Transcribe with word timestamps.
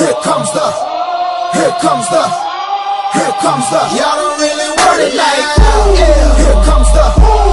Here 0.00 0.16
comes 0.22 0.50
the, 0.56 0.66
here 1.56 1.74
comes 1.84 2.08
the, 2.08 2.24
here 3.16 3.34
comes 3.44 3.66
the. 3.72 3.80
Y'all 3.98 4.16
don't 4.20 4.40
really 4.40 4.68
want 4.80 4.98
it 5.06 5.14
like 5.22 5.48
that. 5.60 5.76
Yeah. 6.00 6.40
Here 6.40 6.60
comes 6.68 6.88
the, 6.96 7.06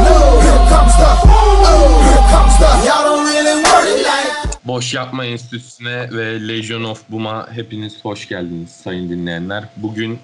no. 0.07 0.15
Here 0.46 0.63
comes 0.71 0.96
the, 1.02 1.10
oh. 1.28 2.07
Here 2.07 2.25
comes 2.31 2.55
the. 2.62 2.70
Y'all 2.88 3.04
don't 3.07 3.25
really 3.28 3.55
want 3.63 3.88
it 3.94 4.02
like. 4.07 4.57
Boş 4.63 4.94
Yapma 4.94 5.25
Enstitüsü'ne 5.25 6.10
ve 6.12 6.47
Legion 6.47 6.83
of 6.83 7.10
Boom'a 7.10 7.47
hepiniz 7.52 8.05
hoş 8.05 8.28
geldiniz 8.28 8.69
sayın 8.71 9.09
dinleyenler. 9.09 9.63
Bugün 9.77 10.19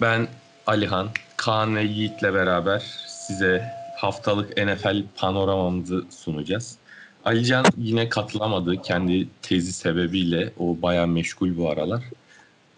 ben 0.00 0.28
Alihan, 0.66 1.08
Kaan 1.36 1.76
ve 1.76 1.82
Yiğit'le 1.82 2.22
beraber 2.22 2.82
size 3.06 3.74
haftalık 3.96 4.56
NFL 4.56 5.02
panoramamızı 5.16 6.04
sunacağız. 6.10 6.79
Alican 7.24 7.64
yine 7.78 8.08
katılamadı 8.08 8.82
kendi 8.82 9.28
tezi 9.42 9.72
sebebiyle. 9.72 10.52
O 10.58 10.82
bayağı 10.82 11.06
meşgul 11.06 11.56
bu 11.56 11.70
aralar. 11.70 12.04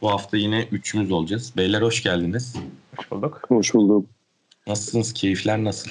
Bu 0.02 0.10
hafta 0.10 0.37
yine 0.37 0.62
üçümüz 0.73 1.12
olacağız. 1.12 1.52
Beyler 1.56 1.83
hoş 1.83 2.02
geldiniz. 2.02 2.56
Hoş 2.97 3.10
bulduk. 3.10 3.42
Hoş 3.48 3.74
bulduk. 3.74 4.06
Nasılsınız? 4.66 5.12
Keyifler 5.12 5.64
nasıl? 5.64 5.91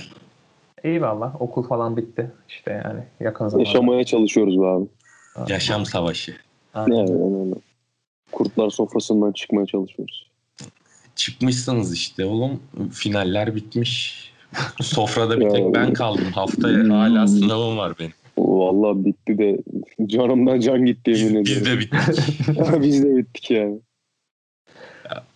İyi 0.84 1.02
valla. 1.02 1.34
Okul 1.40 1.64
falan 1.64 1.98
bitti. 1.98 2.32
İşte 2.50 2.82
yani 2.86 3.04
yakın 3.20 3.48
zamanda. 3.48 3.70
Yaşamaya 3.70 4.04
çalışıyoruz 4.04 4.60
be 4.60 4.66
abi. 4.66 4.88
Yaşam 5.52 5.86
savaşı. 5.86 6.36
Aynen. 6.74 6.96
Yani, 6.96 7.10
yani. 7.12 7.56
Kurtlar 8.32 8.70
sofrasından 8.70 9.32
çıkmaya 9.32 9.66
çalışıyoruz. 9.66 10.28
Çıkmışsınız 11.16 11.94
işte 11.94 12.26
oğlum. 12.26 12.60
Finaller 12.92 13.56
bitmiş. 13.56 14.22
Sofrada 14.82 15.40
bir 15.40 15.50
tek 15.50 15.74
ben 15.74 15.94
kaldım. 15.94 16.32
Haftaya 16.32 16.90
hala 16.90 17.28
sınavım 17.28 17.78
var 17.78 17.94
benim. 18.00 18.14
Vallahi 18.42 19.06
bitti 19.06 19.38
de 19.38 19.58
canımdan 20.08 20.60
can 20.60 20.86
gitti 20.86 21.12
Biz, 21.12 21.22
yemin 21.22 21.46
biz 21.46 21.66
de 21.66 21.80
bittik. 21.80 22.00
Biz 22.82 23.04
de 23.04 23.18
bittik 23.18 23.52
yani. 23.52 23.80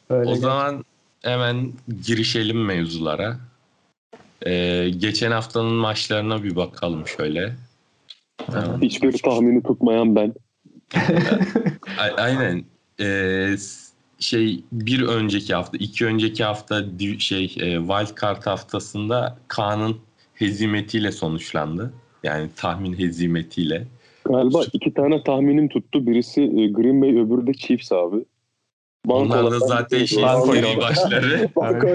Öyle 0.10 0.30
o 0.30 0.34
gel- 0.34 0.42
zaman 0.42 0.86
hemen 1.22 1.72
girişelim 2.06 2.66
mevzulara. 2.66 3.40
Ee, 4.46 4.90
geçen 4.98 5.32
haftanın 5.32 5.74
maçlarına 5.74 6.44
bir 6.44 6.56
bakalım 6.56 7.08
şöyle. 7.08 7.56
Tamam. 8.38 8.82
Hiçbir 8.82 9.18
tahmini 9.18 9.64
tutmayan 9.64 10.16
ben. 10.16 10.34
A- 11.98 12.22
aynen. 12.22 12.64
Ee, 13.00 13.56
şey 14.20 14.64
bir 14.72 15.02
önceki 15.02 15.54
hafta, 15.56 15.78
iki 15.78 16.06
önceki 16.06 16.44
hafta 16.44 16.84
şey 17.20 17.44
e, 17.46 17.78
wild 17.78 18.22
card 18.22 18.46
haftasında 18.46 19.38
Kaan'ın 19.48 19.98
hezimetiyle 20.34 21.12
sonuçlandı. 21.12 21.94
Yani 22.26 22.50
tahmin 22.56 23.00
hezimetiyle. 23.00 23.84
Galiba 24.26 24.64
iki 24.74 24.94
tane 24.94 25.24
tahminim 25.24 25.70
tuttu. 25.70 26.08
Birisi 26.08 26.42
e, 26.42 26.68
Green 26.68 27.02
Bay 27.02 27.10
öbürü 27.10 27.48
de 27.48 27.54
Chiefs 27.54 27.92
abi. 27.92 28.26
Onlar 29.08 29.52
da 29.52 29.60
zaten 29.60 30.06
şey 30.06 30.08
seri 30.08 30.78
başları. 30.78 31.50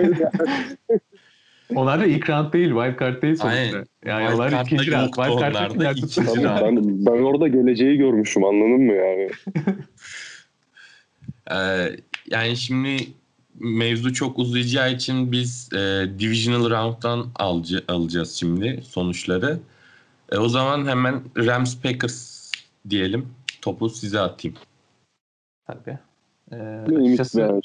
Onlar 1.74 2.00
da 2.00 2.06
ilk 2.06 2.30
round 2.30 2.52
değil. 2.52 2.68
Wild 2.68 3.00
card 3.00 3.22
değil 3.22 3.36
sonuçta. 3.36 3.60
Aynen. 3.60 3.86
Yani 4.04 4.26
Wild 4.26 4.38
onlar 4.38 4.64
ikinci 4.64 4.92
round. 4.92 5.12
Wild 5.14 5.40
card 5.40 5.54
onlar 5.54 5.96
ikinci 5.96 6.44
round. 6.44 6.62
ben, 6.62 7.06
ben 7.06 7.22
orada 7.22 7.48
geleceği 7.48 7.96
görmüşüm 7.96 8.44
anladın 8.44 8.82
mı 8.82 8.92
yani? 8.92 9.30
Ee, 11.50 11.96
yani 12.30 12.56
şimdi 12.56 12.96
mevzu 13.60 14.12
çok 14.12 14.38
uzayacağı 14.38 14.92
için 14.92 15.32
biz 15.32 15.68
e, 15.72 16.06
Divisional 16.18 16.70
Round'dan 16.70 17.26
alca- 17.38 17.82
alacağız 17.88 18.32
şimdi 18.32 18.80
sonuçları. 18.88 19.58
E, 20.32 20.38
o 20.38 20.48
zaman 20.48 20.86
hemen 20.88 21.22
Rams 21.36 21.82
Packers 21.82 22.50
diyelim. 22.90 23.28
Topu 23.62 23.88
size 23.88 24.20
atayım. 24.20 24.56
Tabii. 25.66 25.98
Ee, 26.52 26.56
açıkçası- 26.96 27.40
yani 27.40 27.60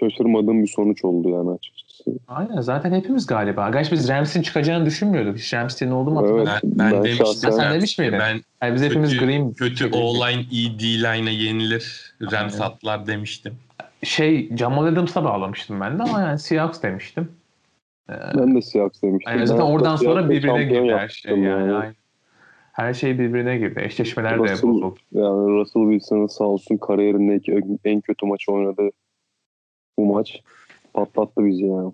şaşırmadığım 0.00 0.62
bir 0.62 0.68
sonuç 0.68 1.04
oldu 1.04 1.28
yani 1.28 1.50
açıkçası. 1.50 2.10
Aynen 2.28 2.60
zaten 2.60 2.92
hepimiz 2.92 3.26
galiba. 3.26 3.70
Gerçi 3.70 3.92
biz 3.92 4.08
Rams'in 4.08 4.42
çıkacağını 4.42 4.86
düşünmüyorduk. 4.86 5.38
Hiç 5.38 5.54
Rams'in 5.54 5.90
oldu 5.90 6.10
mu 6.10 6.26
Evet. 6.30 6.46
Ben, 6.46 6.60
ben, 6.78 6.92
Ben 6.92 7.04
demiştim. 7.04 7.52
Sen 7.52 7.74
demiş 7.74 7.98
miydin? 7.98 8.18
Ben 8.18 8.40
Yani 8.62 8.74
biz 8.74 8.82
hepimiz 8.82 9.10
kötü, 9.12 9.24
Green 9.26 9.52
kötü 9.52 9.90
O-line 9.92 10.44
iyi 10.50 10.78
D-line'a 10.78 11.30
yenilir. 11.30 12.14
Rams 12.22 12.54
Aynen. 12.54 12.64
atlar 12.66 13.06
demiştim. 13.06 13.54
şey 14.02 14.56
Jamal 14.56 14.86
Adams'a 14.86 15.24
bağlamıştım 15.24 15.80
ben 15.80 15.98
de 15.98 16.02
ama 16.02 16.20
yani 16.20 16.38
Seahawks 16.38 16.82
demiştim. 16.82 17.28
Ee, 18.10 18.12
Ben 18.38 18.56
de 18.56 18.62
Seahawks 18.62 19.02
demiştim. 19.02 19.32
Yani 19.36 19.46
zaten 19.46 19.66
Ben 19.66 19.70
oradan 19.70 19.96
sonra 19.96 20.30
birbirine 20.30 20.64
girdi 20.64 20.94
her 20.96 21.08
şey. 21.08 21.30
yaptım 21.32 21.44
Yani. 21.44 21.94
Her 22.76 22.94
şey 22.94 23.18
birbirine 23.18 23.58
girdi. 23.58 23.80
Eşleşmeler 23.84 24.34
de 24.34 24.38
bozuldu. 24.38 24.94
Yani 25.12 25.48
Russell 25.48 25.82
Wilson'ın 25.82 26.26
sağ 26.26 26.44
olsun 26.44 26.76
kariyerindeki 26.76 27.62
en 27.84 28.00
kötü 28.00 28.26
maçı 28.26 28.52
oynadı. 28.52 28.90
Bu 29.98 30.06
maç 30.14 30.40
patlattı 30.94 31.46
bizi 31.46 31.66
yani. 31.66 31.92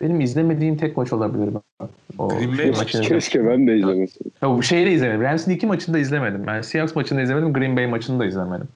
Benim 0.00 0.20
izlemediğim 0.20 0.76
tek 0.76 0.96
maç 0.96 1.12
olabilir. 1.12 1.54
ben. 1.54 1.88
O 2.18 2.28
Green 2.28 2.48
Bay 2.48 2.56
şey 2.56 2.66
maçı. 2.66 2.78
maçını. 2.78 3.02
Keşke 3.02 3.46
ben 3.46 3.66
de 3.66 3.76
izlemesin. 3.76 4.32
Ya 4.42 4.50
bu 4.50 4.62
şeyi 4.62 4.86
de 4.86 4.92
izlemedim. 4.92 5.22
Rams'in 5.22 5.50
iki 5.50 5.66
maçını 5.66 5.94
da 5.94 5.98
izlemedim. 5.98 6.44
Yani 6.46 6.64
Seahawks 6.64 6.96
maçını 6.96 7.18
da 7.18 7.22
izlemedim. 7.22 7.52
Green 7.52 7.76
Bay 7.76 7.86
maçını 7.86 8.18
da 8.18 8.26
izlemedim. 8.26 8.68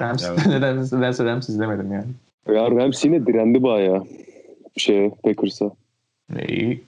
Rams, 0.00 0.28
Evet. 0.28 0.38
neden, 0.46 0.78
nedense 0.78 1.24
Rams 1.24 1.48
izlemedim 1.48 1.92
yani. 1.92 2.06
Ya 2.48 2.70
Rams 2.70 3.04
yine 3.04 3.26
direndi 3.26 3.62
bayağı 3.62 4.04
şeye 4.76 5.10
Packers'a. 5.24 5.70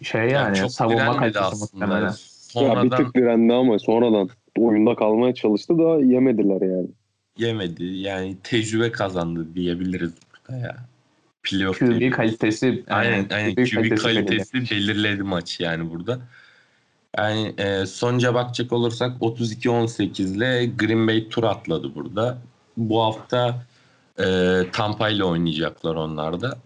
Şey 0.03 0.21
yani, 0.21 0.33
Yani 0.33 0.57
çok 0.57 0.73
savunma 0.73 1.17
kalitesi 1.17 1.45
aslında. 1.45 2.15
Muhtemelen. 2.55 2.77
Ya 2.77 2.83
bir 2.85 2.89
Sonradan 2.91 3.05
tık 3.05 3.15
direndi 3.15 3.53
ama 3.53 3.79
sonradan 3.79 4.29
oyunda 4.59 4.95
kalmaya 4.95 5.35
çalıştı 5.35 5.79
da 5.79 6.05
yemediler 6.05 6.61
yani. 6.61 6.89
yemedi. 7.39 7.85
Yani 7.85 8.37
tecrübe 8.43 8.93
kazandı 8.93 9.55
diyebiliriz 9.55 10.13
burada 10.33 10.59
ya. 10.67 10.77
Playoff 11.43 11.79
QB 11.79 12.11
kalitesi 12.11 12.85
Aynen, 12.89 13.27
aynen. 13.31 13.55
QB 13.55 13.67
QB 13.67 13.97
kalitesi, 13.99 14.55
belirli. 14.55 14.71
belirledi 14.71 15.23
maçı 15.23 15.63
yani 15.63 15.91
burada. 15.91 16.19
Yani 17.19 17.55
e, 17.59 17.87
sonuca 17.87 18.35
bakacak 18.35 18.73
olursak 18.73 19.21
32-18 19.21 20.37
ile 20.37 20.67
Green 20.67 21.07
Bay 21.07 21.29
tur 21.29 21.45
atladı 21.45 21.95
burada. 21.95 22.39
Bu 22.77 23.03
hafta 23.03 23.63
e, 24.19 24.25
Tampa 24.73 25.09
ile 25.09 25.25
oynayacaklar 25.25 25.95
onlar 25.95 26.41
da. 26.41 26.59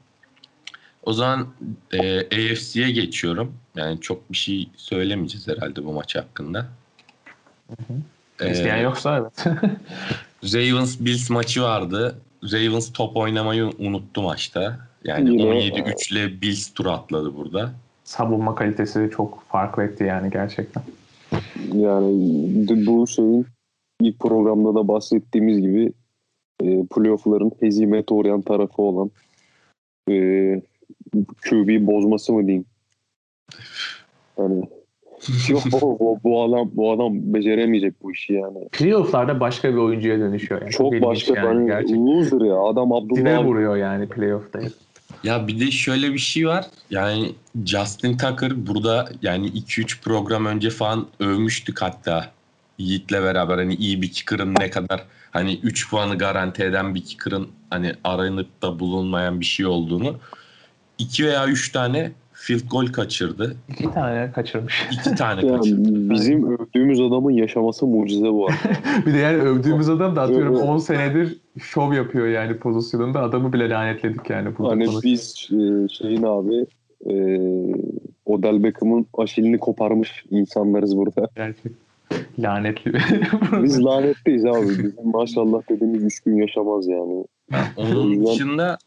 O 1.06 1.12
zaman 1.12 1.46
e, 1.92 2.20
AFC'ye 2.20 2.90
geçiyorum. 2.90 3.52
Yani 3.76 4.00
çok 4.00 4.32
bir 4.32 4.36
şey 4.36 4.68
söylemeyeceğiz 4.76 5.48
herhalde 5.48 5.84
bu 5.84 5.92
maç 5.92 6.16
hakkında. 6.16 6.66
E, 8.40 8.50
İsteyen 8.50 8.82
yoksa 8.82 9.18
evet. 9.18 9.46
Ravens 10.54 11.00
Bills 11.00 11.30
maçı 11.30 11.62
vardı. 11.62 12.18
Ravens 12.52 12.92
top 12.92 13.16
oynamayı 13.16 13.70
unuttu 13.78 14.22
maçta. 14.22 14.78
Yani 15.04 15.30
Yine- 15.30 15.70
17-3 15.70 16.12
ile 16.12 16.40
Bills 16.42 16.74
tur 16.74 16.86
atladı 16.86 17.36
burada. 17.36 17.72
savunma 18.04 18.54
kalitesi 18.54 19.10
çok 19.16 19.44
fark 19.48 19.78
etti 19.78 20.04
yani 20.04 20.30
gerçekten. 20.30 20.82
Yani 21.74 22.86
bu 22.86 23.06
şeyin 23.06 23.46
ilk 24.00 24.20
programda 24.20 24.74
da 24.74 24.88
bahsettiğimiz 24.88 25.60
gibi 25.60 25.92
e, 26.62 26.86
playoff'ların 26.86 27.52
hezimete 27.60 28.14
uğrayan 28.14 28.42
tarafı 28.42 28.82
olan 28.82 29.10
e, 30.10 30.14
QB 31.24 31.86
bozması 31.86 32.32
mı 32.32 32.46
diyeyim? 32.46 32.64
Yani 34.38 34.68
yok 35.48 35.62
bu, 35.72 35.80
bu, 35.80 36.20
bu 36.24 36.42
adam 36.42 36.70
bu 36.72 36.92
adam 36.92 37.34
beceremeyecek 37.34 38.02
bu 38.02 38.12
işi 38.12 38.32
yani. 38.32 38.68
Playoff'larda 38.72 39.40
başka 39.40 39.72
bir 39.72 39.78
oyuncuya 39.78 40.18
dönüşüyor. 40.18 40.60
Yani. 40.62 40.70
Çok 40.70 40.92
başka 40.92 41.34
yani 41.34 41.46
yani, 41.46 41.66
gerçekten. 41.66 42.06
loser 42.06 42.46
ya. 42.46 42.56
Adam 42.56 42.92
Abdullah 42.92 43.44
vuruyor 43.44 43.76
yani 43.76 44.08
playoff'ta. 44.08 44.60
Ya 45.24 45.48
bir 45.48 45.60
de 45.60 45.70
şöyle 45.70 46.12
bir 46.12 46.18
şey 46.18 46.46
var. 46.46 46.66
Yani 46.90 47.32
Justin 47.66 48.16
Tucker 48.16 48.66
burada 48.66 49.08
yani 49.22 49.46
2-3 49.46 50.02
program 50.02 50.46
önce 50.46 50.70
falan 50.70 51.06
övmüştük 51.20 51.82
hatta 51.82 52.30
Yiğit'le 52.78 53.12
beraber 53.12 53.58
hani 53.58 53.74
iyi 53.74 54.02
bir 54.02 54.10
kicker'ın 54.10 54.54
ne 54.60 54.70
kadar 54.70 55.04
hani 55.30 55.60
3 55.62 55.90
puanı 55.90 56.18
garanti 56.18 56.62
eden 56.62 56.94
bir 56.94 57.04
kicker'ın 57.04 57.48
hani 57.70 57.92
aranıp 58.04 58.62
da 58.62 58.78
bulunmayan 58.78 59.40
bir 59.40 59.44
şey 59.44 59.66
olduğunu. 59.66 60.16
2 60.98 61.24
veya 61.26 61.46
3 61.48 61.72
tane 61.72 62.12
field 62.32 62.68
goal 62.70 62.86
kaçırdı. 62.86 63.56
İki 63.68 63.90
tane 63.90 64.32
kaçırmış. 64.32 64.88
2 64.92 65.14
tane 65.14 65.40
yani 65.46 65.56
kaçırdı. 65.56 66.10
bizim 66.10 66.52
övdüğümüz 66.52 67.00
adamın 67.00 67.30
yaşaması 67.30 67.86
mucize 67.86 68.32
bu 68.32 68.46
arada. 68.46 68.58
bir 69.06 69.14
de 69.14 69.18
yani 69.18 69.42
övdüğümüz 69.42 69.88
adam 69.88 70.16
da 70.16 70.22
atıyorum 70.22 70.56
Evet. 70.56 70.68
10 70.68 70.78
senedir 70.78 71.38
şov 71.62 71.92
yapıyor 71.92 72.26
yani 72.26 72.56
pozisyonunda. 72.56 73.22
Adamı 73.22 73.52
bile 73.52 73.70
lanetledik 73.70 74.30
yani. 74.30 74.58
burada 74.58 74.72
Hani 74.72 74.86
konuşuyoruz. 74.86 75.04
biz 75.04 75.48
e, 75.52 75.88
şeyin 75.88 76.22
abi 76.22 76.66
e, 77.10 77.14
Odell 78.26 78.62
Beckham'ın 78.62 79.06
aşilini 79.18 79.58
koparmış 79.58 80.24
insanlarız 80.30 80.96
burada. 80.96 81.28
Gerçek. 81.36 81.72
Lanetli. 82.38 82.92
Biz 83.62 83.84
lanetteyiz 83.84 84.44
abi. 84.44 84.68
Bizim 84.68 84.94
maşallah 85.04 85.62
dediğimiz 85.68 86.04
3 86.04 86.20
gün 86.20 86.36
yaşamaz 86.36 86.86
yani. 86.86 87.24
Onun 87.76 88.26
dışında 88.26 88.78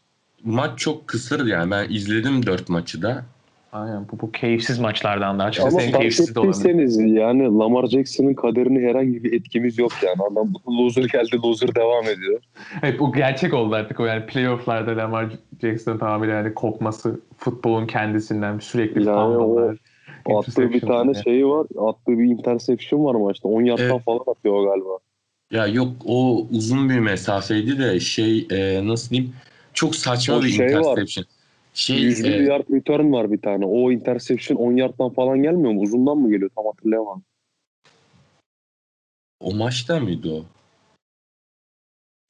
maç 0.44 0.78
çok 0.78 1.08
kısır 1.08 1.46
yani 1.46 1.70
ben 1.70 1.86
izledim 1.90 2.46
4 2.46 2.68
maçı 2.68 3.02
da. 3.02 3.24
Aynen 3.72 4.06
bu, 4.12 4.20
bu 4.20 4.32
keyifsiz 4.32 4.78
maçlardan 4.78 5.38
da 5.38 5.42
Ama 5.42 5.48
açıkçası 5.48 5.80
en 5.80 5.90
fark 5.90 6.00
keyifsiz 6.00 6.34
de 6.34 6.40
olabilir. 6.40 7.06
yani 7.06 7.42
Lamar 7.42 7.86
Jackson'ın 7.86 8.34
kaderine 8.34 8.88
herhangi 8.88 9.24
bir 9.24 9.32
etkimiz 9.32 9.78
yok 9.78 9.92
yani. 10.06 10.16
Adam 10.32 10.52
loser 10.68 11.04
geldi 11.04 11.36
loser 11.44 11.74
devam 11.74 12.04
ediyor. 12.04 12.40
Evet 12.82 13.00
bu 13.00 13.12
gerçek 13.12 13.54
oldu 13.54 13.74
artık 13.74 14.00
o 14.00 14.04
yani 14.04 14.26
playofflarda 14.26 14.96
Lamar 14.96 15.26
Jackson 15.60 15.98
tamamıyla 15.98 16.34
yani 16.34 16.54
kopması 16.54 17.20
futbolun 17.38 17.86
kendisinden 17.86 18.58
sürekli 18.58 19.04
Yani 19.06 19.36
o 19.36 19.74
Attığı 20.38 20.70
bir 20.72 20.80
tane 20.80 21.12
yani. 21.14 21.24
şeyi 21.24 21.46
var. 21.46 21.66
Attığı 21.88 22.18
bir 22.18 22.24
interception 22.24 23.04
var 23.04 23.14
maçta. 23.14 23.48
10 23.48 23.62
yardtan 23.62 23.86
Evet. 23.86 24.04
falan 24.04 24.20
atıyor 24.26 24.54
o 24.54 24.64
galiba. 24.64 24.98
Ya 25.50 25.66
yok 25.66 25.88
o 26.06 26.46
uzun 26.50 26.88
bir 26.90 26.98
mesafeydi 26.98 27.78
de 27.78 28.00
şey 28.00 28.46
e, 28.50 28.88
nasıl 28.88 29.10
diyeyim 29.10 29.32
çok 29.78 29.96
saçma 29.96 30.36
O 30.36 30.42
bir 30.42 30.48
şey 30.48 30.66
var. 30.66 30.80
interception. 30.80 31.24
Şey 31.74 31.96
101 31.96 32.30
e, 32.30 32.42
yard 32.42 32.64
return 32.72 33.12
var 33.12 33.32
bir 33.32 33.40
tane. 33.40 33.66
O 33.66 33.92
interception 33.92 34.56
10 34.56 34.76
yardtan 34.76 35.10
falan 35.10 35.42
gelmiyor 35.42 35.72
mu? 35.72 35.80
Uzundan 35.80 36.18
mı 36.18 36.30
geliyor? 36.30 36.50
Tam 36.56 36.66
hatırlayamadım. 36.66 37.22
o 39.40 39.54
maçta 39.54 40.00
mıydı 40.00 40.32
o? 40.32 40.44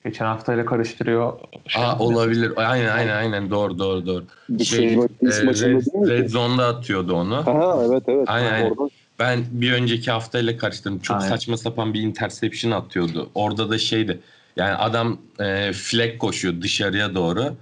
Geçen 0.04 0.24
haftayla 0.24 0.64
karıştırıyor. 0.64 1.40
Aa 1.76 1.98
olabilir. 1.98 2.52
Aynen 2.56 2.88
aynen 2.88 3.16
aynen 3.16 3.50
doğru 3.50 3.78
doğru 3.78 4.06
doğru. 4.06 4.24
Şey, 4.58 4.64
şey, 4.64 4.94
e, 4.94 5.00
Red? 5.26 6.08
Red 6.08 6.28
Zone'da 6.28 6.66
atıyordu 6.66 7.14
onu. 7.14 7.34
Aha 7.36 7.84
evet 7.84 8.02
evet. 8.06 8.28
Aynen, 8.28 8.52
aynen. 8.52 8.70
Orada 8.70 8.90
Ben 9.18 9.44
bir 9.50 9.72
önceki 9.72 10.10
haftayla 10.10 10.56
karıştırdım. 10.56 10.98
Çok 10.98 11.16
Aynen. 11.16 11.28
saçma 11.28 11.56
sapan 11.56 11.94
bir 11.94 12.00
interception 12.00 12.70
atıyordu. 12.70 13.30
Orada 13.34 13.70
da 13.70 13.78
şeydi. 13.78 14.20
Yani 14.56 14.74
adam 14.74 15.18
e, 15.40 15.72
flag 15.72 16.18
koşuyor 16.18 16.62
dışarıya 16.62 17.14
doğru. 17.14 17.54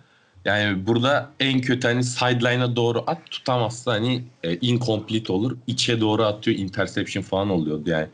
Yani 0.45 0.87
burada 0.87 1.31
en 1.41 1.61
kötü 1.61 1.89
hani 1.89 2.05
sideline'a 2.05 2.77
doğru 2.77 3.05
at 3.07 3.31
tutamazsa 3.31 3.93
hani 3.93 4.23
e, 4.45 4.57
incomplete 4.57 5.33
olur. 5.33 5.57
İçe 5.67 6.01
doğru 6.01 6.23
atıyor 6.23 6.59
interception 6.59 7.23
falan 7.23 7.51
oluyordu 7.51 7.91
yani. 7.91 8.07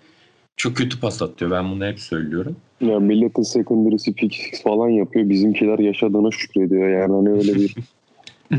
Çok 0.57 0.77
kötü 0.77 1.01
pas 1.01 1.23
atıyor. 1.23 1.51
Ben 1.51 1.71
bunu 1.71 1.87
hep 1.87 2.01
söylüyorum. 2.01 2.57
ya 2.81 3.01
milletin 3.01 3.43
secondary'si 3.43 4.15
pick 4.15 4.63
falan 4.65 4.89
yapıyor. 4.89 5.29
Bizimkiler 5.29 5.79
yaşadığına 5.79 6.31
şükrediyor. 6.31 6.89
Yani 6.89 7.13
hani 7.13 7.31
öyle 7.31 7.55
bir 7.55 7.75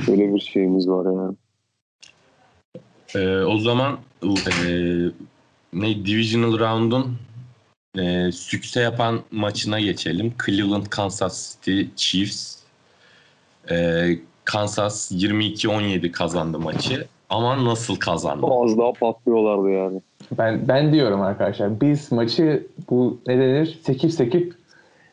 öyle 0.12 0.36
bir 0.36 0.40
şeyimiz 0.40 0.88
var 0.88 1.06
yani. 1.06 1.36
Ee, 3.16 3.44
o 3.44 3.58
zaman 3.58 3.98
e, 4.48 4.64
ne 5.74 6.06
Divisional 6.06 6.60
Round'un 6.60 7.18
e, 7.98 8.32
sükse 8.32 8.82
yapan 8.82 9.22
maçına 9.32 9.80
geçelim. 9.80 10.34
Cleveland 10.46 10.86
Kansas 10.86 11.56
City 11.56 11.82
Chiefs. 11.96 12.56
E, 13.72 14.08
Kansas 14.46 15.12
22-17 15.12 16.12
kazandı 16.12 16.60
maçı. 16.60 17.08
Ama 17.30 17.66
nasıl 17.66 17.96
kazandı? 17.96 18.46
Az 18.50 18.78
daha 18.78 18.94
patlıyorlardı 18.94 19.70
yani. 19.70 20.02
Ben 20.38 20.68
ben 20.68 20.94
diyorum 20.94 21.22
arkadaşlar 21.22 21.82
biz 21.82 22.12
maçı 22.12 22.68
bu 22.90 23.20
ne 23.28 23.38
denir 23.38 23.80
sekip 23.86 24.12
sekip 24.12 24.54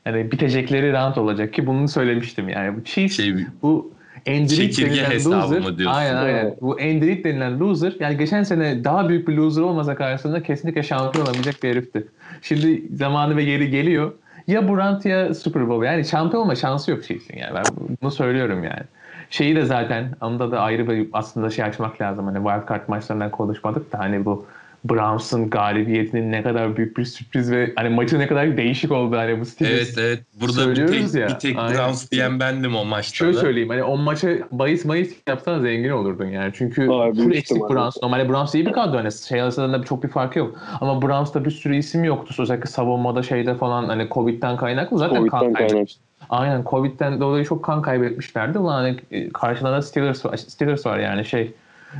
yani 0.06 0.32
bitecekleri 0.32 0.92
round 0.92 1.16
olacak 1.16 1.54
ki 1.54 1.66
bunu 1.66 1.88
söylemiştim 1.88 2.48
yani 2.48 2.76
bu 2.76 2.84
Chiefs 2.84 3.16
Şey, 3.16 3.34
bu 3.62 3.92
Endrit 4.26 4.56
Çekirge 4.56 4.90
denilen 4.90 5.10
hesabı 5.10 5.34
loser. 5.34 5.60
mı 5.60 5.78
diyorsun? 5.78 5.98
Aynen 5.98 6.16
aynen. 6.16 6.34
Evet. 6.34 6.62
Bu 6.62 6.80
Endrit 6.80 7.24
denilen 7.24 7.60
loser 7.60 7.96
yani 8.00 8.16
geçen 8.16 8.42
sene 8.42 8.84
daha 8.84 9.08
büyük 9.08 9.28
bir 9.28 9.36
loser 9.36 9.62
olmasa 9.62 9.94
karşısında 9.94 10.42
kesinlikle 10.42 10.82
şampiyon 10.82 11.26
olamayacak 11.26 11.62
bir 11.62 11.70
herifti. 11.70 12.06
Şimdi 12.42 12.82
zamanı 12.96 13.36
ve 13.36 13.42
yeri 13.42 13.70
geliyor. 13.70 14.12
Ya 14.46 14.68
Brant 14.68 15.06
ya 15.06 15.34
Super 15.34 15.68
Bowl. 15.68 15.84
Yani 15.84 16.04
şampiyon 16.04 16.42
olma 16.42 16.54
şansı 16.54 16.90
yok 16.90 17.04
Chiefs'in 17.04 17.38
yani. 17.38 17.54
Ben 17.54 17.64
bunu 18.02 18.10
söylüyorum 18.10 18.64
yani. 18.64 18.82
Şeyi 19.30 19.56
de 19.56 19.64
zaten 19.64 20.08
onda 20.20 20.50
da 20.50 20.60
ayrı 20.60 20.88
bir 20.88 21.08
aslında 21.12 21.50
şey 21.50 21.64
açmak 21.64 22.00
lazım. 22.00 22.26
Hani 22.26 22.36
wildcard 22.36 22.88
maçlarından 22.88 23.30
konuşmadık 23.30 23.92
da 23.92 23.98
hani 23.98 24.24
bu 24.24 24.46
Browns'ın 24.84 25.50
galibiyetinin 25.50 26.32
ne 26.32 26.42
kadar 26.42 26.76
büyük 26.76 26.96
bir 26.96 27.04
sürpriz 27.04 27.52
ve 27.52 27.72
hani 27.76 27.88
maçın 27.88 28.18
ne 28.18 28.26
kadar 28.26 28.56
değişik 28.56 28.92
oldu 28.92 29.16
hani 29.16 29.40
bu 29.40 29.44
Steelers. 29.44 29.78
evet 29.78 29.98
evet. 29.98 30.20
Burada 30.40 30.52
bir 30.52 30.62
Söylüyoruz 30.76 31.12
tek, 31.12 31.20
ya, 31.20 31.28
bir 31.28 31.34
tek 31.34 31.58
aynen. 31.58 31.76
Browns 31.76 32.10
diyen 32.10 32.40
bendim 32.40 32.76
o 32.76 32.84
maçta 32.84 33.14
Şöyle 33.14 33.36
da. 33.36 33.40
söyleyeyim 33.40 33.68
hani 33.68 33.82
o 33.82 33.96
maça 33.96 34.28
bahis 34.52 34.84
mayıs 34.84 35.12
yapsan 35.28 35.60
zengin 35.60 35.90
olurdun 35.90 36.26
yani. 36.26 36.52
Çünkü 36.54 36.90
Abi, 36.90 37.16
full 37.16 37.32
eksik. 37.32 37.56
Browns. 37.70 37.96
Normalde 38.02 38.28
Browns 38.28 38.54
iyi 38.54 38.66
bir 38.66 38.72
kadro. 38.72 38.98
Hani 38.98 39.12
şey 39.12 39.42
arasında 39.42 39.84
çok 39.84 40.02
bir 40.02 40.08
farkı 40.08 40.38
yok. 40.38 40.58
Ama 40.80 41.02
Browns'ta 41.02 41.44
bir 41.44 41.50
sürü 41.50 41.76
isim 41.76 42.04
yoktu. 42.04 42.34
Özellikle 42.38 42.66
savunmada 42.70 43.22
şeyde 43.22 43.54
falan 43.54 43.84
hani 43.84 44.08
Covid'den 44.10 44.56
kaynaklı 44.56 44.98
zaten 44.98 45.26
kan 45.26 45.40
Covid'den 45.40 45.52
kaybı. 45.54 45.72
kaynak. 45.72 45.88
Aynen 46.30 46.64
Covid'den 46.70 47.20
dolayı 47.20 47.44
çok 47.44 47.64
kan 47.64 47.82
kaybetmişlerdi. 47.82 48.58
Ulan 48.58 48.74
hani 48.82 49.30
karşılarında 49.32 49.82
Steelers 49.82 50.26
var, 50.26 50.36
Steelers 50.36 50.86
var 50.86 50.98
yani 50.98 51.24
şey 51.24 51.52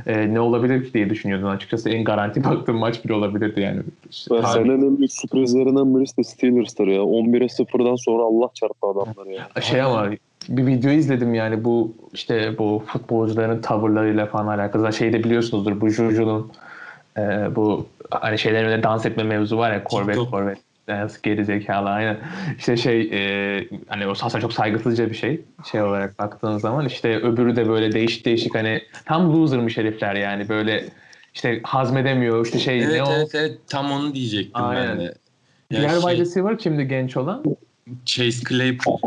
e, 0.05 0.33
ne 0.33 0.39
olabilir 0.39 0.85
ki 0.85 0.93
diye 0.93 1.09
düşünüyordum 1.09 1.47
açıkçası 1.47 1.89
en 1.89 2.03
garanti 2.03 2.43
baktığım 2.49 2.77
maç 2.77 3.05
bile 3.05 3.13
olabilirdi 3.13 3.61
yani. 3.61 3.81
İşte, 4.09 4.35
Ben 4.35 4.41
senenin 4.41 4.91
en 4.91 4.97
büyük 4.97 5.11
sürprizlerinden 5.11 5.95
birisi 5.95 6.17
de 6.17 6.23
Steelers'tır 6.23 6.87
ya. 6.87 7.01
11'e 7.01 7.45
0'dan 7.45 7.95
sonra 7.95 8.23
Allah 8.23 8.49
çarptı 8.53 8.87
adamları 8.87 9.31
ya. 9.31 9.61
şey 9.61 9.81
ama 9.81 10.07
bir 10.49 10.65
video 10.65 10.91
izledim 10.91 11.33
yani 11.33 11.63
bu 11.63 11.93
işte 12.13 12.57
bu 12.57 12.83
futbolcuların 12.87 13.61
tavırlarıyla 13.61 14.25
falan 14.25 14.57
alakalı. 14.57 14.93
Şey 14.93 15.13
de 15.13 15.23
biliyorsunuzdur 15.23 15.81
bu 15.81 15.89
Juju'nun 15.89 16.51
e, 17.17 17.21
bu 17.55 17.85
hani 18.11 18.37
şeylerin 18.39 18.83
dans 18.83 19.05
etme 19.05 19.23
mevzu 19.23 19.57
var 19.57 19.73
ya 19.73 19.83
Corvette 19.89 20.19
TikTok. 20.19 20.70
Dance 20.87 21.13
geri 21.23 21.45
zekalı 21.45 21.89
aynen. 21.89 22.17
İşte 22.57 22.77
şey 22.77 23.01
e, 23.01 23.67
hani 23.87 24.07
o 24.07 24.11
aslında 24.11 24.41
çok 24.41 24.53
saygısızca 24.53 25.09
bir 25.09 25.15
şey 25.15 25.41
şey 25.71 25.81
olarak 25.81 26.19
baktığın 26.19 26.57
zaman 26.57 26.85
işte 26.85 27.17
öbürü 27.17 27.55
de 27.55 27.69
böyle 27.69 27.91
değişik 27.91 28.25
değişik 28.25 28.55
hani 28.55 28.81
tam 29.05 29.33
loser'mış 29.33 29.77
herifler 29.77 30.15
yani 30.15 30.49
böyle 30.49 30.85
işte 31.33 31.59
hazmedemiyor 31.63 32.45
işte 32.45 32.59
şey 32.59 32.83
Evet 32.83 32.93
ne 32.93 33.03
o 33.03 33.11
evet 33.13 33.35
evet 33.35 33.57
tam 33.67 33.91
onu 33.91 34.13
diyecektim 34.15 34.63
Aynen. 34.63 34.97
ben 34.97 35.05
de. 35.05 35.13
Diğer 35.71 35.99
şey, 35.99 36.19
receiver 36.19 36.57
kimdi 36.57 36.87
genç 36.87 37.17
olan? 37.17 37.43
Chase 38.05 38.43
Claypool. 38.49 38.99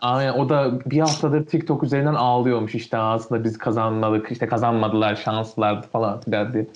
Aynen 0.00 0.32
o 0.32 0.48
da 0.48 0.80
bir 0.90 1.00
haftadır 1.00 1.46
TikTok 1.46 1.82
üzerinden 1.82 2.14
ağlıyormuş 2.14 2.74
işte 2.74 2.96
aslında 2.96 3.44
biz 3.44 3.58
kazanmadık 3.58 4.32
işte 4.32 4.46
kazanmadılar 4.46 5.16
şanslılardı 5.16 5.86
falan 5.86 6.20
filan 6.20 6.52
diye. 6.52 6.66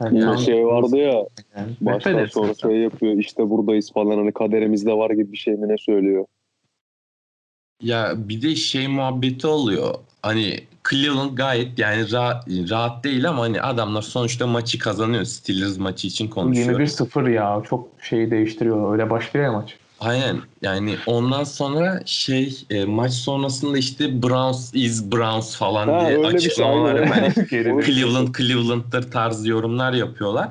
Yani 0.00 0.16
Bir 0.16 0.22
tam- 0.22 0.38
şey 0.38 0.66
vardı 0.66 0.96
ya 0.96 1.12
yani. 1.56 1.70
Nefret 1.80 1.80
baştan 1.80 2.14
edersin. 2.14 2.32
sonra 2.32 2.54
şey 2.54 2.80
yapıyor 2.80 3.14
işte 3.14 3.50
buradayız 3.50 3.92
falan 3.92 4.18
hani 4.18 4.32
kaderimizde 4.32 4.92
var 4.92 5.10
gibi 5.10 5.32
bir 5.32 5.36
şey 5.36 5.54
mi 5.54 5.68
ne 5.68 5.78
söylüyor. 5.78 6.24
Ya 7.82 8.12
bir 8.16 8.42
de 8.42 8.54
şey 8.54 8.88
muhabbeti 8.88 9.46
oluyor. 9.46 9.94
Hani 10.22 10.60
Cleveland 10.90 11.36
gayet 11.36 11.78
yani 11.78 12.12
rahat, 12.12 12.48
rahat 12.48 13.04
değil 13.04 13.28
ama 13.28 13.42
hani 13.42 13.62
adamlar 13.62 14.02
sonuçta 14.02 14.46
maçı 14.46 14.78
kazanıyor. 14.78 15.24
Steelers 15.24 15.78
maçı 15.78 16.06
için 16.06 16.28
konuşuyor. 16.28 16.80
21-0 16.80 17.30
ya 17.30 17.62
çok 17.68 17.88
şeyi 18.02 18.30
değiştiriyor 18.30 18.92
öyle 18.92 19.10
başlıyor 19.10 19.46
ya 19.46 19.52
maç. 19.52 19.76
Aynen 20.00 20.40
yani 20.62 20.96
ondan 21.06 21.44
sonra 21.44 22.02
şey 22.06 22.64
e, 22.70 22.84
maç 22.84 23.12
sonrasında 23.12 23.78
işte 23.78 24.22
Browns 24.22 24.74
is 24.74 25.12
Browns 25.12 25.56
falan 25.56 25.88
Ha, 25.88 26.06
diye 26.06 26.16
şey, 26.16 26.26
açıklamalar 26.26 26.94
aynen. 26.94 27.10
hani. 27.10 27.86
Cleveland 27.86 28.34
Cleveland'dır 28.34 29.10
tarzı 29.10 29.48
yorumlar 29.48 29.92
yapıyorlar. 29.92 30.48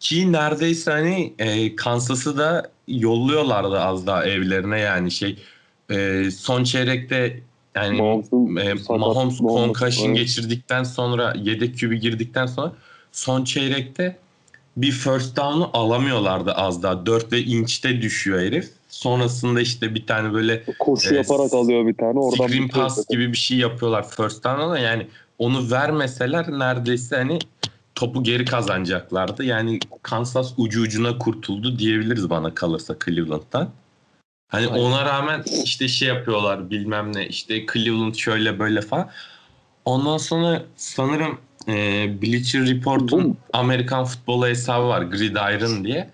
Ki 0.00 0.32
neredeyse 0.32 0.90
hani 0.90 1.34
e, 1.38 1.76
Kansas'ı 1.76 2.38
da 2.38 2.70
yolluyorlardı 2.88 3.80
az 3.80 4.06
daha 4.06 4.24
evlerine 4.24 4.80
yani 4.80 5.10
şey 5.10 5.38
e, 5.90 6.30
son 6.30 6.64
çeyrekte 6.64 7.40
yani 7.74 7.96
Mahomes'un 7.96 8.56
e, 8.56 8.74
Mahomes 8.88 9.38
concussion 9.38 10.08
evet. 10.08 10.18
geçirdikten 10.18 10.82
sonra 10.82 11.34
yedek 11.36 11.80
QB 11.80 11.92
girdikten 11.92 12.46
sonra 12.46 12.72
son 13.12 13.44
çeyrekte 13.44 14.16
bir 14.76 14.90
first 14.92 15.36
down'u 15.36 15.70
alamıyorlardı 15.72 16.52
az 16.52 16.82
daha. 16.82 17.06
4 17.06 17.32
ve 17.32 17.42
inçte 17.42 18.02
düşüyor 18.02 18.40
herif. 18.40 18.75
Sonrasında 18.88 19.60
işte 19.60 19.94
bir 19.94 20.06
tane 20.06 20.32
böyle 20.32 20.64
koşu 20.78 21.14
e, 21.14 21.16
yaparak 21.16 21.54
alıyor 21.54 21.86
bir 21.86 21.94
tane 21.94 22.18
oradan 22.18 22.46
screen 22.46 22.68
pass 22.68 22.98
yapıyor. 22.98 23.20
gibi 23.20 23.32
bir 23.32 23.38
şey 23.38 23.58
yapıyorlar 23.58 24.10
first 24.10 24.44
down'a 24.44 24.78
yani 24.78 25.06
onu 25.38 25.70
vermeseler 25.70 26.58
neredeyse 26.58 27.16
hani 27.16 27.38
topu 27.94 28.22
geri 28.22 28.44
kazanacaklardı. 28.44 29.44
Yani 29.44 29.78
Kansas 30.02 30.52
ucu 30.56 30.82
ucuna 30.82 31.18
kurtuldu 31.18 31.78
diyebiliriz 31.78 32.30
bana 32.30 32.54
kalırsa 32.54 32.96
Cleveland'dan. 33.04 33.70
Hani 34.48 34.68
Aynen. 34.68 34.84
ona 34.84 35.04
rağmen 35.04 35.44
işte 35.64 35.88
şey 35.88 36.08
yapıyorlar 36.08 36.70
bilmem 36.70 37.16
ne 37.16 37.26
işte 37.26 37.66
Cleveland 37.72 38.14
şöyle 38.14 38.58
böyle 38.58 38.80
falan. 38.80 39.10
Ondan 39.84 40.18
sonra 40.18 40.62
sanırım 40.76 41.38
e, 41.68 41.74
Bleacher 42.22 42.66
Report'un 42.66 43.36
Amerikan 43.52 44.04
futbolu 44.04 44.46
hesabı 44.46 44.88
var 44.88 45.02
Gridiron 45.02 45.84
diye. 45.84 46.10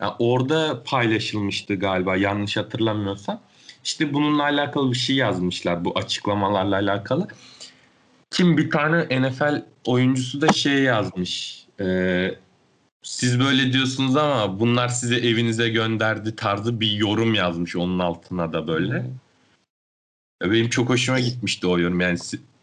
Yani 0.00 0.12
orada 0.18 0.82
paylaşılmıştı 0.84 1.74
galiba 1.74 2.16
yanlış 2.16 2.56
hatırlamıyorsam. 2.56 3.40
İşte 3.84 4.14
bununla 4.14 4.42
alakalı 4.42 4.92
bir 4.92 4.96
şey 4.96 5.16
yazmışlar 5.16 5.84
bu 5.84 5.98
açıklamalarla 5.98 6.76
alakalı. 6.76 7.28
Kim 8.30 8.56
bir 8.56 8.70
tane 8.70 9.20
NFL 9.20 9.62
oyuncusu 9.84 10.40
da 10.40 10.52
şey 10.52 10.82
yazmış. 10.82 11.64
E, 11.80 12.34
siz 13.02 13.40
böyle 13.40 13.72
diyorsunuz 13.72 14.16
ama 14.16 14.60
bunlar 14.60 14.88
size 14.88 15.16
evinize 15.16 15.68
gönderdi 15.68 16.36
tarzı 16.36 16.80
bir 16.80 16.90
yorum 16.90 17.34
yazmış 17.34 17.76
onun 17.76 17.98
altına 17.98 18.52
da 18.52 18.68
böyle. 18.68 19.06
Benim 20.42 20.68
çok 20.68 20.88
hoşuma 20.88 21.20
gitmişti 21.20 21.66
o 21.66 21.78
yorum. 21.78 22.00
Yani 22.00 22.18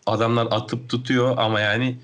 adamlar 0.06 0.48
atıp 0.52 0.90
tutuyor 0.90 1.38
ama 1.38 1.60
yani 1.60 1.98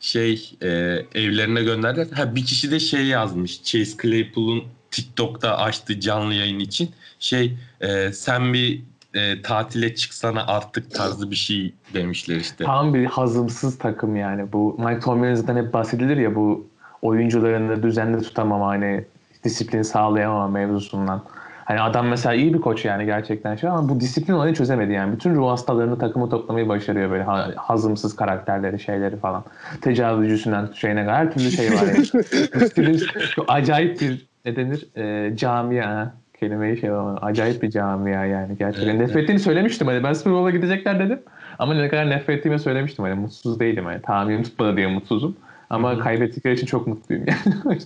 şey 0.00 0.50
e, 0.62 0.68
evlerine 1.14 1.62
gönderdiler. 1.62 2.06
Ha 2.10 2.34
bir 2.34 2.44
kişi 2.44 2.70
de 2.70 2.80
şey 2.80 3.06
yazmış. 3.06 3.62
Chase 3.62 3.96
Claypool'un 4.02 4.64
TikTok'ta 4.90 5.58
açtığı 5.58 6.00
canlı 6.00 6.34
yayın 6.34 6.58
için 6.58 6.90
şey 7.18 7.56
e, 7.80 8.12
sen 8.12 8.52
bir 8.52 8.82
e, 9.14 9.42
tatile 9.42 9.94
çıksana 9.94 10.46
artık 10.46 10.90
tarzı 10.90 11.30
bir 11.30 11.36
şey 11.36 11.74
demişler 11.94 12.36
işte. 12.36 12.64
Tam 12.64 12.94
bir 12.94 13.04
hazımsız 13.04 13.78
takım 13.78 14.16
yani. 14.16 14.52
Bu 14.52 14.76
Mike 14.78 15.00
Tomlin'den 15.00 15.56
hep 15.56 15.72
bahsedilir 15.72 16.16
ya 16.16 16.34
bu 16.34 16.66
oyuncularını 17.02 17.82
düzenli 17.82 18.22
tutamama 18.22 18.66
hani 18.66 19.04
disiplin 19.44 19.82
sağlayamama 19.82 20.48
mevzusundan. 20.48 21.22
Hani 21.64 21.80
adam 21.80 22.06
mesela 22.08 22.34
iyi 22.34 22.54
bir 22.54 22.60
koç 22.60 22.84
yani 22.84 23.04
gerçekten 23.06 23.56
şey 23.56 23.70
ama 23.70 23.88
bu 23.88 24.00
disiplin 24.00 24.34
olayını 24.34 24.56
çözemedi 24.56 24.92
yani. 24.92 25.12
Bütün 25.12 25.34
ruh 25.34 25.48
hastalarını 25.50 25.98
takımı 25.98 26.30
toplamayı 26.30 26.68
başarıyor 26.68 27.10
böyle 27.10 27.22
ha- 27.22 27.52
hazımsız 27.56 28.16
karakterleri 28.16 28.80
şeyleri 28.80 29.16
falan. 29.16 29.44
Tecavüzcüsünden 29.80 30.68
şeyine 30.74 31.04
kadar 31.04 31.16
her 31.16 31.32
türlü 31.32 31.50
şey 31.50 31.72
var 31.72 31.82
yani. 31.86 32.06
Bu 32.54 32.60
stilin 32.60 33.00
çok 33.34 33.44
acayip 33.48 34.00
bir 34.00 34.29
ne 34.44 34.56
denir 34.56 34.96
e, 34.96 35.36
camia 35.36 36.12
kelimeyi 36.40 36.76
şey 36.80 36.90
ama 36.90 37.16
acayip 37.16 37.62
bir 37.62 37.70
camia 37.70 38.24
yani 38.24 38.58
gerçekten. 38.58 38.88
Evet, 38.88 39.00
nefret 39.00 39.22
ettiğini 39.22 39.38
söylemiştim 39.38 39.86
hani 39.86 40.04
ben 40.04 40.12
Super 40.12 40.32
Bowl'a 40.32 40.50
gidecekler 40.50 40.98
dedim. 40.98 41.22
Ama 41.58 41.74
ne 41.74 41.88
kadar 41.88 42.10
nefret 42.10 42.38
ettiğimi 42.38 42.58
söylemiştim 42.58 43.04
hani 43.04 43.14
mutsuz 43.14 43.60
değilim 43.60 43.84
hani 43.84 44.02
tahminim 44.02 44.42
tutmadı 44.42 44.76
diye 44.76 44.86
mutsuzum. 44.86 45.36
Ama 45.70 45.92
Hı 45.92 45.96
hı. 45.96 46.00
kaybettikleri 46.00 46.54
için 46.54 46.66
çok 46.66 46.86
mutluyum 46.86 47.24
yani. 47.26 47.78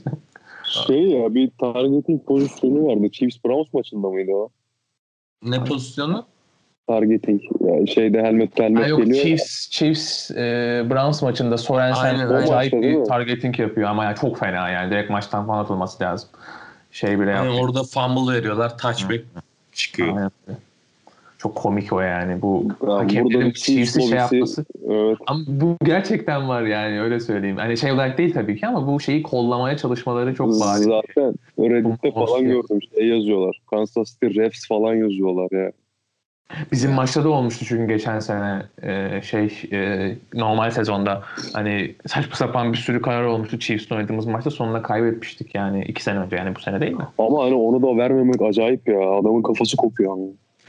Şey 0.87 1.03
ya 1.03 1.35
bir 1.35 1.51
targeting 1.61 2.27
pozisyonu 2.27 2.87
vardı. 2.87 3.11
Chiefs 3.11 3.45
Browns 3.45 3.75
maçında 3.75 4.11
mıydı 4.11 4.33
o? 4.33 4.49
Ne 5.43 5.65
pozisyonu? 5.65 6.27
Targeting. 6.87 7.43
Yani 7.61 7.89
şeyde 7.89 8.23
helmet 8.23 8.59
helmet 8.59 8.89
yok 8.89 8.99
geliyor. 8.99 9.17
ya. 9.17 9.23
Chiefs, 9.25 9.71
Chiefs 9.71 10.31
e, 10.31 10.35
Browns 10.91 11.23
maçında 11.23 11.59
Sorensen 11.59 12.19
acayip 12.19 12.73
bir 12.73 13.05
targeting 13.05 13.59
yapıyor 13.59 13.89
ama 13.89 14.05
yani 14.05 14.17
çok 14.17 14.39
fena 14.39 14.71
yani 14.71 14.91
direkt 14.91 15.11
maçtan 15.11 15.47
falan 15.47 15.65
atılması 15.65 16.05
lazım. 16.05 16.29
Şey 16.91 17.21
bile 17.21 17.31
Yani 17.31 17.47
yapıyor. 17.47 17.69
orada 17.69 17.83
fumble 17.83 18.33
veriyorlar. 18.33 18.79
Touchback 18.79 19.25
çıkıyor. 19.73 20.17
Aynen. 20.17 20.31
Çok 21.39 21.55
komik 21.55 21.93
o 21.93 22.01
yani 22.01 22.43
bu 22.43 22.69
hakemlerin 22.87 23.51
Chiefs'i 23.51 24.03
şey 24.03 24.19
yapması. 24.19 24.65
Evet. 24.89 25.19
Ama 25.27 25.41
bu 25.49 25.77
gerçekten 25.85 26.49
var 26.49 26.63
yani 26.63 27.01
öyle 27.01 27.21
söyleyeyim. 27.21 27.57
Hani 27.57 27.77
şey 27.77 27.93
olarak 27.93 28.19
değil 28.19 28.35
tabii 28.35 28.61
ki 28.61 28.67
ama 28.67 28.87
bu 28.87 29.01
şeyi 29.01 29.23
kollamaya 29.23 29.77
çalışmaları 29.77 30.35
çok 30.35 30.49
bariz. 30.49 30.83
Zaten 30.83 31.35
Reddit'te 31.59 32.13
falan 32.13 32.45
gördüm. 32.45 32.81
Şey 32.95 33.07
yazıyorlar. 33.09 33.61
Kansas 33.71 34.13
City 34.13 34.41
Refs 34.41 34.69
falan 34.69 34.95
yazıyorlar 34.95 35.65
ya. 35.65 35.73
Bizim 36.73 36.93
maçta 36.93 37.25
da 37.25 37.29
olmuştu 37.29 37.65
çünkü 37.69 37.95
geçen 37.95 38.19
sene 38.19 38.63
e, 38.83 39.23
şey 39.23 39.69
e, 39.73 40.11
normal 40.35 40.71
sezonda 40.71 41.23
hani 41.53 41.95
saçma 42.07 42.37
sapan 42.37 42.73
bir 42.73 42.79
sürü 42.79 43.03
karar 43.03 43.25
olmuştu 43.25 43.59
Chiefs'le 43.59 43.93
oynadığımız 43.93 44.27
maçta 44.27 44.51
sonunda 44.51 44.83
kaybetmiştik 44.83 45.55
yani 45.55 45.85
iki 45.85 46.03
sene 46.03 46.19
önce 46.19 46.37
yani 46.37 46.57
bu 46.57 46.61
sene 46.61 46.81
değil 46.81 46.93
mi? 46.93 47.07
Ama 47.19 47.45
hani 47.45 47.55
onu 47.55 47.83
da 47.83 47.97
vermemek 47.97 48.43
acayip 48.43 48.89
ya. 48.89 49.11
Adamın 49.11 49.43
kafası 49.43 49.77
kopuyor 49.77 50.13
ama. 50.13 50.23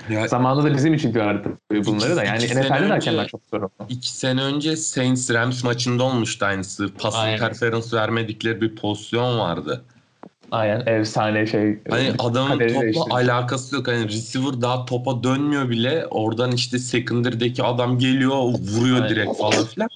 Ya, 0.09 0.27
Zamanında 0.27 0.69
da 0.69 0.73
bizim 0.73 0.93
için 0.93 1.13
diyorlardı 1.13 1.49
bunları 1.85 2.15
da 2.15 2.23
yani 2.23 2.43
İki 2.43 2.55
NFL'de 2.55 2.83
de 2.83 2.87
hakemler 2.87 3.27
çok 3.27 3.41
zor 3.51 3.61
oldu. 3.61 3.71
iki 3.89 4.11
sene 4.11 4.41
önce 4.41 4.75
Saints 4.75 5.31
Rams 5.31 5.63
maçında 5.63 6.03
olmuştu 6.03 6.45
aynısı. 6.45 6.93
Pas 6.97 7.15
interference 7.33 7.97
vermedikleri 7.97 8.61
bir 8.61 8.75
pozisyon 8.75 9.39
vardı. 9.39 9.83
Aynen 10.51 10.83
efsane 10.85 11.47
şey. 11.47 11.79
Hani 11.89 12.13
adamın 12.19 12.59
topla 12.59 12.81
değiştirdi. 12.81 13.13
alakası 13.13 13.75
yok. 13.75 13.87
Hani 13.87 14.07
receiver 14.07 14.61
daha 14.61 14.85
topa 14.85 15.23
dönmüyor 15.23 15.69
bile. 15.69 16.05
Oradan 16.05 16.51
işte 16.51 16.79
secondary'deki 16.79 17.63
adam 17.63 17.99
geliyor, 17.99 18.31
vuruyor 18.39 18.95
Aynen. 18.95 19.09
direkt 19.09 19.37
falan 19.37 19.65
filan. 19.65 19.89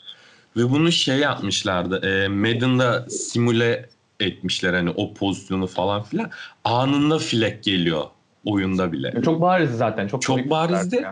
Ve 0.57 0.69
bunu 0.69 0.91
şey 0.91 1.17
yapmışlardı. 1.17 2.07
E, 2.07 2.27
Madden'da 2.27 3.05
simüle 3.09 3.89
etmişler 4.19 4.73
hani 4.73 4.89
o 4.89 5.13
pozisyonu 5.13 5.67
falan 5.67 6.03
filan. 6.03 6.29
Anında 6.63 7.19
flag 7.19 7.63
geliyor 7.63 8.03
oyunda 8.45 8.91
bile. 8.91 9.21
Çok 9.25 9.41
bariz 9.41 9.71
zaten. 9.71 10.07
Çok, 10.07 10.21
Çok 10.21 10.49
barizdi. 10.49 11.05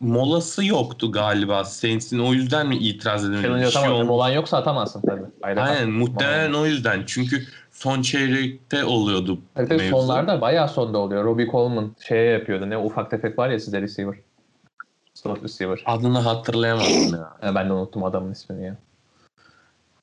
Molası 0.00 0.64
yoktu 0.64 1.12
galiba 1.12 1.64
Saints'in. 1.64 2.18
O 2.18 2.32
yüzden 2.32 2.66
mi 2.66 2.76
itiraz 2.76 3.24
edemedi? 3.24 3.42
Challenge 3.42 3.70
şey 3.70 3.80
atamazsın. 3.80 3.94
olmuş. 3.94 4.10
Olan 4.10 4.30
yoksa 4.30 4.56
atamazsın 4.56 5.00
tabii. 5.00 5.22
Aynen. 5.42 5.62
Aynen 5.62 5.90
muhtemelen 5.90 6.52
o 6.52 6.66
yüzden. 6.66 7.02
Çünkü 7.06 7.46
son 7.76 8.02
çeyrekte 8.02 8.84
oluyordu 8.84 9.38
Evet, 9.56 9.70
mevzu. 9.70 9.90
sonlarda 9.90 10.40
bayağı 10.40 10.68
sonda 10.68 10.98
oluyor. 10.98 11.24
Robbie 11.24 11.46
Coleman 11.50 11.96
şeye 12.08 12.32
yapıyordu. 12.32 12.70
Ne 12.70 12.78
ufak 12.78 13.10
tefek 13.10 13.38
var 13.38 13.48
ya 13.48 13.60
size 13.60 13.82
receiver. 13.82 14.14
Slot 15.14 15.42
receiver. 15.42 15.82
Adını 15.86 16.18
hatırlayamadım 16.18 17.14
ya. 17.14 17.32
Ha, 17.40 17.54
ben 17.54 17.68
de 17.68 17.72
unuttum 17.72 18.04
adamın 18.04 18.32
ismini 18.32 18.64
ya. 18.64 18.76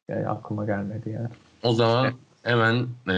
Yani 0.09 0.27
aklıma 0.27 0.65
gelmedi 0.65 1.09
ya. 1.09 1.29
O 1.63 1.73
zaman 1.73 2.13
hemen 2.43 2.87
e, 3.07 3.15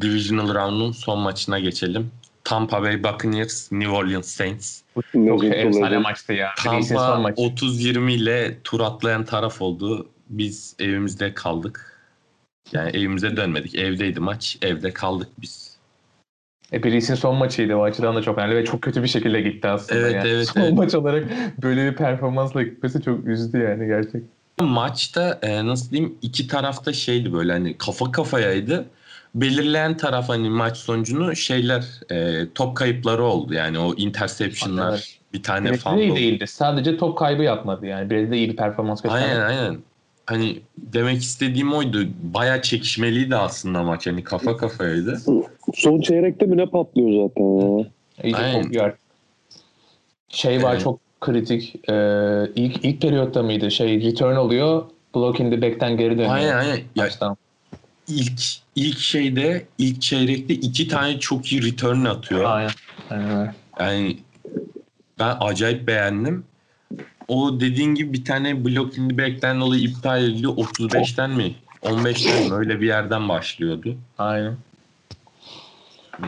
Divisional 0.00 0.54
Round'un 0.54 0.92
son 0.92 1.18
maçına 1.18 1.58
geçelim. 1.58 2.10
Tampa 2.44 2.82
Bay 2.82 3.04
Buccaneers, 3.04 3.72
New 3.72 3.92
Orleans 3.96 4.26
Saints. 4.26 4.80
Çok 5.12 5.40
şey, 5.40 5.62
efsane 5.62 5.98
maçtı 5.98 6.32
ya. 6.32 6.48
Tampa 6.64 7.16
maçı. 7.16 7.42
30-20 7.42 8.10
ile 8.10 8.58
tur 8.64 8.80
atlayan 8.80 9.24
taraf 9.24 9.62
oldu. 9.62 10.06
Biz 10.28 10.76
evimizde 10.78 11.34
kaldık. 11.34 11.91
Yani 12.72 12.90
evimize 12.90 13.36
dönmedik. 13.36 13.74
Evdeydi 13.74 14.20
maç. 14.20 14.58
Evde 14.62 14.92
kaldık 14.92 15.28
biz. 15.40 15.72
E, 16.72 16.82
Birisinin 16.82 17.16
son 17.16 17.36
maçıydı. 17.36 17.76
O 17.76 17.82
açıdan 17.82 18.16
da 18.16 18.22
çok 18.22 18.38
önemli 18.38 18.56
ve 18.56 18.64
çok 18.64 18.82
kötü 18.82 19.02
bir 19.02 19.08
şekilde 19.08 19.40
gitti 19.40 19.68
aslında. 19.68 20.00
Evet, 20.00 20.14
yani. 20.14 20.28
evet, 20.28 20.48
Son 20.54 20.60
evet. 20.60 20.72
maç 20.72 20.94
olarak 20.94 21.24
böyle 21.62 21.90
bir 21.90 21.96
performansla 21.96 22.62
gitmesi 22.62 23.02
çok 23.02 23.26
üzdü 23.26 23.58
yani 23.58 23.86
gerçekten. 23.86 24.22
Maçta 24.60 25.38
e, 25.42 25.66
nasıl 25.66 25.90
diyeyim 25.90 26.14
iki 26.22 26.46
tarafta 26.46 26.92
şeydi 26.92 27.32
böyle 27.32 27.52
hani 27.52 27.78
kafa 27.78 28.12
kafayaydı. 28.12 28.86
Belirleyen 29.34 29.96
taraf 29.96 30.28
hani 30.28 30.50
maç 30.50 30.76
sonucunu 30.76 31.36
şeyler 31.36 31.84
e, 32.10 32.46
top 32.54 32.76
kayıpları 32.76 33.24
oldu. 33.24 33.54
Yani 33.54 33.78
o 33.78 33.94
interceptionlar 33.94 34.90
Evet. 34.92 35.18
bir 35.32 35.42
tane 35.42 35.72
fumble. 35.72 36.02
iyi 36.02 36.16
değildi. 36.16 36.46
Sadece 36.46 36.96
top 36.96 37.18
kaybı 37.18 37.42
yapmadı 37.42 37.86
yani. 37.86 38.10
De 38.10 38.36
iyi 38.36 38.50
bir 38.50 38.56
performans 38.56 39.02
gösterdi. 39.02 39.24
Aynen 39.24 39.40
aynen. 39.40 39.78
Hani 40.26 40.60
demek 40.78 41.22
istediğim 41.22 41.72
oydu. 41.74 42.08
Baya 42.22 42.62
çekişmeliydi 42.62 43.36
aslında 43.36 43.82
maç. 43.82 44.06
Hani 44.06 44.24
kafa 44.24 44.56
kafayaydı. 44.56 45.20
Son 45.74 46.00
çeyrekte 46.00 46.46
mi 46.46 46.56
ne 46.56 46.66
patlıyor 46.66 47.28
zaten 47.28 47.44
ya? 47.78 47.84
İyice 48.24 48.38
Aynen. 48.38 48.62
kopuyor. 48.62 48.96
Şey 50.28 50.62
var 50.62 50.72
Evet. 50.72 50.82
çok 50.82 51.00
kritik. 51.20 51.88
Ee, 51.90 52.46
ilk 52.56 52.84
ilk 52.84 53.02
periyotta 53.02 53.42
mıydı? 53.42 53.70
Şey 53.70 54.02
return 54.02 54.36
oluyor. 54.36 54.84
Block 55.14 55.40
in 55.40 55.50
the 55.50 55.62
back'ten 55.62 55.96
geri 55.96 56.10
dönüyor. 56.10 56.30
Aynen 56.34 56.56
aynen. 56.56 56.80
Ya 56.96 57.08
Touchdown. 57.08 57.34
ilk 58.08 58.40
ilk 58.76 58.98
şeyde 58.98 59.66
ilk 59.78 60.02
çeyrekte 60.02 60.54
iki 60.54 60.88
tane 60.88 61.18
çok 61.20 61.52
iyi 61.52 61.62
return 61.72 62.04
atıyor. 62.04 62.44
Aynen. 62.44 62.70
Aynen. 63.10 63.54
Yani 63.80 64.16
ben 65.18 65.36
acayip 65.40 65.86
beğendim. 65.86 66.44
O 67.28 67.60
dediğin 67.60 67.94
gibi 67.94 68.12
bir 68.12 68.24
tane 68.24 68.64
block 68.64 68.98
in 68.98 69.08
the 69.08 69.18
back'ten 69.18 69.60
dolayı 69.60 69.82
iptal 69.82 70.22
ediliyor. 70.24 70.52
35'ten 70.52 71.30
mi? 71.30 71.54
15'ten 71.82 72.48
mi? 72.48 72.54
Öyle 72.54 72.80
bir 72.80 72.86
yerden 72.86 73.28
başlıyordu. 73.28 73.94
Aynen. 74.18 74.56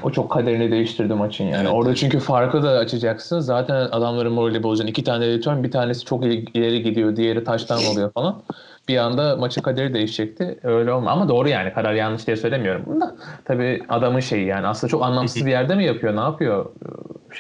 O 0.02 0.10
çok 0.10 0.30
kaderini 0.30 0.70
değiştirdi 0.70 1.14
maçın 1.14 1.44
yani. 1.44 1.62
Evet. 1.62 1.72
Orada 1.72 1.94
çünkü 1.94 2.18
farkı 2.18 2.62
da 2.62 2.70
açacaksın. 2.70 3.40
Zaten 3.40 3.74
adamların 3.74 4.32
morali 4.32 4.62
bozacaksın. 4.62 4.90
İki 4.90 5.04
tane 5.04 5.26
return, 5.26 5.62
bir 5.62 5.70
tanesi 5.70 6.04
çok 6.04 6.24
il- 6.24 6.46
ileri 6.54 6.82
gidiyor, 6.82 7.16
diğeri 7.16 7.44
touchdown 7.44 7.86
oluyor 7.86 8.12
falan. 8.12 8.42
Bir 8.88 8.96
anda 8.96 9.36
maçın 9.36 9.62
kaderi 9.62 9.94
değişecekti. 9.94 10.58
Öyle 10.62 10.92
olma. 10.92 11.10
Ama 11.10 11.28
doğru 11.28 11.48
yani. 11.48 11.72
Karar 11.72 11.94
yanlış 11.94 12.26
diye 12.26 12.36
söylemiyorum. 12.36 13.00
Da, 13.00 13.16
tabii 13.44 13.82
adamın 13.88 14.20
şeyi 14.20 14.46
yani. 14.46 14.66
Aslında 14.66 14.90
çok 14.90 15.02
anlamsız 15.02 15.46
bir 15.46 15.50
yerde 15.50 15.74
mi 15.74 15.84
yapıyor? 15.84 16.16
Ne 16.16 16.20
yapıyor 16.20 16.66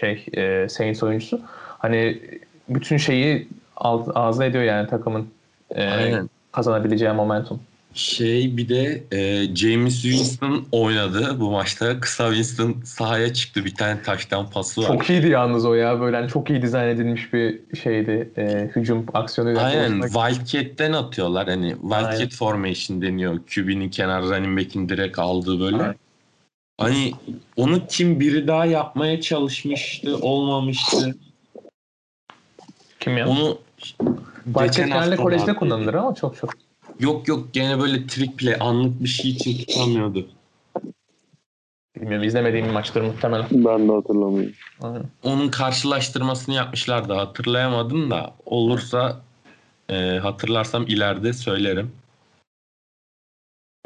şey 0.00 0.26
e, 0.32 0.68
Saints 0.68 1.02
oyuncusu? 1.02 1.40
Hani 1.78 2.20
bütün 2.68 2.96
şeyi 2.96 3.48
ağzına 4.14 4.44
ediyor 4.44 4.64
yani 4.64 4.88
takımın 4.88 5.28
e, 5.70 5.84
Aynen. 5.84 6.30
kazanabileceği 6.52 7.12
momentum. 7.12 7.60
Şey 7.94 8.56
bir 8.56 8.68
de 8.68 9.02
e, 9.12 9.54
James 9.54 10.02
Winston 10.02 10.66
oynadı 10.72 11.40
bu 11.40 11.50
maçta. 11.50 12.00
Kısa 12.00 12.28
Winston 12.28 12.76
sahaya 12.84 13.34
çıktı. 13.34 13.64
Bir 13.64 13.74
tane 13.74 14.02
taştan 14.02 14.50
pası 14.50 14.82
var. 14.82 14.86
Çok 14.86 15.10
iyiydi 15.10 15.28
yalnız 15.28 15.66
o 15.66 15.74
ya. 15.74 16.00
Böyle 16.00 16.16
hani 16.16 16.28
çok 16.28 16.50
iyi 16.50 16.62
dizayn 16.62 16.88
edilmiş 16.88 17.32
bir 17.32 17.60
şeydi. 17.82 18.30
E, 18.36 18.70
hücum 18.76 19.06
aksiyonu. 19.14 19.60
Aynen 19.60 20.00
Wildcat'ten 20.00 20.92
atıyorlar. 20.92 21.48
Hani 21.48 21.70
Wildcat 21.70 22.04
Aynen. 22.04 22.28
formation 22.28 23.02
deniyor. 23.02 23.40
QB'nin 23.54 23.90
kenar 23.90 24.22
running 24.22 24.58
back'in 24.58 24.88
direkt 24.88 25.18
aldığı 25.18 25.60
böyle. 25.60 25.82
Aynen. 25.82 25.94
Hani 26.80 27.12
onu 27.56 27.86
kim 27.86 28.20
biri 28.20 28.48
daha 28.48 28.66
yapmaya 28.66 29.20
çalışmıştı, 29.20 30.16
olmamıştı. 30.16 31.14
Kim 33.04 33.16
ya? 33.16 33.28
Onu 33.28 33.58
Basket 34.46 34.76
genelde 34.86 34.98
hafta 34.98 35.16
kolejde 35.16 35.42
vardı. 35.42 35.58
kullanılır 35.58 35.94
ama 35.94 36.14
çok 36.14 36.36
çok. 36.36 36.50
Yok 37.00 37.28
yok 37.28 37.48
gene 37.52 37.80
böyle 37.80 38.06
trick 38.06 38.36
play 38.36 38.56
anlık 38.60 39.02
bir 39.02 39.08
şey 39.08 39.30
için 39.30 39.58
tutamıyordu. 39.58 40.28
Bilmiyorum 41.96 42.26
izlemediğim 42.26 42.72
maçtır 42.72 43.02
muhtemelen. 43.02 43.46
Ben 43.50 43.88
de 43.88 43.92
hatırlamıyorum. 43.92 44.54
Aynen. 44.82 45.04
Onun 45.22 45.48
karşılaştırmasını 45.48 46.54
yapmışlardı 46.54 47.12
hatırlayamadım 47.12 48.10
da 48.10 48.34
olursa 48.46 49.20
Ee, 49.90 50.18
hatırlarsam 50.22 50.86
ileride 50.86 51.32
söylerim. 51.32 51.92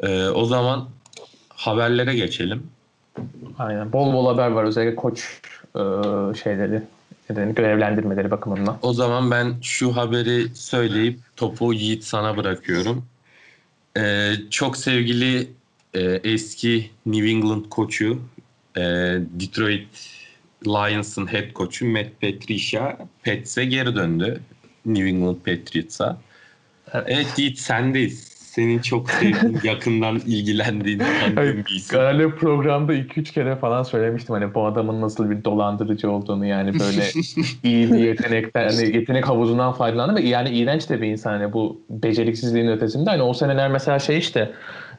Ee, 0.03 0.29
o 0.29 0.45
zaman 0.45 0.89
haberlere 1.49 2.15
geçelim. 2.15 2.71
Aynen. 3.59 3.93
Bol 3.93 4.13
bol 4.13 4.27
haber 4.27 4.51
var 4.51 4.65
özellikle 4.65 4.97
koç 4.97 5.41
e, 5.77 5.81
şeyleri 6.43 6.83
görevlendirmeleri 7.29 8.31
bakımından. 8.31 8.79
O 8.83 8.93
zaman 8.93 9.31
ben 9.31 9.55
şu 9.63 9.97
haberi 9.97 10.55
söyleyip 10.55 11.21
topu 11.37 11.75
Yiğit 11.75 12.05
sana 12.05 12.37
bırakıyorum. 12.37 13.07
Ee, 13.97 14.33
çok 14.51 14.77
sevgili 14.77 15.49
e, 15.95 16.01
eski 16.25 16.91
New 17.07 17.31
England 17.31 17.65
koçu, 17.71 18.23
e, 18.77 18.81
Detroit 19.41 19.89
Lions'ın 20.67 21.33
head 21.33 21.53
koçu 21.53 21.87
Matt 21.87 22.21
Patricia 22.21 22.99
Pets'e 23.23 23.65
geri 23.65 23.95
döndü. 23.95 24.41
New 24.87 25.09
England 25.09 25.37
Patriots'a. 25.37 26.19
Evet. 26.93 27.07
Evet 27.09 27.39
Yiğit 27.39 27.59
sendeyiz. 27.59 28.28
Senin 28.59 28.79
çok 28.79 29.11
sevdiğin, 29.11 29.59
yakından 29.65 30.17
ilgilendiğin, 30.27 30.99
tanıdığın 30.99 31.57
bir 31.57 31.77
isim. 31.77 31.99
Galiba 31.99 32.35
programda 32.35 32.95
2-3 32.95 33.23
kere 33.23 33.57
falan 33.57 33.83
söylemiştim 33.83 34.35
hani 34.35 34.55
bu 34.55 34.67
adamın 34.67 35.01
nasıl 35.01 35.31
bir 35.31 35.45
dolandırıcı 35.45 36.11
olduğunu 36.11 36.47
yani 36.47 36.73
böyle 36.73 37.03
iyi 37.63 37.93
bir 37.93 37.99
yetenekten 37.99 38.69
hani 38.69 38.97
yetenek 38.97 39.29
havuzundan 39.29 39.73
faydalandı 39.73 40.21
ve 40.21 40.29
yani 40.29 40.51
iğrenç 40.51 40.91
de 40.91 41.03
bir 41.03 41.07
insan 41.07 41.31
hani 41.31 41.53
bu 41.53 41.81
beceriksizliğin 41.91 42.69
ötesinde 42.69 43.11
hani 43.11 43.23
o 43.23 43.35
seneler 43.35 43.71
mesela 43.71 43.99
şey 43.99 44.19
işte 44.19 44.53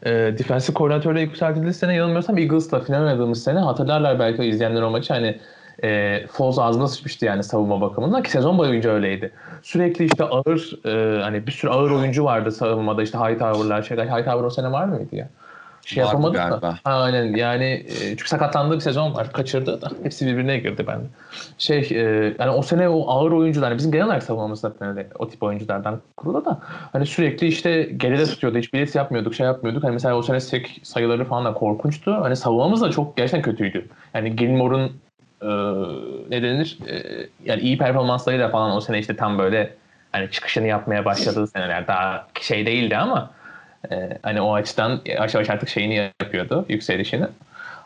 e, 0.03 0.09
defensive 0.11 0.73
koordinatörle 0.73 1.21
yükseltildiği 1.21 1.73
sene 1.73 1.95
yanılmıyorsam 1.95 2.37
Eagles'la 2.37 2.79
final 2.79 3.01
oynadığımız 3.01 3.43
sene 3.43 3.59
hatırlarlar 3.59 4.19
belki 4.19 4.43
izleyenler 4.43 4.81
o 4.81 4.91
maçı 4.91 5.13
hani 5.13 5.39
e, 5.83 6.27
Foles 6.27 6.59
ağzına 6.59 6.87
sıçmıştı 6.87 7.25
yani 7.25 7.43
savunma 7.43 7.81
bakımından 7.81 8.23
ki 8.23 8.31
sezon 8.31 8.57
boyunca 8.57 8.91
öyleydi. 8.91 9.31
Sürekli 9.61 10.05
işte 10.05 10.23
ağır 10.23 10.85
e, 10.85 11.21
hani 11.21 11.47
bir 11.47 11.51
sürü 11.51 11.71
ağır 11.71 11.91
oyuncu 11.91 12.23
vardı 12.23 12.51
savunmada 12.51 13.03
işte 13.03 13.17
Hightower'lar 13.17 13.83
şeyler. 13.83 14.05
Hightower 14.05 14.43
o 14.43 14.49
sene 14.49 14.71
var 14.71 14.85
mıydı 14.85 15.15
ya? 15.15 15.29
Şey 15.85 16.03
Vardı 16.03 16.13
yapamadı 16.13 16.37
galiba. 16.37 16.61
da. 16.61 16.71
Ha, 16.83 17.01
aynen 17.01 17.35
yani 17.35 17.85
e, 17.87 18.09
çünkü 18.09 18.27
sakatlandığı 18.27 18.75
bir 18.75 18.79
sezon 18.79 19.15
var. 19.15 19.31
Kaçırdı 19.31 19.81
da. 19.81 19.89
Hepsi 20.03 20.25
birbirine 20.25 20.57
girdi 20.57 20.87
bende. 20.87 21.05
Şey 21.57 21.87
e, 21.91 22.35
yani 22.39 22.51
o 22.51 22.61
sene 22.61 22.89
o 22.89 23.09
ağır 23.09 23.31
oyuncular 23.31 23.69
hani 23.69 23.77
bizim 23.77 23.91
genel 23.91 24.05
olarak 24.05 24.23
savunmamız 24.23 24.59
zaten 24.59 24.87
öyle 24.87 25.07
o 25.19 25.27
tip 25.29 25.43
oyunculardan 25.43 26.01
kurulu 26.17 26.45
da 26.45 26.59
hani 26.91 27.05
sürekli 27.05 27.47
işte 27.47 27.83
geride 27.83 28.25
tutuyordu. 28.25 28.57
Hiç 28.57 28.73
bilet 28.73 28.95
yapmıyorduk 28.95 29.35
şey 29.35 29.45
yapmıyorduk. 29.45 29.83
Hani 29.83 29.93
mesela 29.93 30.15
o 30.15 30.21
sene 30.21 30.39
sek 30.39 30.81
sayıları 30.83 31.25
falan 31.25 31.45
da 31.45 31.53
korkunçtu. 31.53 32.17
Hani 32.21 32.35
savunmamız 32.35 32.81
da 32.81 32.91
çok 32.91 33.17
gerçekten 33.17 33.41
kötüydü. 33.41 33.87
Yani 34.13 34.35
Gilmore'un 34.35 34.91
e, 35.41 35.47
ne 36.29 36.43
denir? 36.43 36.77
E, 36.87 37.03
yani 37.45 37.61
iyi 37.61 37.77
performanslarıyla 37.77 38.49
falan 38.49 38.75
o 38.75 38.81
sene 38.81 38.99
işte 38.99 39.15
tam 39.15 39.37
böyle 39.37 39.73
hani 40.11 40.31
çıkışını 40.31 40.67
yapmaya 40.67 41.05
başladığı 41.05 41.47
seneler 41.47 41.87
daha 41.87 42.27
şey 42.41 42.65
değildi 42.65 42.97
ama 42.97 43.31
e, 43.91 44.17
hani 44.23 44.41
o 44.41 44.53
açıdan 44.53 45.01
yavaş 45.05 45.33
yavaş 45.33 45.49
artık 45.49 45.69
şeyini 45.69 46.11
yapıyordu 46.21 46.65
yükselişini. 46.69 47.25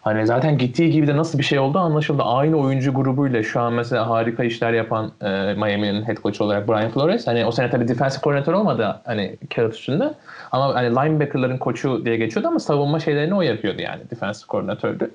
Hani 0.04 0.26
zaten 0.26 0.58
gittiği 0.58 0.92
gibi 0.92 1.08
de 1.08 1.18
nasıl 1.18 1.40
bir 1.40 1.44
şey 1.44 1.60
oldu 1.60 1.80
anlaşıldı. 1.80 2.24
Aynı 2.24 2.58
oyuncu 2.58 2.94
grubuyla 2.94 3.44
şu 3.44 3.62
an 3.62 3.74
mesela 3.74 4.10
harika 4.10 4.44
işler 4.44 4.74
yapan 4.74 5.12
e, 5.22 5.54
Miami'nin 5.54 6.08
head 6.08 6.18
coach 6.18 6.42
olarak 6.42 6.68
Brian 6.68 6.90
Flores. 6.90 7.28
Hani 7.28 7.46
o 7.46 7.52
sene 7.52 7.70
tabii 7.70 7.88
defensive 7.88 8.22
koordinatör 8.22 8.54
olmadı 8.54 9.02
hani 9.06 9.38
kağıt 9.56 9.74
üstünde. 9.74 10.14
Ama 10.52 10.76
hani 10.76 10.90
linebacker'ların 10.90 11.58
koçu 11.58 12.06
diye 12.06 12.18
geçiyordu 12.18 12.48
ama 12.48 12.60
savunma 12.60 13.00
şeylerini 13.00 13.34
o 13.34 13.42
yapıyordu 13.42 13.82
yani 13.82 14.02
defensive 14.12 14.48
koordinatördü. 14.48 15.12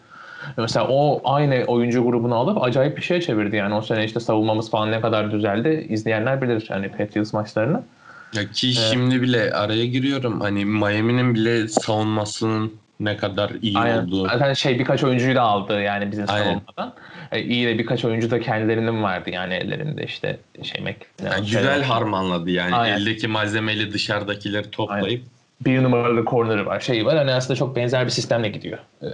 Mesela 0.56 0.86
o 0.88 1.20
aynı 1.24 1.64
oyuncu 1.66 2.04
grubunu 2.04 2.34
alıp 2.34 2.62
acayip 2.62 2.96
bir 2.96 3.02
şeye 3.02 3.20
çevirdi 3.20 3.56
yani 3.56 3.74
o 3.74 3.82
sene 3.82 4.04
işte 4.04 4.20
savunmamız 4.20 4.70
falan 4.70 4.90
ne 4.90 5.00
kadar 5.00 5.32
düzeldi 5.32 5.86
izleyenler 5.88 6.42
bilir 6.42 6.66
hani 6.68 6.88
Patriots 6.88 7.32
maçlarını. 7.32 7.82
Ya 8.34 8.50
ki 8.50 8.72
şimdi 8.72 9.22
bile 9.22 9.52
araya 9.52 9.86
giriyorum. 9.86 10.40
Hani 10.40 10.64
Miami'nin 10.64 11.34
bile 11.34 11.68
savunmasının 11.68 12.72
ne 13.00 13.16
kadar 13.16 13.50
iyi 13.62 13.78
Aynen. 13.78 14.04
olduğu. 14.04 14.28
Zaten 14.28 14.52
şey 14.52 14.78
birkaç 14.78 15.04
oyuncuyu 15.04 15.34
da 15.34 15.42
aldı 15.42 15.82
yani 15.82 16.10
bizim 16.12 16.24
Aynen. 16.28 16.44
savunmadan. 16.44 16.94
E, 17.32 17.42
iyi 17.42 17.66
de 17.66 17.78
birkaç 17.78 18.04
oyuncu 18.04 18.30
da 18.30 18.40
kendilerinin 18.40 19.02
vardı 19.02 19.30
yani 19.30 19.54
ellerinde 19.54 20.04
işte 20.04 20.38
şey 20.62 20.80
Mac. 20.80 20.96
Yani 21.24 21.48
şey- 21.48 21.60
güzel 21.60 21.82
harmanladı 21.82 22.50
yani. 22.50 22.74
Aynen. 22.74 22.96
Eldeki 22.96 23.28
malzemeyle 23.28 23.92
dışarıdakileri 23.92 24.70
toplayıp. 24.70 25.22
bir 25.60 25.82
numaralı 25.82 26.24
corner'ı 26.24 26.66
var, 26.66 26.80
şeyi 26.80 27.06
var. 27.06 27.16
Hani 27.16 27.32
aslında 27.32 27.58
çok 27.58 27.76
benzer 27.76 28.04
bir 28.04 28.10
sistemle 28.10 28.48
gidiyor 28.48 28.78
ee, 29.02 29.06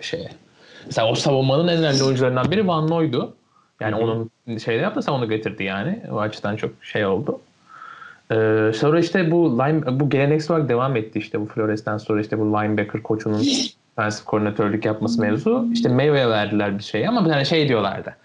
şeye. 0.00 0.30
Mesela 0.86 1.08
o 1.08 1.14
savunmanın 1.14 1.68
en 1.68 1.78
önemli 1.78 2.04
oyuncularından 2.04 2.50
biri 2.50 2.68
Van 2.68 2.90
Noy'du. 2.90 3.34
Yani 3.80 3.96
Hı 3.96 3.98
hı. 3.98 4.04
onun 4.04 4.58
şeyde 4.58 4.82
yaptıysa 4.82 5.12
onu 5.12 5.28
getirdi 5.28 5.64
yani. 5.64 6.02
O 6.12 6.18
açıdan 6.18 6.56
çok 6.56 6.70
şey 6.82 7.06
oldu. 7.06 7.40
Ee, 8.32 8.72
sonra 8.74 9.00
işte 9.00 9.30
bu 9.30 9.58
line, 9.58 10.00
bu 10.00 10.10
geleneksel 10.10 10.56
olarak 10.56 10.68
devam 10.68 10.96
etti 10.96 11.18
işte 11.18 11.40
bu 11.40 11.46
Flores'ten 11.46 11.98
sonra 11.98 12.20
işte 12.20 12.38
bu 12.38 12.44
linebacker 12.44 13.02
koçunun 13.02 13.42
defensive 14.00 14.24
koordinatörlük 14.24 14.84
yapması 14.84 15.20
mevzu. 15.20 15.68
İşte 15.72 15.88
Mayo'ya 15.88 16.30
verdiler 16.30 16.78
bir 16.78 16.82
şey 16.82 17.08
ama 17.08 17.24
bir 17.24 17.30
tane 17.30 17.44
şey 17.44 17.68
diyorlardı. 17.68 18.16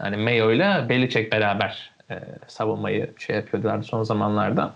Yani 0.00 0.16
Mayo 0.16 0.52
ile 0.52 0.86
Belichick 0.88 1.32
beraber 1.32 1.92
e, 2.10 2.20
savunmayı 2.46 3.10
şey 3.18 3.36
yapıyorlardı 3.36 3.84
son 3.84 4.02
zamanlarda. 4.02 4.74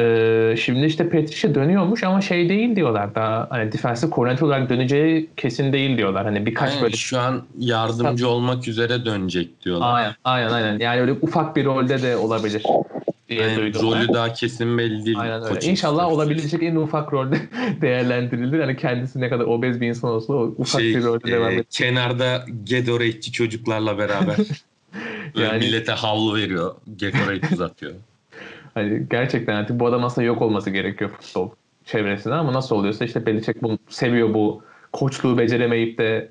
Ee, 0.00 0.54
şimdi 0.58 0.86
işte 0.86 1.08
Petric'e 1.08 1.54
dönüyormuş 1.54 2.02
ama 2.04 2.20
şey 2.20 2.48
değil 2.48 2.76
diyorlar 2.76 3.14
daha 3.14 3.46
hani 3.50 3.72
defensive 3.72 4.10
koordinatör 4.10 4.46
olarak 4.46 4.70
döneceği 4.70 5.30
kesin 5.36 5.72
değil 5.72 5.96
diyorlar. 5.96 6.24
Hani 6.24 6.46
birkaç 6.46 6.70
Aynen, 6.70 6.82
böyle 6.82 6.96
şu 6.96 7.18
an 7.20 7.42
yardımcı 7.58 8.28
olmak 8.28 8.68
üzere 8.68 9.04
dönecek 9.04 9.64
diyorlar. 9.64 9.94
aynen 9.94 10.14
aynen 10.24 10.50
aynen 10.52 10.78
yani 10.78 11.00
öyle 11.00 11.12
ufak 11.12 11.56
bir 11.56 11.64
rolde 11.64 12.02
de 12.02 12.16
olabilir 12.16 12.62
diye 13.28 13.42
Yani 13.42 13.56
duydum. 13.56 13.82
rolü 13.82 14.08
daha 14.14 14.32
kesin 14.32 14.78
belli 14.78 15.06
değil. 15.06 15.18
Aynen 15.20 15.42
öyle. 15.42 15.54
koçun. 15.54 15.70
İnşallah 15.70 16.12
olabilecek 16.12 16.62
en 16.62 16.76
ufak 16.76 17.12
rolde 17.12 17.36
değerlendirilir. 17.80 18.58
Yani 18.58 18.76
kendisi 18.76 19.20
ne 19.20 19.28
kadar 19.28 19.44
obez 19.44 19.80
bir 19.80 19.86
insan 19.88 20.10
olsa 20.10 20.32
o 20.32 20.54
ufak 20.58 20.80
şey, 20.80 20.94
bir 20.94 21.04
rolde 21.04 21.28
e, 21.30 21.32
devam 21.32 21.52
et. 21.52 21.66
kenarda 21.70 22.44
Gatorade 22.70 23.20
çocuklarla 23.20 23.98
beraber 23.98 24.36
Yani- 25.34 25.58
millete 25.58 25.92
havlu 25.92 26.36
veriyor. 26.36 26.74
Gatorade 27.00 27.54
uzatıyor. 27.54 27.92
Hani 28.78 29.06
gerçekten 29.10 29.54
artık 29.54 29.80
bu 29.80 29.86
adam 29.86 30.04
aslında 30.04 30.26
yok 30.26 30.42
olması 30.42 30.70
gerekiyor 30.70 31.10
futbol 31.10 31.50
çevresinde 31.84 32.34
ama 32.34 32.52
nasıl 32.52 32.76
oluyorsa 32.76 33.04
işte 33.04 33.26
Belichick 33.26 33.62
bunu 33.62 33.78
seviyor 33.88 34.34
bu 34.34 34.62
koçluğu 34.92 35.38
beceremeyip 35.38 35.98
de 35.98 36.30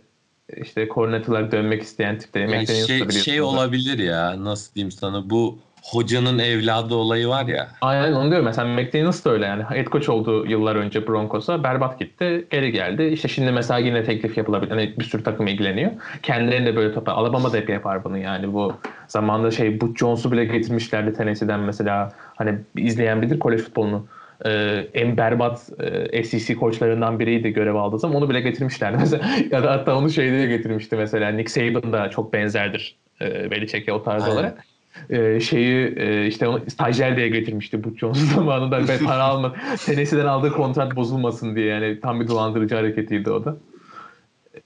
işte 0.58 0.88
koordinatörler 0.88 1.52
dönmek 1.52 1.82
isteyen 1.82 2.20
tipte. 2.20 2.40
Yani 2.40 2.68
şey, 2.68 3.10
şey 3.10 3.42
olabilir 3.42 4.00
ya 4.00 4.44
nasıl 4.44 4.76
diyeyim 4.76 4.92
sana 4.92 5.30
bu 5.30 5.60
hocanın 5.92 6.40
evladı 6.40 6.96
olayı 6.96 7.28
var 7.28 7.46
ya. 7.46 7.68
Aynen 7.82 8.14
onu 8.14 8.30
diyorum. 8.30 8.46
Mesela 8.46 8.68
McDaniels 8.68 9.26
da 9.26 9.30
öyle 9.30 9.46
yani. 9.46 9.64
Head 9.64 9.88
coach 9.88 10.10
oldu 10.10 10.46
yıllar 10.46 10.76
önce 10.76 11.08
Broncos'a. 11.08 11.64
Berbat 11.64 12.00
gitti. 12.00 12.48
Geri 12.52 12.72
geldi. 12.72 13.04
İşte 13.04 13.28
şimdi 13.28 13.52
mesela 13.52 13.80
yine 13.80 14.04
teklif 14.04 14.38
yapılabilir. 14.38 14.72
Hani 14.72 14.94
bir 15.00 15.04
sürü 15.04 15.24
takım 15.24 15.48
ilgileniyor. 15.48 15.92
Kendilerini 16.24 16.66
de 16.66 16.76
böyle 16.76 16.94
topa. 16.94 17.12
Alabama 17.12 17.54
da 17.54 17.58
hep 17.58 17.70
yapar 17.70 18.04
bunu 18.04 18.18
yani. 18.18 18.54
Bu 18.54 18.74
zamanda 19.08 19.52
şey 19.52 19.82
Butch 19.82 20.00
Jones'u 20.00 20.32
bile 20.32 20.46
getirmişlerdi 20.46 21.14
Tennessee'den 21.14 21.60
mesela. 21.60 22.12
Hani 22.36 22.56
izleyen 22.78 23.22
bilir 23.22 23.40
kolej 23.40 23.62
futbolunu. 23.62 24.06
Ee, 24.46 24.88
en 24.94 25.18
berbat 25.18 25.70
e, 26.12 26.24
SEC 26.24 26.56
koçlarından 26.56 27.20
biriydi 27.20 27.50
görev 27.50 27.76
aldığı 27.76 28.00
zaman 28.00 28.18
onu 28.18 28.30
bile 28.30 28.42
getirmişlerdi 28.42 28.98
mesela. 29.00 29.30
ya 29.52 29.64
da 29.64 29.72
hatta 29.72 29.96
onu 29.98 30.10
şeyde 30.10 30.40
de 30.40 30.46
getirmişti 30.46 30.96
mesela. 30.96 31.30
Nick 31.30 31.50
Saban 31.50 31.94
da 31.94 32.10
çok 32.10 32.34
benzerdir 32.34 32.96
e, 33.22 33.52
Belichick'e 33.52 33.94
o 33.94 34.04
tarz 34.04 34.24
Aynen. 34.24 34.36
olarak 34.36 34.64
e, 35.10 35.40
şeyi 35.40 35.96
e, 35.98 36.28
işte 36.28 36.48
onu 36.48 36.62
stajyer 36.70 37.18
diye 37.18 37.30
getirmişti 37.30 37.84
Butch 37.84 38.00
Jones 38.00 38.18
zamanında 38.36 38.88
ve 38.88 38.98
para 38.98 39.24
alma 39.24 39.54
Tennessee'den 39.86 40.26
aldığı 40.26 40.52
kontrat 40.52 40.96
bozulmasın 40.96 41.56
diye 41.56 41.66
yani 41.66 42.00
tam 42.00 42.22
bir 42.22 42.28
dolandırıcı 42.28 42.76
hareketiydi 42.76 43.32
o 43.32 43.46
da. 43.46 43.58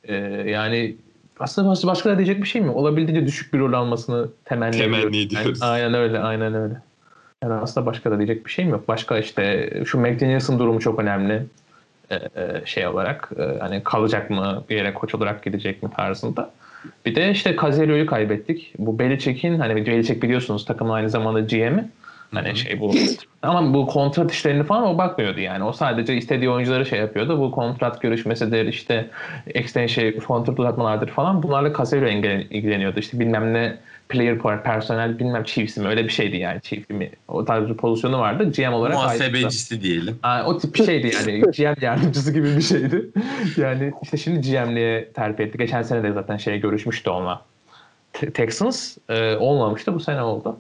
E, 0.04 0.16
yani 0.52 0.96
aslında 1.40 1.88
başka, 1.88 2.10
da 2.10 2.18
diyecek 2.18 2.42
bir 2.42 2.48
şey 2.48 2.62
mi? 2.62 2.70
Olabildiğince 2.70 3.26
düşük 3.26 3.54
bir 3.54 3.60
rol 3.60 3.74
almasını 3.74 4.28
temenni, 4.46 4.78
Temenni 4.78 5.22
ediyoruz. 5.22 5.60
Yani, 5.62 5.72
aynen 5.72 5.94
öyle, 5.94 6.20
aynen 6.20 6.54
öyle. 6.54 6.74
Yani 7.44 7.54
aslında 7.54 7.86
başka 7.86 8.12
da 8.12 8.18
diyecek 8.18 8.46
bir 8.46 8.52
şeyim 8.52 8.72
yok. 8.72 8.88
Başka 8.88 9.18
işte 9.18 9.74
şu 9.86 10.00
McDaniels'ın 10.00 10.60
durumu 10.60 10.80
çok 10.80 11.00
önemli. 11.00 11.46
E, 12.10 12.16
e, 12.16 12.62
şey 12.66 12.88
olarak 12.88 13.32
e, 13.38 13.60
hani 13.60 13.84
kalacak 13.84 14.30
mı 14.30 14.64
bir 14.70 14.76
yere 14.76 14.94
koç 14.94 15.16
olarak 15.16 15.44
gidecek 15.44 15.84
mi 15.84 15.90
tarzında. 15.96 16.52
Bir 17.06 17.16
de 17.16 17.32
işte 17.32 17.56
Caserio'yu 17.62 18.06
kaybettik. 18.06 18.74
Bu 18.78 19.00
Belichick'in 19.00 19.60
hani 19.60 19.76
Belichick 19.76 20.24
biliyorsunuz 20.24 20.66
takımın 20.66 20.94
aynı 20.94 21.10
zamanda 21.10 21.40
GM'i. 21.40 21.90
Hani 22.34 22.56
şey 22.56 22.80
bu 22.80 22.94
ama 23.42 23.74
bu 23.74 23.88
kontrat 23.88 24.32
işlerini 24.32 24.64
falan 24.64 24.84
o 24.84 24.98
bakmıyordu 24.98 25.40
yani. 25.40 25.64
O 25.64 25.74
sadece 25.74 26.16
istediği 26.16 26.50
oyuncuları 26.50 26.86
şey 26.86 27.00
yapıyordu. 27.00 27.40
Bu 27.40 27.52
kontrat 27.52 28.02
görüşmesidir 28.02 28.66
işte 28.66 29.10
extension 29.48 30.04
şey, 30.04 30.18
kontrat 30.18 30.60
uzatmalardır 30.60 31.08
falan. 31.08 31.44
Bunlarla 31.44 31.74
ilgilen- 32.08 32.48
ilgileniyordu. 32.50 33.00
İşte 33.00 33.20
bilmem 33.20 33.54
ne 33.54 33.78
player 34.12 34.64
personel 34.64 35.20
bilmem 35.20 35.44
chiefs 35.44 35.78
mi 35.78 35.88
öyle 35.88 36.04
bir 36.04 36.10
şeydi 36.10 36.38
yani 36.38 36.62
chief 36.62 36.90
mi 36.90 37.10
o 37.28 37.46
tarz 37.46 37.70
bir 37.70 37.74
pozisyonu 37.74 38.20
vardı. 38.20 38.52
GM 38.52 38.74
olarak 38.74 38.96
ayrıca- 38.98 39.04
Muhasebecisi 39.30 39.82
diyelim. 39.82 40.20
Aa, 40.24 40.44
o 40.46 40.58
tip 40.58 40.76
bir 40.76 40.84
şeydi 40.86 41.12
yani. 41.16 41.42
GM 41.58 41.86
yardımcısı 41.86 42.34
gibi 42.34 42.56
bir 42.58 42.62
şeydi. 42.62 43.06
Yani 43.58 43.94
işte 44.04 44.18
şimdi 44.18 44.42
GM'liğe 44.52 45.12
terfi 45.12 45.44
etti. 45.44 45.58
Geçen 45.58 45.82
sene 45.82 46.04
de 46.04 46.12
zaten 46.12 46.38
şey 46.38 46.60
görüşmüştü 46.60 47.10
onunla. 47.10 47.42
Te- 48.14 48.32
Texans 48.32 48.98
e, 49.10 49.36
olmamıştı. 49.36 49.94
Bu 49.94 50.00
sene 50.00 50.22
oldu. 50.22 50.58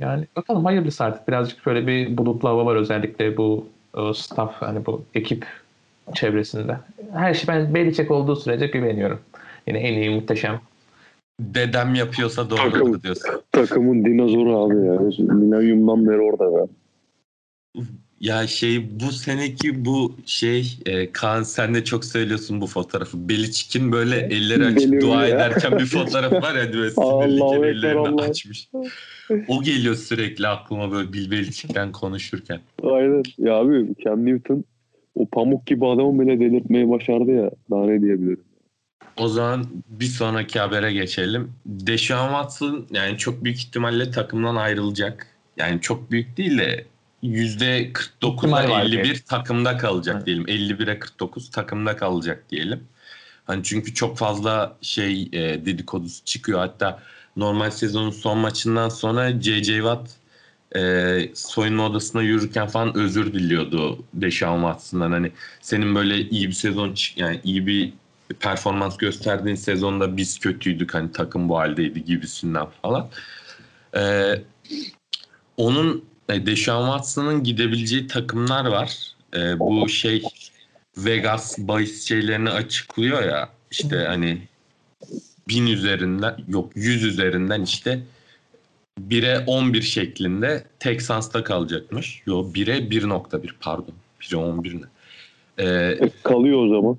Yani 0.00 0.26
bakalım 0.36 0.64
hayırlısı 0.64 1.04
artık. 1.04 1.28
Birazcık 1.28 1.66
böyle 1.66 1.86
bir 1.86 2.16
bulutlu 2.16 2.48
hava 2.48 2.66
var 2.66 2.76
özellikle 2.76 3.36
bu 3.36 3.66
o 3.94 4.12
staff 4.12 4.52
hani 4.62 4.86
bu 4.86 5.04
ekip 5.14 5.46
çevresinde. 6.14 6.76
Her 7.12 7.34
şey 7.34 7.48
ben 7.48 7.74
Belichick 7.74 8.10
olduğu 8.10 8.36
sürece 8.36 8.66
güveniyorum. 8.66 9.20
Yine 9.66 9.78
en 9.78 9.94
iyi 9.94 10.10
muhteşem. 10.10 10.60
Dedem 11.40 11.94
yapıyorsa 11.94 12.48
Takım. 12.48 12.80
doğrudur 12.80 13.02
diyorsun. 13.02 13.30
Takımın 13.52 14.04
dinozoru 14.04 14.56
abi 14.56 14.86
ya. 14.86 15.24
Milenyumdan 15.34 16.08
beri 16.08 16.18
orada 16.20 16.58
ya. 16.60 16.66
Ya 18.20 18.46
şey 18.46 19.00
bu 19.00 19.12
seneki 19.12 19.84
bu 19.84 20.12
şey 20.26 20.78
e, 20.86 21.12
Kaan 21.12 21.42
sen 21.42 21.74
de 21.74 21.84
çok 21.84 22.04
söylüyorsun 22.04 22.60
bu 22.60 22.66
fotoğrafı. 22.66 23.28
Belichick'in 23.28 23.92
böyle 23.92 24.16
elleri 24.16 24.66
açıp 24.66 25.00
dua 25.02 25.26
ya. 25.26 25.36
ederken 25.36 25.78
bir 25.78 25.86
fotoğraf 25.86 26.32
var 26.32 26.54
ya 26.54 26.72
böyle 26.72 26.90
sinirliyken 26.94 27.62
ellerini 27.62 28.08
Allah. 28.08 28.22
açmış. 28.22 28.70
O 29.48 29.62
geliyor 29.62 29.94
sürekli 29.94 30.48
aklıma 30.48 30.92
böyle 30.92 31.12
Bill 31.12 31.30
Belichick'ten 31.30 31.92
konuşurken. 31.92 32.60
Aynen. 32.82 33.22
Ya 33.38 33.54
abi 33.54 33.86
Cam 34.04 34.26
Newton 34.26 34.64
o 35.14 35.26
pamuk 35.26 35.66
gibi 35.66 35.86
adamı 35.86 36.20
bile 36.20 36.40
delirtmeyi 36.40 36.90
başardı 36.90 37.30
ya. 37.32 37.50
Daha 37.70 37.84
ne 37.86 38.02
diyebilirim. 38.02 38.40
O 39.18 39.28
zaman 39.28 39.66
bir 39.88 40.06
sonraki 40.06 40.58
habere 40.60 40.92
geçelim. 40.92 41.52
Deshaun 41.66 42.28
Watson 42.28 42.86
yani 42.90 43.18
çok 43.18 43.44
büyük 43.44 43.58
ihtimalle 43.58 44.10
takımdan 44.10 44.56
ayrılacak. 44.56 45.26
Yani 45.56 45.80
çok 45.80 46.10
büyük 46.10 46.36
değil 46.36 46.58
de 46.58 46.86
%49'a 47.22 48.28
İhtimal 48.28 48.68
var 48.70 48.82
51 48.84 49.18
takımda 49.18 49.76
kalacak 49.76 50.14
Evet. 50.16 50.26
diyelim. 50.26 50.44
51'e 50.48 50.98
49 50.98 51.50
takımda 51.50 51.96
kalacak 51.96 52.44
diyelim. 52.50 52.80
Hani 53.44 53.64
çünkü 53.64 53.94
çok 53.94 54.18
fazla 54.18 54.76
şey 54.82 55.22
e, 55.32 55.66
dedikodusu 55.66 56.24
çıkıyor. 56.24 56.58
Hatta 56.58 57.02
normal 57.36 57.70
sezonun 57.70 58.10
son 58.10 58.38
maçından 58.38 58.88
sonra 58.88 59.40
J.J. 59.40 59.74
Watt 59.74 60.10
e, 60.76 61.30
soyunma 61.34 61.86
odasına 61.86 62.22
yürürken 62.22 62.66
falan 62.68 62.96
özür 62.96 63.32
diliyordu 63.32 64.04
Deshaun 64.14 64.60
Watson'dan. 64.60 65.12
Hani 65.12 65.32
senin 65.60 65.94
böyle 65.94 66.20
iyi 66.20 66.48
bir 66.48 66.52
sezon 66.52 66.94
çık- 66.94 67.18
yani 67.18 67.40
iyi 67.44 67.66
bir 67.66 67.92
performans 68.34 68.96
gösterdiğin 68.96 69.56
sezonda 69.56 70.16
biz 70.16 70.38
kötüydük 70.38 70.94
hani 70.94 71.12
takım 71.12 71.48
bu 71.48 71.58
haldeydi 71.58 72.04
gibisinden 72.04 72.66
falan. 72.82 73.08
Ee, 73.96 74.34
onun 75.56 76.04
e, 76.28 76.46
Deshaun 76.46 76.86
Watson'ın 76.86 77.44
gidebileceği 77.44 78.06
takımlar 78.06 78.64
var. 78.64 79.14
Ee, 79.36 79.58
bu 79.58 79.88
şey 79.88 80.22
Vegas 80.96 81.58
bahis 81.58 82.08
şeylerini 82.08 82.50
açıklıyor 82.50 83.22
ya 83.22 83.48
işte 83.70 83.96
hani 83.96 84.38
bin 85.48 85.66
üzerinden 85.66 86.36
yok 86.48 86.72
100 86.74 87.04
üzerinden 87.04 87.62
işte 87.62 88.00
1'e 89.00 89.44
11 89.46 89.82
şeklinde 89.82 90.64
Texans'ta 90.78 91.44
kalacakmış. 91.44 92.22
Yok 92.26 92.56
1'e 92.56 92.78
1.1 92.78 93.50
pardon. 93.60 93.94
1'e 94.20 94.36
11 94.36 94.74
ne? 94.74 94.86
Ee, 95.64 95.98
kalıyor 96.22 96.66
o 96.66 96.68
zaman. 96.68 96.98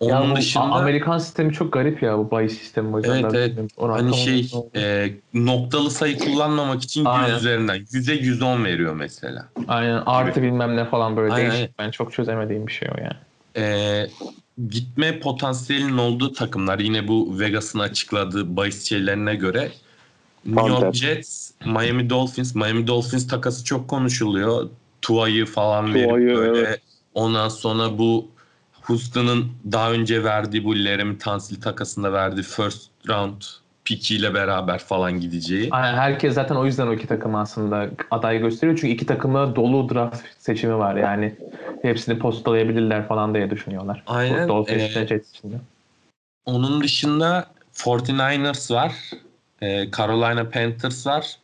Ya 0.00 0.22
onun 0.22 0.30
bu 0.30 0.36
dışında 0.36 0.64
Amerikan 0.64 1.18
sistemi 1.18 1.52
çok 1.52 1.72
garip 1.72 2.02
ya 2.02 2.18
bu 2.18 2.30
bahis 2.30 2.58
sistemi. 2.58 2.94
O 2.94 2.98
yüzden 2.98 3.22
Evet, 3.22 3.34
evet. 3.34 3.70
hani 3.78 4.16
şey 4.16 4.50
e, 4.76 5.10
noktalı 5.34 5.90
sayı 5.90 6.18
kullanmamak 6.18 6.82
için 6.82 7.00
100 7.00 7.06
Aynen. 7.08 7.36
üzerinden 7.36 7.76
100'e 7.76 8.14
110 8.14 8.64
veriyor 8.64 8.94
mesela. 8.94 9.48
Aynen 9.68 10.02
artı 10.06 10.42
bilmem 10.42 10.76
ne 10.76 10.84
falan 10.84 11.16
böyle 11.16 11.34
Aynen, 11.34 11.50
değişik. 11.50 11.78
Ben 11.78 11.90
çok 11.90 12.12
çözemediğim 12.12 12.66
bir 12.66 12.72
şey 12.72 12.88
o 12.88 13.00
yani. 13.00 13.16
E, 13.56 14.06
gitme 14.70 15.20
potansiyelinin 15.20 15.98
olduğu 15.98 16.32
takımlar 16.32 16.78
yine 16.78 17.08
bu 17.08 17.38
Vegas'ın 17.38 17.78
açıkladığı 17.78 18.56
bahis 18.56 18.88
şeylerine 18.88 19.34
göre 19.34 19.70
New 20.46 20.68
York. 20.68 20.94
Jets, 20.94 21.50
Miami 21.64 22.10
Dolphins. 22.10 22.54
Miami 22.54 22.86
Dolphins 22.86 23.28
takası 23.28 23.64
çok 23.64 23.88
konuşuluyor. 23.88 24.68
Tua'yı 25.02 25.46
falan 25.46 25.94
verip 25.94 26.08
Tua'yı, 26.08 26.36
böyle 26.36 26.58
evet. 26.58 26.80
ondan 27.14 27.48
sonra 27.48 27.98
bu 27.98 28.28
Houston'ın 28.82 29.52
daha 29.72 29.92
önce 29.92 30.24
verdiği 30.24 30.64
bu 30.64 30.76
Laramie 30.76 31.18
Tansil 31.18 31.60
takasında 31.60 32.12
verdiği 32.12 32.42
first 32.42 32.90
round 33.08 33.42
pickiyle 33.84 34.34
beraber 34.34 34.78
falan 34.78 35.20
gideceği. 35.20 35.68
Aynen, 35.70 35.98
herkes 35.98 36.34
zaten 36.34 36.54
o 36.54 36.66
yüzden 36.66 36.86
o 36.86 36.92
iki 36.92 37.06
takımı 37.06 37.40
aslında 37.40 37.88
aday 38.10 38.38
gösteriyor. 38.38 38.78
Çünkü 38.78 38.94
iki 38.94 39.06
takımda 39.06 39.56
dolu 39.56 39.94
draft 39.94 40.22
seçimi 40.38 40.78
var. 40.78 40.96
Yani 40.96 41.34
hepsini 41.82 42.18
postalayabilirler 42.18 43.08
falan 43.08 43.34
diye 43.34 43.50
düşünüyorlar. 43.50 44.02
Aynen, 44.06 44.48
Dolphins 44.48 44.96
ee. 44.96 45.08
Onun 46.44 46.82
dışında 46.82 47.46
49ers 47.74 48.74
var. 48.74 48.92
e, 49.62 49.90
Carolina 49.90 50.50
Panthers 50.50 51.06
var. 51.06 51.36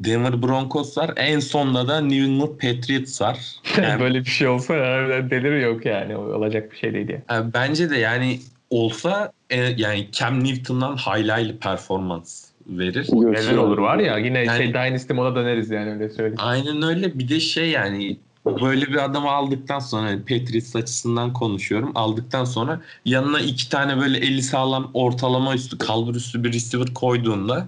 Denver 0.00 0.42
Broncos 0.42 0.98
var. 0.98 1.12
En 1.16 1.40
sonda 1.40 1.88
da 1.88 2.00
New 2.00 2.24
England 2.32 2.50
Patriots 2.60 3.20
var. 3.22 3.38
Yani, 3.82 4.00
Böyle 4.00 4.20
bir 4.20 4.30
şey 4.30 4.48
olsa 4.48 4.74
harbiden 4.74 5.30
delir 5.30 5.60
yok 5.60 5.86
yani. 5.86 6.16
Olacak 6.16 6.72
bir 6.72 6.76
şey 6.76 6.94
değil 6.94 7.08
diye. 7.08 7.18
e, 7.18 7.52
bence 7.54 7.90
de 7.90 7.96
yani 7.96 8.40
olsa 8.70 9.32
e, 9.50 9.56
yani 9.60 10.08
Cam 10.12 10.44
Newton'dan 10.44 10.96
hayli 10.96 11.56
performans 11.58 12.44
verir. 12.66 13.06
Neler 13.12 13.56
olur 13.56 13.78
var 13.78 13.98
ya 13.98 14.18
yine 14.18 14.38
Yani- 14.44 14.58
şey 14.58 14.68
Dynasty 14.74 15.12
moda 15.12 15.34
döneriz 15.34 15.70
yani 15.70 15.92
öyle 15.92 16.10
söyleyeyim. 16.10 16.38
Aynen 16.38 16.82
öyle. 16.82 17.18
Bir 17.18 17.28
de 17.28 17.40
şey 17.40 17.70
yani 17.70 18.16
böyle 18.46 18.86
bir 18.86 19.04
adamı 19.04 19.30
aldıktan 19.30 19.78
sonra 19.78 20.10
yani 20.10 20.20
Patriots 20.20 20.76
açısından 20.76 21.32
konuşuyorum. 21.32 21.92
Aldıktan 21.94 22.44
sonra 22.44 22.80
yanına 23.04 23.40
iki 23.40 23.68
tane 23.68 24.00
böyle 24.00 24.18
eli 24.18 24.42
sağlam 24.42 24.90
ortalama 24.94 25.54
üstü 25.54 25.78
kalbur 25.78 26.14
üstü 26.14 26.44
bir 26.44 26.52
receiver 26.52 26.94
koyduğunda 26.94 27.66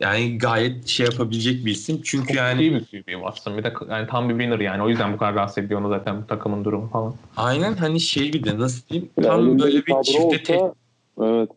yani 0.00 0.38
gayet 0.38 0.86
şey 0.86 1.06
yapabilecek 1.06 1.66
bir 1.66 1.70
isim. 1.70 2.00
Çünkü 2.04 2.26
Çok 2.28 2.36
yani 2.36 2.60
iyi 2.60 2.74
bir 2.74 2.80
QB 2.80 3.08
Watson. 3.12 3.56
Bir 3.58 3.64
de 3.64 3.72
yani 3.90 4.06
tam 4.06 4.28
bir 4.28 4.34
winner 4.34 4.60
yani. 4.60 4.82
O 4.82 4.88
yüzden 4.88 5.12
bu 5.12 5.16
kadar 5.16 5.34
rahatsız 5.34 5.58
ediyor 5.64 5.80
onu 5.80 5.88
zaten 5.88 6.22
bu 6.22 6.26
takımın 6.26 6.64
durumu 6.64 6.88
falan. 6.90 7.14
aynen 7.36 7.74
hani 7.74 8.00
şey 8.00 8.32
bir 8.32 8.44
de 8.44 8.58
nasıl 8.58 8.88
diyeyim 8.88 9.10
Ya 9.16 9.28
tam 9.28 9.58
böyle 9.58 9.86
bir 9.86 9.94
çifte, 10.04 10.42
te- 10.42 10.56
olsa, 10.58 10.74
Evet. 11.22 11.50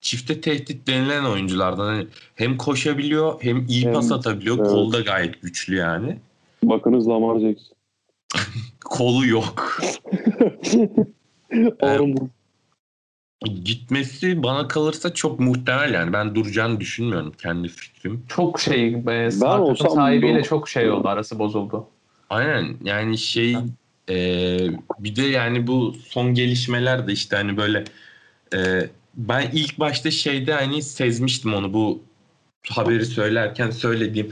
çifte 0.00 0.40
tehdit 0.40 0.86
denilen 0.86 1.24
oyunculardan 1.24 1.84
hani 1.86 2.06
hem 2.34 2.56
koşabiliyor 2.56 3.42
hem 3.42 3.66
iyi 3.68 3.84
Hem- 3.86 3.92
pas 3.92 4.12
atabiliyor. 4.12 4.58
evet. 4.58 4.68
Kolu 4.68 4.92
da 4.92 5.00
gayet 5.00 5.42
güçlü 5.42 5.76
yani. 5.76 6.18
Bakınız 6.62 7.08
Lamar 7.08 7.38
Jackson. 7.40 7.76
Kolu 8.84 9.26
yok. 9.26 9.78
Arm 11.80 12.12
bu. 12.16 12.28
Gitmesi 13.64 14.42
bana 14.42 14.68
kalırsa 14.68 15.14
çok 15.14 15.40
muhtemel 15.40 15.94
yani. 15.94 16.12
Ben 16.12 16.34
duracağını 16.34 16.80
düşünmüyorum 16.80 17.32
kendi 17.42 17.68
fikrim. 17.68 18.24
Çok 18.28 18.60
şey 18.60 18.88
e, 18.88 19.30
takım 19.40 19.60
olsam 19.60 19.90
sahibiyle 19.90 20.40
bu- 20.40 20.44
çok 20.44 20.68
şey 20.68 20.90
oldu. 20.90 21.08
Arası 21.08 21.38
bozuldu. 21.38 21.86
Aynen 22.30 22.76
yani 22.84 23.18
şey 23.18 23.56
e, 24.10 24.16
bir 24.98 25.16
de 25.16 25.22
yani 25.22 25.66
bu 25.66 25.94
son 26.08 26.34
gelişmeler 26.34 27.06
de 27.06 27.12
işte 27.12 27.36
hani 27.36 27.56
böyle 27.56 27.84
e, 28.54 28.90
ben 29.14 29.50
ilk 29.52 29.78
başta 29.78 30.10
şeyde 30.10 30.52
hani 30.52 30.82
sezmiştim 30.82 31.54
onu 31.54 31.72
bu 31.72 32.02
haberi 32.68 33.06
söylerken 33.06 33.70
söylediğim 33.70 34.30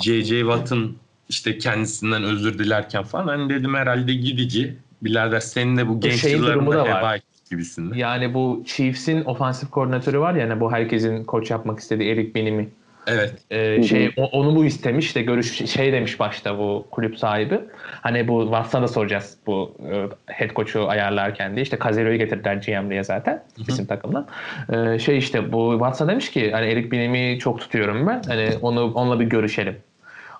J.J. 0.00 0.40
Watt'ın 0.40 0.96
işte 1.28 1.58
kendisinden 1.58 2.24
özür 2.24 2.58
dilerken 2.58 3.02
falan 3.02 3.26
hani 3.26 3.50
dedim 3.50 3.74
herhalde 3.74 4.14
gidici. 4.14 4.76
Birader 5.02 5.40
senin 5.40 5.76
de 5.76 5.88
bu 5.88 6.00
genç 6.00 6.24
yıllarında 6.24 6.72
da 6.72 6.84
var. 6.84 6.98
heba 6.98 7.18
gibisinden. 7.50 7.96
Yani 7.96 8.34
bu 8.34 8.62
Chiefs'in 8.66 9.24
ofansif 9.24 9.70
koordinatörü 9.70 10.20
var 10.20 10.34
ya 10.34 10.48
hani 10.50 10.60
bu 10.60 10.72
herkesin 10.72 11.24
koç 11.24 11.50
yapmak 11.50 11.78
istediği 11.78 12.12
Eric 12.12 12.34
Bieniemy. 12.34 12.68
Evet. 13.06 13.32
Ee, 13.50 13.82
şey 13.82 14.10
o- 14.16 14.26
onu 14.26 14.56
bu 14.56 14.64
istemiş 14.64 15.16
de 15.16 15.22
görüş 15.22 15.70
şey 15.70 15.92
demiş 15.92 16.20
başta 16.20 16.58
bu 16.58 16.86
kulüp 16.90 17.18
sahibi. 17.18 17.60
Hani 18.00 18.28
bu 18.28 18.42
Watson'a 18.42 18.82
da 18.82 18.88
soracağız 18.88 19.36
bu 19.46 19.74
e, 19.92 20.08
head 20.26 20.50
coach'u 20.54 20.88
ayarlarken 20.88 21.54
diye. 21.54 21.62
işte 21.62 21.78
Cazero'yu 21.84 22.18
getirdiler 22.18 22.54
GM 22.54 22.90
diye 22.90 23.04
zaten 23.04 23.42
bizim 23.68 23.86
takımdan. 23.86 24.26
Ee, 24.72 24.98
şey 24.98 25.18
işte 25.18 25.52
bu 25.52 25.72
Watson 25.72 26.08
demiş 26.08 26.30
ki 26.30 26.52
hani 26.52 26.66
Eric 26.66 26.90
Bieniemy'i 26.90 27.38
çok 27.38 27.60
tutuyorum 27.60 28.06
ben. 28.06 28.22
Hani 28.26 28.48
onu 28.62 28.92
onunla 28.94 29.20
bir 29.20 29.24
görüşelim. 29.24 29.76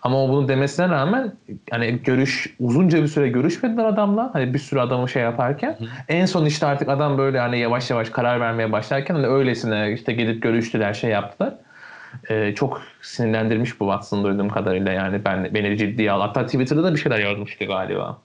Ama 0.02 0.24
o 0.24 0.28
bunu 0.28 0.48
demesine 0.48 0.88
rağmen 0.88 1.32
hani 1.70 2.02
görüş 2.02 2.56
uzunca 2.60 3.02
bir 3.02 3.08
süre 3.08 3.28
görüşmediler 3.28 3.84
adamla. 3.84 4.30
Hani 4.32 4.54
bir 4.54 4.58
sürü 4.58 4.80
adamı 4.80 5.08
şey 5.08 5.22
yaparken 5.22 5.78
en 6.08 6.26
son 6.26 6.46
işte 6.46 6.66
artık 6.66 6.88
adam 6.88 7.18
böyle 7.18 7.38
hani 7.38 7.58
yavaş 7.58 7.90
yavaş 7.90 8.10
karar 8.10 8.40
vermeye 8.40 8.72
başlarken 8.72 9.14
hani 9.14 9.26
öylesine 9.26 9.92
işte 9.92 10.12
gidip 10.12 10.42
görüştüler 10.42 10.94
şey 10.94 11.10
yaptılar. 11.10 11.54
Ee, 12.30 12.54
çok 12.54 12.82
sinirlendirmiş 13.02 13.80
bu 13.80 13.84
Watson 13.84 14.24
duyduğum 14.24 14.48
kadarıyla 14.48 14.92
yani 14.92 15.24
ben 15.24 15.54
beni 15.54 15.78
ciddiye 15.78 16.12
al. 16.12 16.20
Hatta 16.20 16.46
Twitter'da 16.46 16.84
da 16.84 16.94
bir 16.94 16.98
şeyler 16.98 17.18
yazmıştı 17.18 17.64
galiba. 17.64 18.18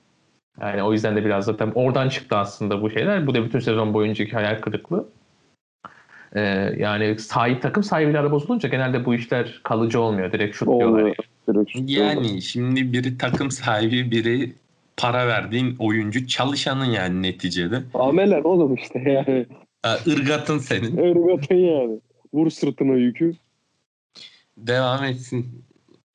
Yani 0.62 0.84
o 0.84 0.92
yüzden 0.94 1.16
de 1.16 1.26
biraz 1.26 1.46
zaten 1.46 1.72
oradan 1.76 2.10
çıktı 2.10 2.38
aslında 2.38 2.82
bu 2.82 2.90
şeyler. 2.90 3.28
Bu 3.28 3.36
da 3.36 3.46
bütün 3.46 3.60
sezon 3.60 3.94
boyuncaki 3.94 4.32
hayal 4.32 4.62
kırıklığı. 4.62 5.06
Ee, 6.36 6.42
yani 6.78 7.20
sahip 7.20 7.62
takım 7.62 7.84
sahibiyle 7.84 8.20
ara 8.20 8.32
bozulunca 8.32 8.70
genelde 8.70 9.06
bu 9.06 9.16
işler 9.16 9.62
kalıcı 9.64 10.00
olmuyor. 10.00 10.32
Direkt 10.32 10.56
şut 10.56 10.68
diyorlar. 10.68 11.16
Yani 11.86 12.42
şimdi 12.42 12.94
biri 12.94 13.18
takım 13.18 13.52
sahibi 13.52 14.12
biri 14.12 14.54
para 14.98 15.28
verdiğin 15.28 15.76
oyuncu 15.80 16.28
çalışanın 16.28 16.86
yani 16.86 17.22
neticede. 17.22 17.84
Amelen 17.94 18.44
oğlum 18.44 18.76
işte 18.76 19.00
yani. 19.00 19.46
Irgatın 20.06 20.58
senin. 20.58 20.98
Irgatın 20.98 21.56
yani. 21.56 22.00
Vur 22.34 22.50
sırtına 22.50 22.94
yükü. 22.96 23.34
devam 24.58 25.04
etsin. 25.04 25.64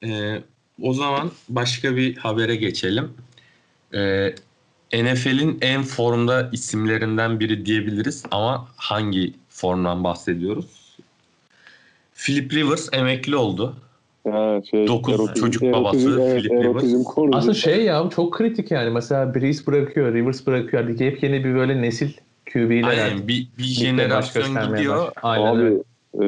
Ee, 0.04 0.38
o 0.82 0.92
zaman 0.92 1.30
başka 1.48 1.96
bir 1.96 2.16
habere 2.16 2.56
geçelim. 2.56 3.12
Ee, 3.94 4.34
NFL'in 4.92 5.58
en 5.60 5.82
formda 5.82 6.50
isimlerinden 6.52 7.40
biri 7.40 7.66
diyebiliriz 7.66 8.24
ama 8.30 8.68
hangi 8.76 9.32
formdan 9.48 10.04
bahsediyoruz? 10.04 10.96
Philip 12.14 12.52
Rivers 12.52 12.88
emekli 12.92 13.36
oldu. 13.36 13.76
Ha, 14.28 14.60
şey, 14.70 14.86
Dokuz 14.86 15.34
çocuk 15.34 15.62
babası 15.62 16.20
evet, 16.20 16.42
Philip 16.42 16.52
Rivers. 16.52 16.64
erotizm. 16.66 17.02
Aslında 17.32 17.54
şey 17.54 17.84
ya 17.84 18.08
çok 18.14 18.34
kritik 18.34 18.70
yani. 18.70 18.90
Mesela 18.90 19.34
Breeze 19.34 19.66
bırakıyor, 19.66 20.14
Rivers 20.14 20.46
bırakıyor. 20.46 20.82
Hadi 20.82 21.04
yepyeni 21.04 21.44
bir 21.44 21.54
böyle 21.54 21.82
nesil 21.82 22.12
QB'ler. 22.52 22.88
Aynen 22.88 23.28
bir, 23.28 23.48
bir 23.58 23.64
jenerasyon 23.64 24.72
gidiyor. 24.72 25.12
Aynen 25.22 25.56
öyle. 25.56 25.74
Abi 25.74 25.82
e, 26.14 26.26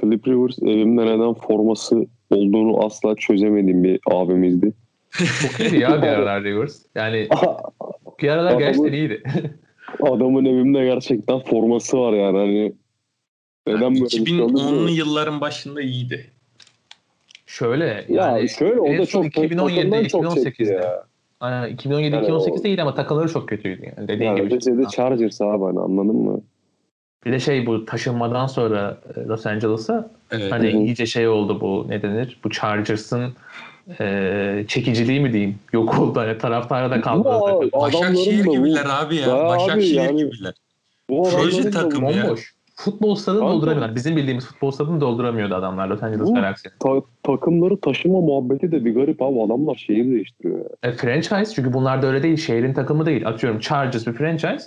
Philip 0.00 0.28
Rivers 0.28 0.58
evimde 0.62 1.06
neden 1.06 1.34
forması 1.34 2.06
olduğunu 2.30 2.84
asla 2.84 3.16
çözemediğim 3.16 3.84
bir 3.84 4.00
abimizdi. 4.10 4.72
Çok 5.10 5.60
iyiydi 5.60 5.78
ya 5.78 6.02
bir 6.02 6.06
aralar 6.06 6.44
Rivers. 6.44 6.82
Yani 6.94 7.28
bir 8.22 8.28
aralar 8.28 8.50
Adamı- 8.50 8.60
gerçekten 8.60 8.92
iyiydi. 8.92 9.22
Adamın 10.00 10.44
evimde 10.44 10.84
gerçekten 10.84 11.38
forması 11.38 11.98
var 11.98 12.12
yani. 12.12 12.38
Hani 12.38 12.72
neden 13.66 13.94
böyle 13.94 14.04
bir 14.04 14.10
şey 14.10 14.40
olur 14.40 14.60
2010'lu 14.60 14.80
mu? 14.80 14.90
yılların 14.90 15.40
başında 15.40 15.82
iyiydi. 15.82 16.31
Şöyle 17.52 17.84
Ya 17.86 18.04
yani 18.08 18.48
şöyle 18.48 18.80
o 18.80 18.98
da 18.98 19.06
çok 19.06 19.24
2017'de, 19.26 20.08
takımdan 20.08 20.34
çok 20.34 20.44
çekti 20.44 20.62
2018'de. 20.62 20.72
ya. 20.74 21.04
Aynen, 21.40 21.68
2017 21.74 22.14
Yani 22.14 22.26
2018'de 22.26 22.68
iyiydi 22.68 22.82
ama 22.82 22.94
takımları 22.94 23.28
çok 23.28 23.48
kötüydü 23.48 23.92
yani 23.96 24.08
dediğin 24.08 24.30
Yani 24.30 24.40
gibi. 24.42 24.56
Rize'de 24.56 24.84
Chargers 24.88 25.40
abi 25.40 25.64
hani 25.64 25.78
anladın 25.80 26.16
mı? 26.16 26.40
Bir 27.26 27.32
de 27.32 27.40
şey 27.40 27.66
bu 27.66 27.84
taşınmadan 27.84 28.46
sonra 28.46 28.98
e, 29.16 29.20
Los 29.20 29.46
Angeles'a 29.46 30.10
Evet. 30.30 30.52
hani 30.52 30.72
Hı 30.72 30.76
hı. 30.76 30.80
iyice 30.80 31.06
şey 31.06 31.28
oldu 31.28 31.60
bu 31.60 31.86
ne 31.88 32.02
denir? 32.02 32.40
Bu 32.44 32.50
Chargers'ın 32.50 33.32
e, 34.00 34.64
çekiciliği 34.68 35.20
mi 35.20 35.32
diyeyim? 35.32 35.58
Yok 35.72 35.98
oldu 35.98 36.20
hani 36.20 36.38
taraftara 36.38 36.90
da 36.90 36.94
takım. 37.00 37.24
Başakşehir 37.72 38.44
gibiler 38.44 38.86
abi 39.02 39.16
ya. 39.16 39.46
Başakşehir 39.48 39.94
yani- 39.94 40.16
gibiler. 40.16 40.54
Bu 41.10 41.22
Proje 41.30 41.70
takımı 41.70 42.12
ya. 42.12 42.22
Bomboş. 42.24 42.54
Futbol 42.74 43.14
stadını 43.14 43.40
dolduramıyorlar. 43.40 43.94
Bizim 43.94 44.16
bildiğimiz 44.16 44.46
futbol 44.46 44.70
stadını 44.70 45.00
dolduramıyordu 45.00 45.54
adamlar 45.54 45.88
Los 45.88 46.02
Angeles 46.02 46.34
Galaxy. 46.34 46.68
ta- 46.80 47.02
takımları 47.22 47.80
taşıma 47.80 48.20
muhabbeti 48.20 48.72
de 48.72 48.84
bir 48.84 48.94
garip 48.94 49.22
abi. 49.22 49.42
Adamlar 49.42 49.74
şehir 49.74 50.04
değiştiriyor 50.04 50.58
ya. 50.58 50.64
E, 50.82 50.92
franchise 50.92 51.54
çünkü 51.54 51.72
bunlar 51.72 52.02
da 52.02 52.06
öyle 52.06 52.22
değil. 52.22 52.36
Şehrin 52.36 52.74
takımı 52.74 53.06
değil. 53.06 53.28
Atıyorum 53.28 53.60
Chargers 53.60 54.06
bir 54.06 54.12
franchise. 54.12 54.64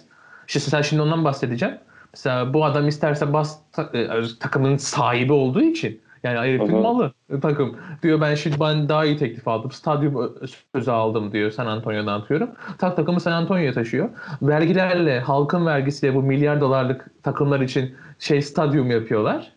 İşte 0.48 0.60
sen 0.60 0.82
şimdi 0.82 1.02
ondan 1.02 1.24
bahsedeceğim. 1.24 1.76
Mesela 2.14 2.54
bu 2.54 2.66
adam 2.66 2.88
isterse 2.88 3.34
bas 3.34 3.60
ta- 3.72 3.90
e, 3.94 4.08
takımın 4.40 4.78
sahibi 4.78 5.34
olduğu 5.34 5.62
için 5.62 6.02
yani 6.26 6.40
herifin 6.40 6.78
malı 6.82 7.14
takım. 7.42 7.76
Diyor 8.04 8.22
ben 8.22 8.36
şimdi 8.36 8.60
ben 8.60 8.90
daha 8.90 9.06
iyi 9.06 9.18
teklif 9.18 9.48
aldım. 9.48 9.72
Stadyum 9.72 10.16
ö- 10.16 10.48
sözü 10.76 10.92
aldım 10.92 11.32
diyor 11.32 11.52
San 11.52 11.66
Antonio'dan 11.66 12.20
atıyorum. 12.20 12.50
Tak 12.78 12.96
takımı 12.96 13.20
San 13.20 13.32
Antonio'ya 13.32 13.74
taşıyor. 13.74 14.10
Vergilerle, 14.42 15.20
halkın 15.20 15.66
vergisiyle 15.66 16.16
bu 16.16 16.22
milyar 16.24 16.62
dolarlık 16.62 17.24
takımlar 17.24 17.60
için 17.60 17.96
şey 18.20 18.42
stadyum 18.42 18.92
yapıyorlar. 18.92 19.52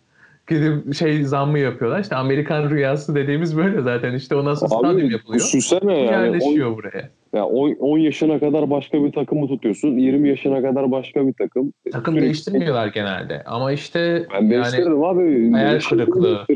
Gidip 0.48 0.94
şey 0.94 1.22
zammı 1.24 1.58
yapıyorlar. 1.58 2.00
İşte 2.00 2.16
Amerikan 2.16 2.70
rüyası 2.70 3.14
dediğimiz 3.14 3.56
böyle 3.56 3.82
zaten. 3.82 4.14
İşte 4.14 4.34
ondan 4.34 4.54
sonra 4.54 4.70
stadyum 4.70 5.10
yapılıyor. 5.10 5.44
düşünsene 5.44 5.92
yani. 5.98 6.08
On, 6.08 6.12
Yerleşiyor 6.12 6.76
buraya. 6.76 7.10
Ya 7.34 7.44
10 7.46 7.98
yaşına 7.98 8.38
kadar 8.40 8.70
başka 8.70 9.04
bir 9.04 9.12
takımı 9.12 9.48
tutuyorsun. 9.48 9.88
20 9.98 10.28
yaşına 10.28 10.62
kadar 10.62 10.90
başka 10.90 11.26
bir 11.26 11.32
takım. 11.32 11.72
Takım 11.92 12.14
Sürekli- 12.14 12.24
değiştirmiyorlar 12.24 12.86
genelde. 12.86 13.42
Ama 13.46 13.72
işte 13.72 14.26
Ben 14.32 14.40
yani 14.40 14.50
değiştiririm 14.50 15.04
abi. 15.04 15.52
hayal 15.52 15.80
kırıklığı. 15.80 16.46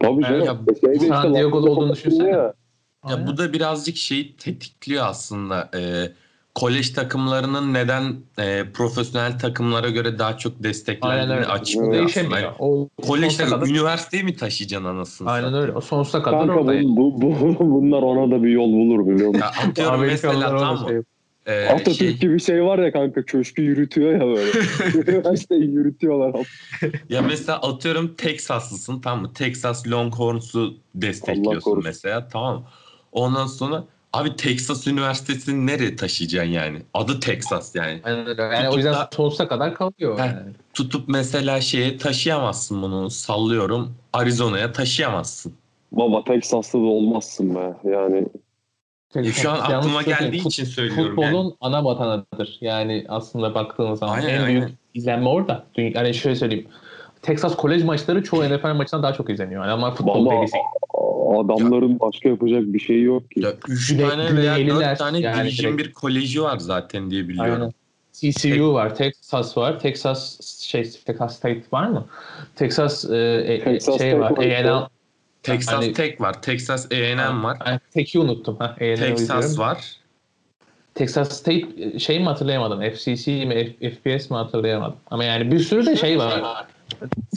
Tabii 0.00 0.22
canım. 0.22 0.44
ya 0.46 0.56
Şeyde 0.80 0.98
San 1.06 1.16
işte 1.32 1.34
Diego'da 1.40 1.70
olduğunu 1.70 1.92
düşünsene. 1.92 2.28
ya. 2.30 2.54
Ya 3.10 3.26
bu 3.26 3.36
da 3.38 3.52
birazcık 3.52 3.96
şeyi 3.96 4.36
tetikliyor 4.36 5.04
aslında. 5.06 5.70
Ee, 5.78 6.04
kolej 6.54 6.90
takımlarının 6.90 7.74
neden 7.74 8.16
e, 8.38 8.64
profesyonel 8.74 9.38
takımlara 9.38 9.88
göre 9.88 10.18
daha 10.18 10.38
çok 10.38 10.52
Aynen 10.52 10.64
desteklendiğini 10.64 11.32
öyle. 11.32 11.46
açıklıyor 11.46 11.92
değişemiyor. 11.92 12.52
aslında. 12.52 12.54
O 12.58 12.88
sonsuza 13.02 13.46
kadar, 13.46 13.66
üniversiteyi 13.66 14.24
mi 14.24 14.36
taşıyacaksın 14.36 14.88
anasını 14.88 15.30
aynen 15.30 15.54
öyle. 15.54 15.72
O 15.72 15.80
sonsuza 15.80 16.22
kadar 16.22 16.38
Kanka 16.38 16.54
orada. 16.54 16.82
bu, 16.82 17.22
bu, 17.22 17.40
bu, 17.40 17.58
bunlar 17.60 18.02
ona 18.02 18.30
da 18.30 18.42
bir 18.42 18.50
yol 18.50 18.72
bulur 18.72 19.06
biliyor 19.06 19.28
musun? 19.28 19.40
Ya 19.40 19.68
atıyorum 19.68 20.00
mesela 20.00 20.58
tam 20.58 20.88
şey- 20.88 21.02
e, 21.46 21.68
Atatürk 21.68 21.94
şey, 21.94 22.16
gibi 22.16 22.34
bir 22.34 22.40
şey 22.40 22.64
var 22.64 22.78
ya 22.78 22.92
kanka 22.92 23.22
köşkü 23.24 23.62
yürütüyor 23.62 24.12
ya 24.12 24.20
böyle. 24.20 24.52
Üniversiteyi 25.12 25.62
yürütüyorlar. 25.62 26.46
ya 27.08 27.22
mesela 27.22 27.58
atıyorum 27.58 28.14
Texaslısın 28.14 29.00
tamam 29.00 29.22
mı? 29.22 29.32
Texas 29.32 29.88
Longhorns'u 29.88 30.74
destekliyorsun 30.94 31.80
mesela 31.84 32.28
tamam 32.28 32.54
mı? 32.54 32.64
Ondan 33.12 33.46
sonra 33.46 33.84
abi 34.12 34.36
Texas 34.36 34.86
Üniversitesi'ni 34.86 35.66
nereye 35.66 35.96
taşıyacaksın 35.96 36.50
yani? 36.52 36.82
Adı 36.94 37.20
Texas 37.20 37.74
yani. 37.74 38.00
Aynen 38.04 38.26
öyle. 38.26 38.42
Yani 38.42 38.68
o 38.68 38.76
yüzden 38.76 38.92
Tutup 38.92 39.12
da- 39.12 39.16
sonsuza 39.16 39.48
kadar 39.48 39.74
kalıyor. 39.74 40.18
Heh. 40.18 40.24
Yani. 40.26 40.52
tutup 40.74 41.08
mesela 41.08 41.60
şeye 41.60 41.96
taşıyamazsın 41.98 42.82
bunu 42.82 43.10
sallıyorum 43.10 43.94
Arizona'ya 44.12 44.72
taşıyamazsın. 44.72 45.52
Baba 45.92 46.24
Texas'ta 46.24 46.78
da 46.78 46.82
olmazsın 46.82 47.54
be. 47.54 47.74
Yani 47.90 48.26
Ya 49.14 49.32
şu 49.32 49.50
an 49.50 49.60
aklıma 49.60 50.02
geldiği 50.02 50.38
fut- 50.42 50.46
için 50.48 50.64
söylüyorum 50.64 51.06
Futbolun 51.16 51.44
yani. 51.44 51.54
ana 51.60 51.84
vatanıdır. 51.84 52.58
Yani 52.60 53.04
aslında 53.08 53.54
baktığınız 53.54 53.98
zaman 53.98 54.14
Aynen, 54.14 54.28
en 54.28 54.42
aynen. 54.42 54.48
büyük 54.48 54.78
izlenme 54.94 55.28
orada. 55.28 55.64
Yani 55.76 56.14
şöyle 56.14 56.36
söyleyeyim. 56.36 56.66
Texas 57.22 57.56
kolej 57.56 57.84
maçları 57.84 58.22
çoğu 58.22 58.44
NFL 58.44 58.74
maçından 58.74 59.02
daha 59.02 59.12
çok 59.12 59.30
izleniyor. 59.30 59.62
Yani 59.62 59.72
ama 59.72 59.90
futbol 59.90 60.26
Baba, 60.26 60.34
delisi. 60.34 60.56
Adamların 61.36 62.00
başka 62.00 62.28
yapacak 62.28 62.62
bir 62.62 62.78
şey 62.78 63.02
yok 63.02 63.30
ki. 63.30 63.40
Ya 63.40 63.52
üç 63.68 63.90
Güney- 63.90 64.08
tane 64.08 64.36
veya 64.36 64.58
Güneyliler 64.58 64.90
dört 64.90 64.98
tane 64.98 65.18
yani 65.20 65.48
Division 65.48 65.78
direkt. 65.78 65.88
bir 65.88 65.94
koleji 65.94 66.42
var 66.42 66.58
zaten 66.58 67.10
diye 67.10 67.28
biliyorum. 67.28 67.52
Aynen. 67.62 67.72
TCU 68.12 68.72
var, 68.74 68.94
Texas 68.94 69.56
var, 69.56 69.80
Texas 69.80 70.40
şey 70.60 70.82
Texas 70.90 71.36
State 71.36 71.62
var 71.72 71.88
mı? 71.88 72.06
Texas, 72.56 73.04
e, 73.10 73.16
e, 73.16 73.64
Texas 73.64 73.98
şey 73.98 74.10
State 74.10 74.18
var. 74.20 74.32
A&M. 74.38 74.86
Texas 75.42 75.74
Hani- 75.74 75.92
Tech 75.92 76.20
var, 76.20 76.42
Texas 76.42 76.86
A&M 76.92 77.42
var, 77.42 77.56
Ay, 77.60 77.78
Tech'i 77.94 78.18
unuttum. 78.18 78.56
Ha, 78.58 78.76
A&M 78.80 78.96
Texas 78.96 79.28
biliyorum. 79.36 79.58
var. 79.58 79.96
Texas 80.94 81.32
State 81.40 81.66
e, 81.78 81.98
şey 81.98 82.18
mi 82.18 82.24
hatırlayamadım? 82.24 82.80
FCC 82.90 83.44
mi 83.44 83.76
F- 83.80 83.90
FPS 83.90 84.30
mi 84.30 84.36
hatırlayamadım. 84.36 84.96
Ama 85.10 85.24
yani 85.24 85.52
bir 85.52 85.58
sürü 85.58 85.86
de 85.86 85.96
şey 85.96 86.18
var. 86.18 86.66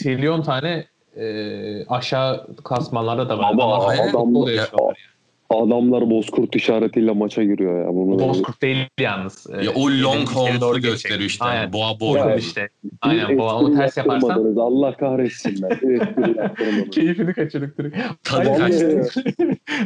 Trilyon 0.03 0.41
tane 0.41 0.85
e, 1.17 1.85
aşağı 1.85 2.47
klasmanlarda 2.63 3.29
da 3.29 3.37
var. 3.37 3.49
Ama 3.51 3.63
Ama 3.63 3.85
adam- 3.85 4.05
futbol 4.11 4.49
yaşıyorlar. 4.49 5.11
Adamlar 5.49 6.09
bozkurt 6.09 6.55
işaretiyle 6.55 7.11
maça 7.11 7.43
giriyor 7.43 7.85
ya. 7.85 7.93
Bunu 7.93 8.19
Bozkurt 8.19 8.61
değil 8.61 8.77
yalnız. 8.99 9.47
E, 9.59 9.65
Ya 9.65 9.71
o 9.75 9.89
Longhorns'u 9.89 10.61
doğru 10.61 10.79
gösteriyor 10.79 11.29
işte. 11.29 11.45
Aynen. 11.45 11.73
Boğa 11.73 11.91
O 11.93 11.99
boy. 11.99 12.35
işte. 12.37 12.69
Aynen 13.01 13.37
boğa. 13.37 13.55
Onu 13.55 13.75
ters 13.75 13.97
yaparsan. 13.97 14.55
Allah 14.57 14.97
kahretsin 14.97 15.55
ben. 15.61 15.79
Keyfini 16.91 17.33
kaçırdık 17.33 17.77
direkt. 17.77 17.97
Tadı 18.23 18.49
Hayır, 18.49 18.59
kaçtı. 19.01 19.21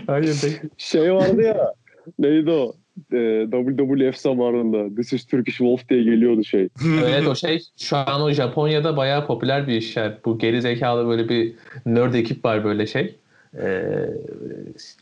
Hayır 0.08 0.36
şey 0.78 1.14
vardı 1.14 1.42
ya. 1.42 1.74
Neydi 2.20 2.52
o? 2.52 2.74
Ee, 3.14 3.48
WWF 3.52 4.18
zamanında 4.18 4.96
This 4.96 5.14
is 5.14 5.26
Turkish 5.26 5.58
Wolf 5.58 5.90
diye 5.90 6.04
geliyordu 6.04 6.44
şey. 6.44 6.70
Evet 7.06 7.28
o 7.28 7.36
şey 7.36 7.62
şu 7.78 7.98
an 7.98 8.22
o 8.22 8.32
Japonya'da 8.32 8.98
bayağı 8.98 9.28
popüler 9.28 9.68
bir 9.68 9.74
iş. 9.74 9.96
Yani 9.96 10.14
bu 10.26 10.38
geri 10.38 10.62
zekalı 10.62 11.08
böyle 11.08 11.30
bir 11.30 11.54
nerd 11.86 12.14
ekip 12.14 12.46
var 12.46 12.64
böyle 12.64 12.88
şey. 12.88 13.16
Ee, 13.62 13.84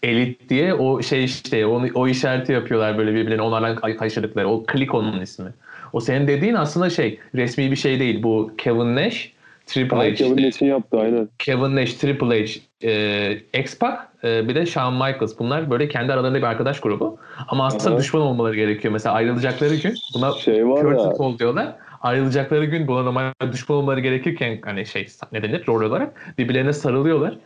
elit 0.03 0.49
diye 0.49 0.73
o 0.73 1.01
şey 1.01 1.23
işte 1.23 1.65
onu, 1.65 1.87
o 1.95 2.07
işareti 2.07 2.51
yapıyorlar 2.51 2.97
böyle 2.97 3.13
birbirlerine 3.13 3.41
onlarla 3.41 3.75
kay- 3.75 3.97
karşıladıkları. 3.97 4.49
O 4.49 4.63
Click 4.71 4.93
onun 4.95 5.21
ismi. 5.21 5.49
O 5.93 5.99
senin 5.99 6.27
dediğin 6.27 6.53
aslında 6.53 6.89
şey 6.89 7.19
resmi 7.35 7.71
bir 7.71 7.75
şey 7.75 7.99
değil. 7.99 8.23
Bu 8.23 8.51
Kevin 8.57 8.95
Nash, 8.95 9.33
Triple 9.65 10.11
H, 10.11 10.15
Kevin 10.15 10.43
Nash'in 10.43 10.65
yaptı 10.65 10.99
aynen. 10.99 11.29
Kevin 11.39 11.75
Nash, 11.75 11.93
Triple 11.93 12.43
H, 12.43 12.59
e, 12.83 13.37
X-Pac 13.53 13.97
e, 14.23 14.47
bir 14.47 14.55
de 14.55 14.65
Shawn 14.65 14.93
Michaels. 14.93 15.39
Bunlar 15.39 15.71
böyle 15.71 15.87
kendi 15.87 16.13
aralarında 16.13 16.37
bir 16.37 16.43
arkadaş 16.43 16.79
grubu. 16.79 17.17
Ama 17.47 17.65
aslında 17.65 17.93
Aha. 17.95 17.99
düşman 17.99 18.21
olmaları 18.21 18.55
gerekiyor. 18.55 18.91
Mesela 18.91 19.15
ayrılacakları 19.15 19.75
gün 19.75 19.95
buna 20.15 20.31
Şey 20.31 20.67
var 20.67 20.91
ya. 20.91 21.13
Call 21.17 21.39
diyorlar. 21.39 21.75
Ayrılacakları 22.01 22.65
gün 22.65 22.87
buna 22.87 23.03
normalde 23.03 23.51
düşman 23.51 23.77
olmaları 23.77 23.99
gerekirken 23.99 24.59
hani 24.65 24.85
şey 24.85 25.07
ne 25.31 25.43
denir 25.43 25.67
rol 25.67 25.81
olarak 25.81 26.35
birbirlerine 26.37 26.73
sarılıyorlar. 26.73 27.37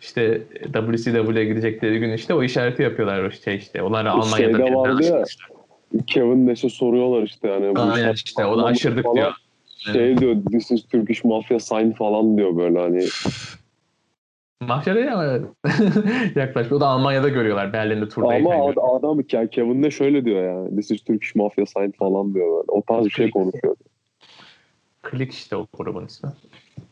İşte 0.00 0.42
WCW'ye 0.72 1.44
gidecekleri 1.44 1.98
gün 1.98 2.12
işte 2.12 2.34
o 2.34 2.42
işareti 2.42 2.82
yapıyorlar 2.82 3.30
şey 3.44 3.56
işte. 3.56 3.82
Onlar 3.82 4.04
da 4.04 4.10
Almanya'da 4.10 4.74
vardı 4.74 5.04
ya. 5.04 5.24
Kevin 6.06 6.46
Nash'e 6.46 6.68
soruyorlar 6.68 7.22
işte 7.22 7.48
yani. 7.48 7.78
Aynen 7.78 8.12
işte 8.12 8.44
o 8.44 8.58
da 8.58 8.64
aşırdık 8.64 9.02
falan. 9.04 9.16
diyor. 9.16 9.32
Şey 9.92 10.18
diyor 10.18 10.36
This 10.50 10.70
is 10.70 10.86
Turkish 10.86 11.24
Mafia 11.24 11.58
sign 11.58 11.90
falan 11.90 12.36
diyor 12.36 12.56
böyle 12.56 12.78
hani. 12.78 13.04
Mafya 14.60 14.94
değil 14.94 15.12
ama 15.12 15.24
yaklaşık. 16.36 16.72
O 16.72 16.80
da 16.80 16.86
Almanya'da 16.86 17.28
görüyorlar 17.28 17.72
Berlin'de 17.72 18.08
turdayken. 18.08 18.50
Ama 18.50 18.70
ad- 18.70 18.98
adam 19.00 19.24
yani 19.32 19.50
Kevin 19.50 19.82
Nash 19.82 19.96
şöyle 19.96 20.24
diyor 20.24 20.44
yani. 20.44 20.76
This 20.76 20.90
is 20.90 21.04
Turkish 21.04 21.34
Mafia 21.34 21.66
sign 21.66 21.90
falan 21.90 22.34
diyor 22.34 22.46
böyle. 22.46 22.64
O 22.68 22.82
tarz 22.82 23.04
bir 23.04 23.10
şey 23.10 23.30
konuşuyor. 23.30 23.76
Klik 25.02 25.32
işte 25.32 25.56
o 25.56 25.66
grubun 25.78 26.06
ismi. 26.06 26.30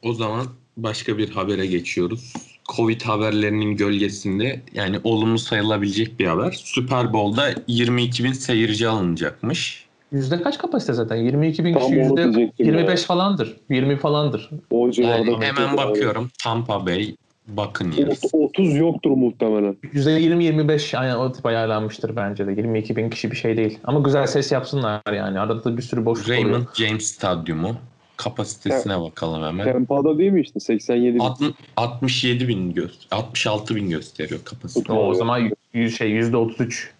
O 0.02 0.12
zaman 0.12 0.46
başka 0.76 1.18
bir 1.18 1.30
habere 1.30 1.66
geçiyoruz. 1.66 2.32
Covid 2.76 3.02
haberlerinin 3.02 3.76
gölgesinde 3.76 4.60
yani 4.74 4.96
olumlu 5.04 5.38
sayılabilecek 5.38 6.20
bir 6.20 6.26
haber. 6.26 6.52
Super 6.64 7.12
Bowl'da 7.12 7.54
22 7.66 8.24
bin 8.24 8.32
seyirci 8.32 8.88
alınacakmış. 8.88 9.89
Yüzde 10.12 10.42
kaç 10.42 10.58
kapasite 10.58 10.92
zaten? 10.92 11.16
22 11.16 11.64
bin 11.64 11.72
Tam 11.74 11.82
kişi 11.82 11.94
onu 11.94 12.02
yüzde 12.02 12.34
diyecektim 12.34 12.66
25 12.66 13.00
ya. 13.00 13.06
falandır. 13.06 13.56
20 13.70 13.96
falandır. 13.96 14.50
O 14.70 14.90
civarda. 14.90 15.30
Yani 15.30 15.44
hemen 15.44 15.76
bakıyorum. 15.76 16.30
Tampa 16.42 16.86
Bay, 16.86 17.14
Buccaneers. 17.48 18.24
Ot- 18.24 18.30
30 18.34 18.76
yoktur 18.76 19.10
muhtemelen. 19.10 19.76
Yüzde 19.92 20.10
20-25 20.20 20.96
aynen 20.98 21.16
o 21.16 21.32
tip 21.32 21.46
ayarlanmıştır 21.46 22.16
bence 22.16 22.46
de. 22.46 22.50
22 22.52 22.96
bin 22.96 23.10
kişi 23.10 23.30
bir 23.30 23.36
şey 23.36 23.56
değil. 23.56 23.78
Ama 23.84 24.00
güzel 24.00 24.26
ses 24.26 24.52
yapsınlar 24.52 25.00
yani. 25.14 25.40
Arada 25.40 25.64
da 25.64 25.76
bir 25.76 25.82
sürü 25.82 26.04
boşluk 26.04 26.28
oluyor. 26.28 26.44
Raymond 26.44 26.66
James 26.74 27.04
Stadyumu. 27.04 27.76
Kapasitesine 28.16 29.00
bakalım 29.00 29.42
hemen. 29.42 29.64
Tempa'da 29.72 30.18
değil 30.18 30.30
mi 30.32 30.40
işte 30.40 30.60
87 30.60 31.14
bin. 31.14 31.18
60 31.20 31.50
67 31.76 32.48
bin 32.48 32.74
göster 32.74 33.08
66 33.10 33.76
bin 33.76 33.90
gösteriyor 33.90 34.40
kapasite. 34.44 34.92
O, 34.92 34.96
o 35.06 35.14
zaman 35.14 35.50
yüz 35.74 35.98
şey 35.98 36.10
yüzde 36.10 36.36
33. 36.36 36.92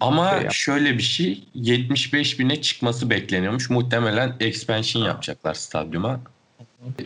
Ama 0.00 0.30
Şey 0.30 0.42
yap. 0.42 0.52
şöyle 0.52 0.98
bir 0.98 1.02
şey 1.02 1.44
75 1.54 2.38
bine 2.38 2.62
çıkması 2.62 3.10
bekleniyormuş. 3.10 3.70
Muhtemelen 3.70 4.36
expansion 4.40 5.04
yapacaklar 5.04 5.54
stadyuma. 5.54 6.20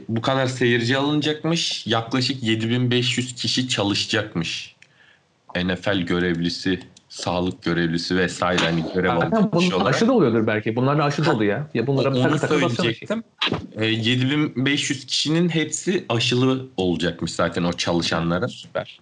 Bu 0.09 0.23
kadar 0.23 0.47
seyirci 0.47 0.97
alınacakmış. 0.97 1.87
Yaklaşık 1.87 2.43
7500 2.43 3.35
kişi 3.35 3.69
çalışacakmış. 3.69 4.77
NFL 5.57 5.97
görevlisi, 5.99 6.81
sağlık 7.09 7.63
görevlisi 7.63 8.17
vesaire 8.17 8.63
hani 8.63 8.85
görev 8.95 9.11
alacak 9.11 9.53
kişi 9.53 9.75
olarak. 9.75 9.95
aşı 9.95 10.09
da 10.09 10.13
oluyordur 10.13 10.47
belki. 10.47 10.77
Bunlar 10.77 10.99
da 10.99 11.05
aşı 11.05 11.25
dolu 11.25 11.45
ya. 11.45 11.69
Ya 11.75 11.87
bunlara 11.87 12.09
Onu 12.11 12.39
şey. 12.39 12.49
söyleyecektim. 12.49 13.25
E, 13.77 13.87
7500 13.87 15.07
kişinin 15.07 15.49
hepsi 15.49 16.05
aşılı 16.09 16.67
olacakmış 16.77 17.33
zaten 17.33 17.63
o 17.63 17.73
çalışanların. 17.73 18.47
Süper. 18.47 19.01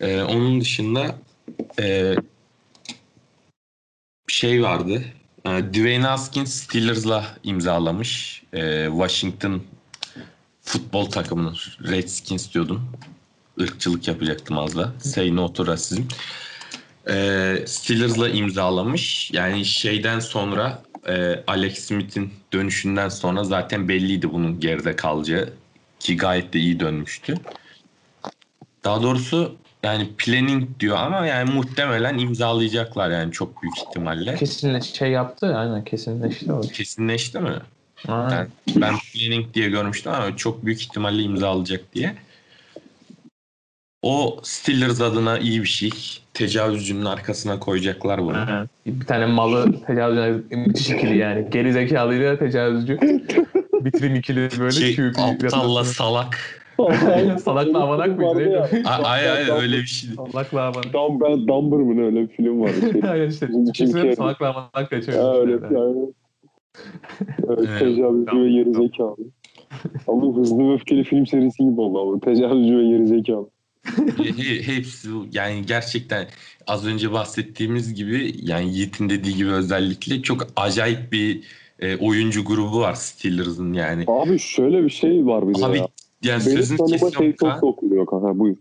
E, 0.00 0.22
onun 0.22 0.60
dışında 0.60 1.14
e, 1.80 2.14
şey 4.28 4.62
vardı. 4.62 5.02
E, 5.44 5.48
Dwayne 5.48 6.06
Haskins 6.06 6.54
Steelers'la 6.54 7.26
imzalamış. 7.44 8.42
E, 8.52 8.86
Washington 8.90 9.62
futbol 10.62 11.10
takımının 11.10 11.56
Redskins 11.88 12.54
diyordum. 12.54 12.88
Irkçılık 13.58 14.08
yapacaktım 14.08 14.58
az 14.58 14.76
da. 14.76 14.92
Say 14.98 15.36
no 15.36 15.52
to 15.52 15.66
racism. 15.66 16.02
E, 17.08 17.56
Steelers'la 17.66 18.28
imzalamış. 18.28 19.30
Yani 19.32 19.64
şeyden 19.64 20.20
sonra 20.20 20.82
e, 21.08 21.44
Alex 21.46 21.78
Smith'in 21.78 22.32
dönüşünden 22.52 23.08
sonra 23.08 23.44
zaten 23.44 23.88
belliydi 23.88 24.32
bunun 24.32 24.60
geride 24.60 24.96
kalacağı. 24.96 25.52
Ki 26.00 26.16
gayet 26.16 26.52
de 26.52 26.58
iyi 26.58 26.80
dönmüştü. 26.80 27.34
Daha 28.84 29.02
doğrusu 29.02 29.56
yani 29.82 30.08
planning 30.18 30.80
diyor 30.80 30.96
ama 30.96 31.26
yani 31.26 31.50
muhtemelen 31.54 32.18
imzalayacaklar 32.18 33.10
yani 33.10 33.32
çok 33.32 33.62
büyük 33.62 33.78
ihtimalle. 33.78 34.34
Kesinle 34.34 34.80
şey 34.80 35.10
yaptı. 35.10 35.56
Aynen 35.56 35.84
kesinleşti 35.84 36.52
o. 36.52 36.60
Kesinleşti 36.60 37.38
mi? 37.40 37.52
Aynen. 38.08 38.48
Ben, 38.68 38.82
ben 38.82 38.94
planning 39.12 39.54
diye 39.54 39.68
görmüştüm 39.68 40.12
ama 40.12 40.36
çok 40.36 40.64
büyük 40.66 40.80
ihtimalle 40.80 41.22
imzalayacak 41.22 41.94
diye. 41.94 42.14
O 44.02 44.40
Steelers 44.42 45.00
adına 45.00 45.38
iyi 45.38 45.62
bir 45.62 45.68
şey. 45.68 45.90
Tecavüzcünün 46.34 47.04
arkasına 47.04 47.58
koyacaklar 47.58 48.22
bunu. 48.22 48.36
Aynen. 48.36 48.68
Bir 48.86 49.06
tane 49.06 49.26
malı 49.26 49.84
tecavüz 49.86 50.42
müthiş 50.50 50.90
ikili 50.90 51.16
yani. 51.18 51.50
Geri 51.50 51.72
zekalıyla 51.72 52.38
tecavüzcü. 52.38 52.98
Vitrin 53.84 54.14
ikili 54.14 54.48
böyle 54.58 54.70
Şey, 54.70 54.96
QB. 54.96 55.18
aptalla 55.18 55.84
salak. 55.84 56.65
Salakla 57.40 57.78
avanak 57.78 58.18
mıydı? 58.18 58.50
Ya. 58.50 58.68
Ay 58.84 59.30
ay 59.30 59.42
ay, 59.50 59.50
öyle 59.62 59.76
bir 59.76 59.86
şey. 59.86 60.10
Salakla 60.32 60.60
avanak. 60.62 60.92
Dumber, 60.92 61.48
Dumber 61.48 61.78
mı 61.78 61.96
ne 61.96 62.02
öyle 62.04 62.20
bir 62.28 62.28
film 62.36 62.60
vardı. 62.60 62.74
Şey. 62.92 63.10
Aynen 63.10 63.28
işte. 63.30 63.48
De 63.48 63.72
Carrey. 63.92 64.16
salakla 64.16 64.46
avanak 64.46 64.70
Ha, 64.74 64.88
kaçıyor. 64.88 65.40
öyle 65.40 65.54
işte. 65.54 65.66
yani. 65.74 65.96
Evet, 67.48 67.68
tecavüzcü 67.78 68.40
ve 68.44 68.50
geri 68.50 68.74
zekalı. 68.74 69.16
Ama 70.08 70.36
hızlı 70.36 70.58
ve 70.68 70.74
öfkeli 70.74 71.04
film 71.04 71.26
serisi 71.26 71.64
gibi 71.64 71.80
oldu 71.80 72.00
ama. 72.00 72.20
Tecavüzcü 72.20 72.76
ve 72.78 72.88
geri 72.88 73.06
zekalı. 73.06 73.48
He- 74.16 74.42
he- 74.42 74.62
hepsi 74.76 75.08
yani 75.32 75.62
gerçekten 75.66 76.26
az 76.66 76.86
önce 76.86 77.12
bahsettiğimiz 77.12 77.94
gibi 77.94 78.32
yani 78.42 78.74
Yiğit'in 78.74 79.08
dediği 79.10 79.34
gibi 79.36 79.50
özellikle 79.50 80.22
çok 80.22 80.46
acayip 80.56 81.12
bir 81.12 81.40
e, 81.80 81.96
oyuncu 81.96 82.44
grubu 82.44 82.80
var 82.80 82.94
Steelers'ın 82.94 83.72
yani. 83.72 84.04
Abi 84.06 84.38
şöyle 84.38 84.84
bir 84.84 84.90
şey 84.90 85.26
var 85.26 85.48
bir 85.48 85.54
de 85.54 85.66
Abi 85.66 85.78
ya. 85.78 85.88
Yani 86.26 86.46
Benim 86.46 86.56
sözünü 86.56 86.78
tanıma 86.78 86.98
şey 86.98 87.08
kesiyorum 87.08 87.60
çok 87.60 88.10
kanka. 88.10 88.38
Buyur. 88.38 88.56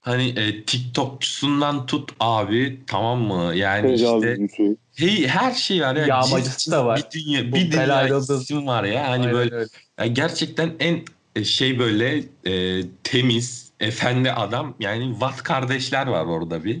Hani 0.00 0.28
e, 0.28 0.64
TikTokçusundan 0.64 1.86
tut 1.86 2.12
abi 2.20 2.80
tamam 2.86 3.20
mı? 3.20 3.54
Yani 3.54 3.92
işte 3.92 4.06
Tecavüzcüsü. 4.06 4.76
hey, 4.96 5.26
her 5.26 5.52
şey 5.52 5.80
var 5.80 5.96
ya. 5.96 6.06
Yağmacısı 6.06 6.70
da 6.70 6.86
var. 6.86 7.02
Bir 7.14 7.20
dünya, 7.20 7.52
Bu 7.52 7.56
bir 7.56 7.72
dünya 7.72 8.18
isim 8.18 8.66
var 8.66 8.84
ya. 8.84 9.02
Hani 9.02 9.10
Aynen 9.10 9.32
böyle 9.32 9.54
öyle. 9.54 9.66
ya 9.98 10.06
gerçekten 10.06 10.70
en 10.80 11.00
e, 11.36 11.44
şey 11.44 11.78
böyle 11.78 12.24
e, 12.46 12.82
temiz, 13.04 13.72
efendi 13.80 14.32
adam. 14.32 14.74
Yani 14.80 15.10
Watt 15.12 15.42
kardeşler 15.42 16.06
var 16.06 16.24
orada 16.26 16.64
bir. 16.64 16.80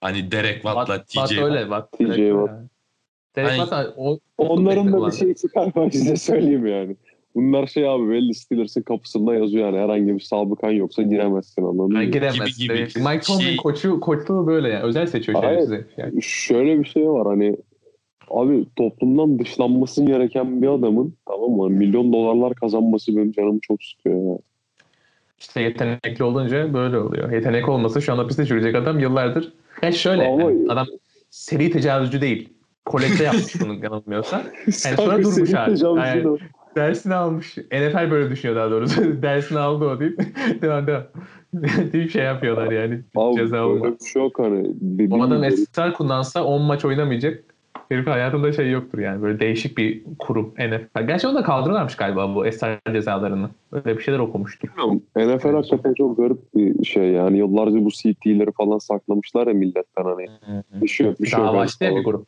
Hani 0.00 0.32
Derek 0.32 0.62
Watt'la 0.62 0.96
Watt, 0.96 1.08
TJ 1.08 1.12
Watt 1.14 1.28
Watt. 1.28 1.50
öyle 1.50 1.70
bak. 1.70 1.92
TJ 1.92 2.16
Watt. 2.16 2.50
Derek 3.36 3.50
Hani- 3.50 3.58
Watt 3.60 3.94
o, 3.96 4.18
Onların 4.38 4.92
da 4.92 5.06
bir 5.06 5.16
şey 5.16 5.34
çıkar 5.34 5.72
ben 5.76 5.88
size 5.90 6.16
söyleyeyim 6.16 6.66
yani. 6.66 6.96
Bunlar 7.38 7.66
şey 7.66 7.88
abi 7.88 8.10
belli 8.10 8.34
Steelers'ın 8.34 8.82
kapısında 8.82 9.34
yazıyor 9.34 9.66
yani 9.66 9.78
herhangi 9.78 10.14
bir 10.14 10.20
sabıkan 10.20 10.70
yoksa 10.70 11.02
giremezsin 11.02 11.62
anladın 11.62 11.92
mı? 11.92 11.94
Yani 11.94 12.10
giremez. 12.10 12.58
Gibi 12.58 12.74
gibi. 12.74 13.00
Mike 13.00 13.20
Tomlin 13.20 13.40
Şey- 13.42 13.56
koçu 13.56 14.00
koçluğu 14.00 14.46
böyle 14.46 14.68
yani. 14.68 14.82
Özel 14.82 15.06
seçiyor 15.06 15.42
Hayır. 15.42 15.58
şerefsiz. 15.58 15.86
Yani. 15.96 16.22
Şöyle 16.22 16.78
bir 16.80 16.84
şey 16.84 17.08
var 17.08 17.26
hani 17.26 17.56
abi 18.30 18.64
toplumdan 18.76 19.38
dışlanması 19.38 20.04
gereken 20.04 20.62
bir 20.62 20.68
adamın 20.68 21.14
tamam 21.26 21.50
mı 21.50 21.70
milyon 21.70 22.12
dolarlar 22.12 22.54
kazanması 22.54 23.16
benim 23.16 23.32
canımı 23.32 23.60
çok 23.62 23.82
sıkıyor 23.84 24.32
ya. 24.32 24.38
İşte 25.38 25.60
yetenekli 25.60 26.24
olunca 26.24 26.74
böyle 26.74 26.98
oluyor. 26.98 27.32
Yetenek 27.32 27.68
olmasa 27.68 28.00
şu 28.00 28.12
an 28.12 28.18
hapiste 28.18 28.46
çürüyecek 28.46 28.74
adam 28.74 28.98
yıllardır. 28.98 29.52
Yani 29.82 29.94
şöyle 29.94 30.26
Ama- 30.28 30.42
yani 30.42 30.66
adam 30.68 30.86
seri 31.30 31.70
tecavüzcü 31.70 32.20
değil. 32.20 32.48
Kolekte 32.84 33.24
yapmış 33.24 33.60
bunu 33.60 33.74
yanılmıyorsa. 33.84 34.42
Yani 34.66 34.96
sonra 34.96 35.22
durmuş 35.22 35.54
abi. 35.54 35.98
Yani-. 35.98 36.38
Dersini 36.76 37.14
almış. 37.14 37.56
NFL 37.56 38.10
böyle 38.10 38.30
düşünüyor 38.30 38.56
daha 38.56 38.70
doğrusu. 38.70 39.22
Dersini 39.22 39.58
aldı 39.58 39.84
o 39.84 40.00
deyip 40.00 40.20
devam 40.62 40.86
devam. 40.86 41.02
deyip 41.92 42.10
şey 42.10 42.24
yapıyorlar 42.24 42.70
yani. 42.70 43.00
Abi 43.16 43.36
Ceza 43.36 43.66
olmaz. 43.66 43.92
bir 44.00 44.06
şey 44.06 44.30
hani. 44.36 44.74
O 45.10 45.22
adam 45.22 45.44
esrar 45.44 45.94
kullansa 45.94 46.44
10 46.44 46.62
maç 46.62 46.84
oynamayacak. 46.84 47.44
Herif 47.88 48.06
hayatında 48.06 48.52
şey 48.52 48.70
yoktur 48.70 48.98
yani. 48.98 49.22
Böyle 49.22 49.40
değişik 49.40 49.78
bir 49.78 50.02
kurum 50.18 50.54
NFL. 50.58 51.06
Gerçi 51.06 51.28
onu 51.28 51.34
da 51.34 51.42
kaldırıyorlarmış 51.42 51.96
galiba 51.96 52.34
bu 52.34 52.46
esrar 52.46 52.78
cezalarını. 52.92 53.50
Öyle 53.72 53.98
bir 53.98 54.02
şeyler 54.02 54.18
okumuştum. 54.18 54.70
Bilmiyorum. 54.70 55.02
NFL 55.16 55.54
hakikaten 55.54 55.94
çok 55.94 56.16
garip 56.16 56.54
bir 56.54 56.84
şey 56.84 57.10
yani. 57.10 57.38
Yıllarca 57.38 57.84
bu 57.84 57.90
CT'leri 57.90 58.52
falan 58.52 58.78
saklamışlar 58.78 59.46
ya 59.46 59.54
milletten 59.54 60.04
hani. 60.04 60.26
Bir 60.82 60.88
şey 60.88 61.06
yok 61.06 61.20
bir 61.20 61.26
şey 61.26 61.40
yok. 61.40 61.48
Dava 61.48 61.66
ya 61.80 61.96
bir 61.96 62.04
grup. 62.04 62.26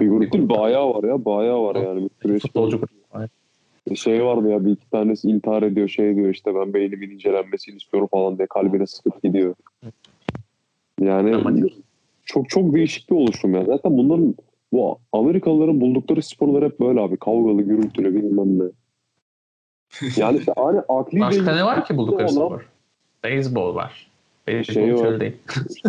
Bir 0.00 0.08
grup 0.08 0.32
değil 0.32 0.48
bayağı 0.48 0.94
var 0.94 1.04
ya 1.08 1.24
bayağı 1.24 1.62
var 1.62 1.76
yani. 1.76 2.02
Bir 2.02 2.28
süreç 2.28 2.42
Futbolcu 2.42 2.78
grup. 2.78 2.90
Aynen. 3.88 3.94
şey 3.94 4.24
vardı 4.24 4.48
ya 4.48 4.64
bir 4.64 4.70
iki 4.70 4.90
tanesi 4.90 5.28
intihar 5.28 5.62
ediyor 5.62 5.88
şey 5.88 6.16
diyor 6.16 6.28
işte 6.28 6.54
ben 6.54 6.74
beynimin 6.74 7.10
incelenmesini 7.10 7.76
istiyorum 7.76 8.08
falan 8.12 8.38
diye 8.38 8.46
kalbine 8.46 8.86
sıkıp 8.86 9.22
gidiyor. 9.22 9.54
Yani 11.00 11.70
çok 12.24 12.48
çok 12.48 12.74
değişik 12.74 13.10
bir 13.10 13.16
oluşum 13.16 13.54
ya. 13.54 13.64
Zaten 13.64 13.98
bunların 13.98 14.34
bu 14.72 14.98
Amerikalıların 15.12 15.80
buldukları 15.80 16.22
sporlar 16.22 16.64
hep 16.64 16.80
böyle 16.80 17.00
abi. 17.00 17.16
Kavgalı, 17.16 17.62
gürültülü 17.62 18.14
bilmem 18.14 18.58
ne. 18.58 18.64
Yani 20.16 20.38
işte 20.38 20.52
hani 20.56 20.80
akli 20.88 21.20
Başka 21.20 21.54
ne 21.54 21.64
var 21.64 21.84
ki 21.84 21.96
buldukları 21.96 22.28
Olan- 22.28 22.46
spor? 22.46 22.68
Beyzbol 23.24 23.74
var. 23.74 24.10
Beyzbol 24.46 24.72
Şey 24.74 24.94
var. 24.94 25.20
değil. 25.20 25.32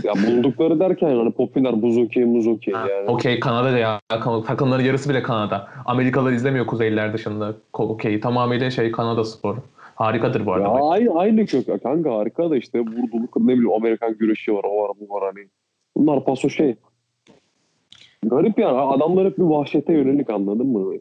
Ya 0.03 0.13
buldukları 0.27 0.79
derken 0.79 1.15
hani 1.15 1.31
popüler 1.31 1.81
buz 1.81 1.97
okey 1.97 2.25
muz 2.25 2.47
okey 2.47 2.73
Ha, 2.73 2.87
yani. 2.89 3.09
Okey 3.09 3.39
Kanada 3.39 3.77
ya. 3.77 3.99
Takımların 4.47 4.83
yarısı 4.83 5.09
bile 5.09 5.23
Kanada. 5.23 5.67
Amerikalılar 5.85 6.31
izlemiyor 6.31 6.67
kuzeyliler 6.67 7.13
dışında. 7.13 7.53
Okey 7.73 8.19
tamamıyla 8.19 8.71
şey 8.71 8.91
Kanada 8.91 9.23
sporu. 9.23 9.57
Harikadır 9.95 10.45
bu 10.45 10.49
Ya 10.49 10.55
arada. 10.55 10.69
bak. 10.73 10.81
aynı, 10.83 11.19
aynı 11.19 11.45
kök 11.45 11.67
ya 11.67 11.77
kanka 11.77 12.11
harika 12.15 12.49
da 12.49 12.57
işte 12.57 12.79
vurduluk 12.79 13.35
ne 13.37 13.47
bileyim 13.47 13.71
Amerikan 13.73 14.17
güreşi 14.17 14.53
var 14.53 14.63
o 14.63 14.83
var 14.83 14.91
bu 14.99 15.13
var 15.13 15.23
hani. 15.33 15.47
Bunlar 15.97 16.25
paso 16.25 16.49
şey. 16.49 16.75
Garip 18.25 18.59
yani 18.59 18.77
adamlar 18.77 19.25
hep 19.27 19.37
bir 19.37 19.43
vahşete 19.43 19.93
yönelik 19.93 20.29
anladın 20.29 20.67
mı? 20.67 20.93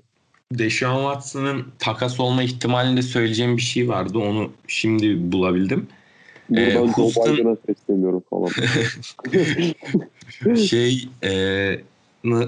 Deshaun 0.53 1.03
Watson'ın 1.13 1.63
takas 1.79 2.21
olma 2.21 2.43
ihtimalinde 2.43 3.03
söyleyeceğim 3.03 3.57
bir 3.57 3.63
şey 3.63 3.89
vardı. 3.89 4.19
Onu 4.19 4.49
şimdi 4.67 5.33
bulabildim. 5.33 5.87
Buradan 6.51 6.67
Ee, 6.69 6.73
Joe 6.73 6.87
Houston- 6.87 7.35
Biden'a 7.35 7.57
sesleniyorum 7.67 8.23
falan. 8.31 8.51
şey 10.57 11.09
e, 11.25 11.81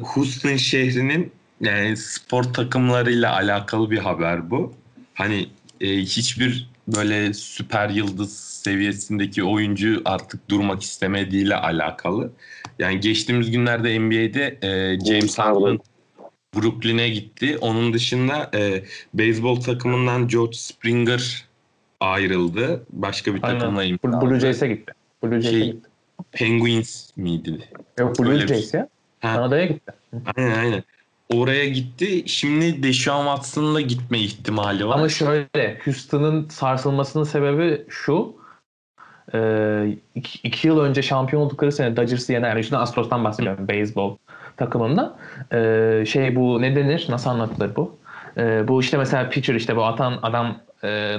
Houston 0.03 0.57
şehrinin 0.57 1.33
yani 1.61 1.97
spor 1.97 2.43
takımlarıyla 2.43 3.33
alakalı 3.33 3.91
bir 3.91 3.99
haber 3.99 4.51
bu. 4.51 4.75
Hani 5.15 5.49
e, 5.81 5.97
hiçbir 5.97 6.69
böyle 6.89 7.35
süper 7.35 7.89
yıldız 7.89 8.37
seviyesindeki 8.39 9.45
oyuncu 9.45 10.03
artık 10.05 10.51
durmak 10.51 10.83
istemediğiyle 10.83 11.57
alakalı. 11.57 12.31
Yani 12.79 13.01
geçtiğimiz 13.01 13.51
günlerde 13.51 13.99
NBA'de 14.01 14.59
e, 14.63 14.99
James 15.07 15.39
Harden 15.39 15.79
Brooklyn'e 16.57 17.09
gitti. 17.09 17.59
Onun 17.61 17.93
dışında 17.93 18.51
e, 18.55 18.85
beyzbol 19.15 19.61
takımından 19.61 20.29
George 20.29 20.57
Springer 20.57 21.46
ayrıldı. 22.01 22.83
Başka 22.91 23.35
bir 23.35 23.43
Aynen. 23.43 23.59
takımla 23.59 23.81
Blue, 23.81 23.89
imzaladı. 23.89 24.27
Blue 24.27 24.41
Jays'e 24.41 24.69
gitti. 24.69 24.93
Blue 25.23 25.41
Jays'e 25.41 25.51
Şey, 25.59 25.73
gitti. 25.73 25.89
Penguins 26.33 27.17
miydi? 27.17 27.59
Yok 27.99 28.19
Blue 28.19 28.33
öyle 28.33 28.43
bir- 28.43 28.49
Jays 28.49 28.75
ya. 28.75 28.89
Ha. 29.21 29.35
Kanada'ya 29.35 29.67
gitti. 29.67 29.93
Aynen 30.37 30.59
aynen. 30.59 30.83
Oraya 31.35 31.69
gitti. 31.69 32.23
Şimdi 32.27 32.83
Deshaun 32.83 33.25
Watson'ın 33.25 33.75
da 33.75 33.81
gitme 33.81 34.19
ihtimali 34.19 34.87
var. 34.89 34.99
Ama 34.99 35.09
şöyle 35.09 35.79
Houston'ın 35.85 36.49
sarsılmasının 36.49 37.25
sebebi 37.25 37.85
şu. 37.89 38.37
Ee, 39.35 39.97
iki, 40.15 40.49
iki 40.49 40.69
yıl 40.69 40.81
önce 40.81 41.03
şampiyon 41.03 41.43
oldukları 41.43 41.73
sene 41.73 41.97
Dodgers'ı 41.97 42.33
yener. 42.33 42.49
Yani 42.49 42.65
şimdi 42.65 42.77
Astros'tan 42.77 43.25
bahsediyorum. 43.25 43.69
Beyzbol 43.69 44.17
takımında. 44.57 45.19
Ee, 45.53 46.05
şey 46.09 46.37
bu 46.37 46.63
ne 46.63 46.77
denir? 46.77 47.07
Nasıl 47.09 47.31
anlatılır 47.31 47.77
bu? 47.77 47.97
Ee, 48.37 48.69
bu 48.69 48.81
işte 48.81 48.97
mesela 48.99 49.29
pitcher 49.31 49.55
işte 49.55 49.77
bu 49.77 49.85
atan 49.85 50.19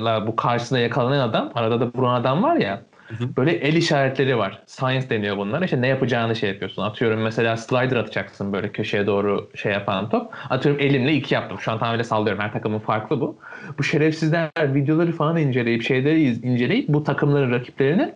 adamla 0.07 0.27
bu 0.27 0.35
karşısında 0.35 0.79
yakalanan 0.79 1.29
adam 1.29 1.51
arada 1.55 1.81
da 1.81 1.91
vuran 1.95 2.21
adam 2.21 2.43
var 2.43 2.55
ya 2.55 2.81
hı. 3.07 3.35
böyle 3.37 3.51
el 3.51 3.75
işaretleri 3.75 4.37
var. 4.37 4.63
Science 4.65 5.09
deniyor 5.09 5.37
bunlar. 5.37 5.61
İşte 5.61 5.81
ne 5.81 5.87
yapacağını 5.87 6.35
şey 6.35 6.49
yapıyorsun. 6.49 6.81
Atıyorum 6.81 7.21
mesela 7.21 7.57
slider 7.57 7.95
atacaksın 7.95 8.53
böyle 8.53 8.71
köşeye 8.71 9.07
doğru 9.07 9.49
şey 9.55 9.71
yapan 9.71 10.09
top. 10.09 10.33
Atıyorum 10.49 10.81
elimle 10.81 11.13
iki 11.13 11.33
yaptım. 11.33 11.59
Şu 11.59 11.71
an 11.71 11.79
tamamıyla 11.79 12.03
sallıyorum. 12.03 12.43
Her 12.43 12.53
takımın 12.53 12.79
farklı 12.79 13.21
bu. 13.21 13.37
Bu 13.77 13.83
şerefsizler 13.83 14.49
videoları 14.59 15.11
falan 15.11 15.37
inceleyip 15.37 15.83
şeyleri 15.83 16.23
inceleyip 16.23 16.89
bu 16.89 17.03
takımların 17.03 17.51
rakiplerinin 17.51 18.13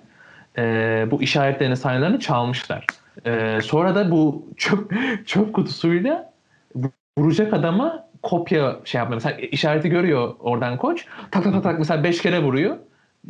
e, 0.57 1.07
bu 1.11 1.21
işaretlerini 1.21 1.77
sayılarını 1.77 2.19
çalmışlar. 2.19 2.85
E, 3.25 3.59
sonra 3.61 3.95
da 3.95 4.11
bu 4.11 4.45
çöp, 4.57 4.93
çöp 5.25 5.53
kutusuyla 5.53 6.31
vuracak 7.17 7.53
adama 7.53 8.10
kopya 8.23 8.79
şey 8.85 8.99
yapmıyor. 8.99 9.21
Mesela 9.23 9.37
işareti 9.37 9.89
görüyor 9.89 10.35
oradan 10.39 10.77
koç. 10.77 11.05
Tak 11.31 11.43
tak 11.43 11.53
tak 11.53 11.63
tak 11.63 11.79
mesela 11.79 12.03
5 12.03 12.21
kere 12.21 12.43
vuruyor. 12.43 12.77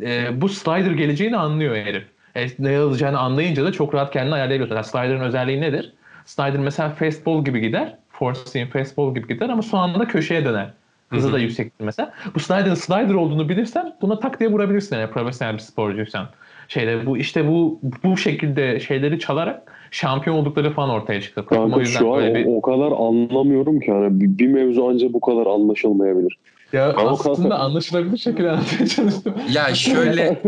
E, 0.00 0.40
bu 0.40 0.48
slider 0.48 0.90
geleceğini 0.90 1.36
anlıyor 1.36 1.76
herif. 1.76 2.04
E, 2.34 2.46
ne 2.58 2.78
alacağını 2.78 3.18
anlayınca 3.18 3.64
da 3.64 3.72
çok 3.72 3.94
rahat 3.94 4.12
kendini 4.12 4.34
ayarlayabiliyorsun. 4.34 4.74
Yani 4.74 4.84
slider'ın 4.84 5.28
özelliği 5.28 5.60
nedir? 5.60 5.92
Slider 6.26 6.58
mesela 6.58 6.90
fastball 6.90 7.44
gibi 7.44 7.60
gider. 7.60 7.96
Seam 8.44 8.68
fastball 8.68 9.14
gibi 9.14 9.28
gider 9.28 9.48
ama 9.48 9.62
son 9.62 9.78
anda 9.78 10.08
köşeye 10.08 10.44
döner. 10.44 10.70
Hızı 11.10 11.26
Hı 11.26 11.30
hı. 11.30 11.34
da 11.34 11.38
yüksektir 11.38 11.84
mesela. 11.84 12.12
Bu 12.34 12.40
slider'ın 12.40 12.74
slider 12.74 13.14
olduğunu 13.14 13.48
bilirsen 13.48 13.96
buna 14.02 14.18
tak 14.18 14.40
diye 14.40 14.50
vurabilirsin 14.50 14.96
yani 14.96 15.10
profesyonel 15.10 15.54
bir 15.54 15.58
sporcuysan. 15.58 16.28
Şeyde 16.72 17.06
bu 17.06 17.18
işte 17.18 17.48
bu 17.48 17.80
bu 18.04 18.16
şekilde 18.16 18.80
şeyleri 18.80 19.18
çalarak 19.18 19.72
şampiyon 19.90 20.36
oldukları 20.36 20.72
falan 20.72 20.90
ortaya 20.90 21.20
çıktı. 21.20 21.40
O 21.40 21.46
Kanka 21.46 21.80
yüzden 21.80 21.98
şu 21.98 22.14
an 22.14 22.34
bir- 22.34 22.46
o, 22.46 22.56
o 22.56 22.60
kadar 22.62 22.92
anlamıyorum 22.92 23.80
ki 23.80 23.92
hani 23.92 24.20
bir, 24.20 24.38
bir 24.38 24.46
mevzu 24.46 24.84
anca 24.88 25.12
bu 25.12 25.20
kadar 25.20 25.46
anlaşılmayabilir. 25.46 26.38
Ya 26.72 26.92
Ama 26.92 27.10
aslında 27.10 27.36
kanka- 27.48 27.54
anlaşılabilir 27.54 28.16
şekilde 28.16 28.50
anlatmaya 28.50 28.86
çalıştım. 28.86 29.34
Ya 29.52 29.74
şöyle 29.74 30.42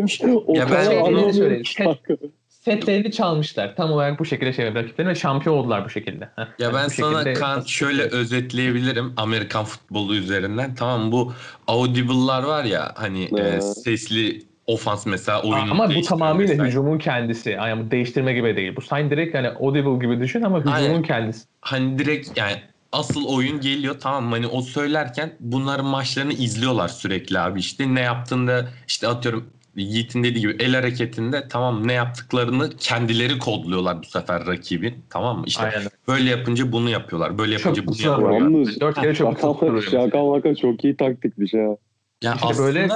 o 0.46 0.54
Ya 0.56 0.66
ben 0.70 0.84
kadar 0.84 0.96
onu 1.00 1.62
ki 1.62 1.74
kanka. 1.76 2.14
Setlerini 2.48 3.12
çalmışlar. 3.12 3.76
Tam 3.76 3.92
olarak 3.92 4.18
bu 4.20 4.24
şekilde 4.24 4.52
şey 4.52 4.74
rakiplerine 4.74 5.10
ve 5.10 5.14
şampiyon 5.14 5.56
oldular 5.56 5.84
bu 5.84 5.90
şekilde. 5.90 6.28
Ya 6.38 6.48
Yani 6.58 6.74
ben 6.74 6.88
sana 6.88 7.18
şekilde- 7.18 7.32
Kaan 7.34 7.60
şöyle 7.60 8.02
özetleyebilirim 8.02 9.12
Amerikan 9.16 9.64
futbolu 9.64 10.14
üzerinden. 10.14 10.74
Tamam 10.74 11.12
bu 11.12 11.32
audible'lar 11.68 12.42
var 12.42 12.64
ya 12.64 12.92
hani 12.94 13.22
e, 13.24 13.28
Evet. 13.36 13.64
sesli 13.64 14.42
ofans 14.66 15.06
mesela 15.06 15.42
oyunu 15.42 15.70
ama 15.70 15.94
bu 15.94 16.02
tamamıyla 16.02 16.52
vesaire. 16.52 16.68
hücumun 16.68 16.98
kendisi. 16.98 17.50
Yani 17.50 17.86
bu 17.86 17.90
değiştirme 17.90 18.32
gibi 18.32 18.56
değil. 18.56 18.76
Bu 18.76 18.80
sign 18.80 19.10
direkt 19.10 19.34
yani 19.34 19.48
audible 19.48 20.06
gibi 20.06 20.20
düşün 20.20 20.42
ama 20.42 20.60
hücumun 20.60 20.74
Aynen. 20.74 21.02
kendisi. 21.02 21.44
Hani 21.60 21.98
direkt 21.98 22.38
yani 22.38 22.56
asıl 22.92 23.24
oyun 23.24 23.60
geliyor 23.60 23.96
tamam 24.00 24.32
hani 24.32 24.46
o 24.46 24.60
söylerken 24.60 25.32
bunların 25.40 25.86
maçlarını 25.86 26.32
izliyorlar 26.32 26.88
sürekli 26.88 27.38
abi 27.38 27.60
işte 27.60 27.94
ne 27.94 28.00
yaptığında 28.00 28.68
işte 28.88 29.08
atıyorum 29.08 29.44
Yiğit'in 29.76 30.24
dediği 30.24 30.40
gibi 30.40 30.56
el 30.58 30.74
hareketinde 30.74 31.48
tamam 31.48 31.88
ne 31.88 31.92
yaptıklarını 31.92 32.70
kendileri 32.78 33.38
kodluyorlar 33.38 34.02
bu 34.02 34.06
sefer 34.06 34.46
rakibin 34.46 34.94
tamam 35.10 35.38
mı? 35.38 35.44
İşte 35.46 35.62
Aynen. 35.62 35.88
böyle 36.08 36.30
yapınca 36.30 36.72
bunu 36.72 36.90
yapıyorlar 36.90 37.38
böyle 37.38 37.52
yapınca 37.52 37.82
bunu 37.82 37.86
kutusuna 37.86 38.12
yapıyorlar. 38.12 38.40
Yalnız 38.40 38.80
Dört 38.80 38.94
kere 38.94 39.12
vuruyor. 39.12 39.82
şaka 39.82 40.24
maka 40.24 40.54
çok 40.54 40.84
iyi 40.84 40.96
taktikmiş 40.96 41.52
ya. 41.52 41.76
Yani 42.24 42.34
İşte 42.36 42.46
aslında 42.46 42.66
böyle 42.66 42.88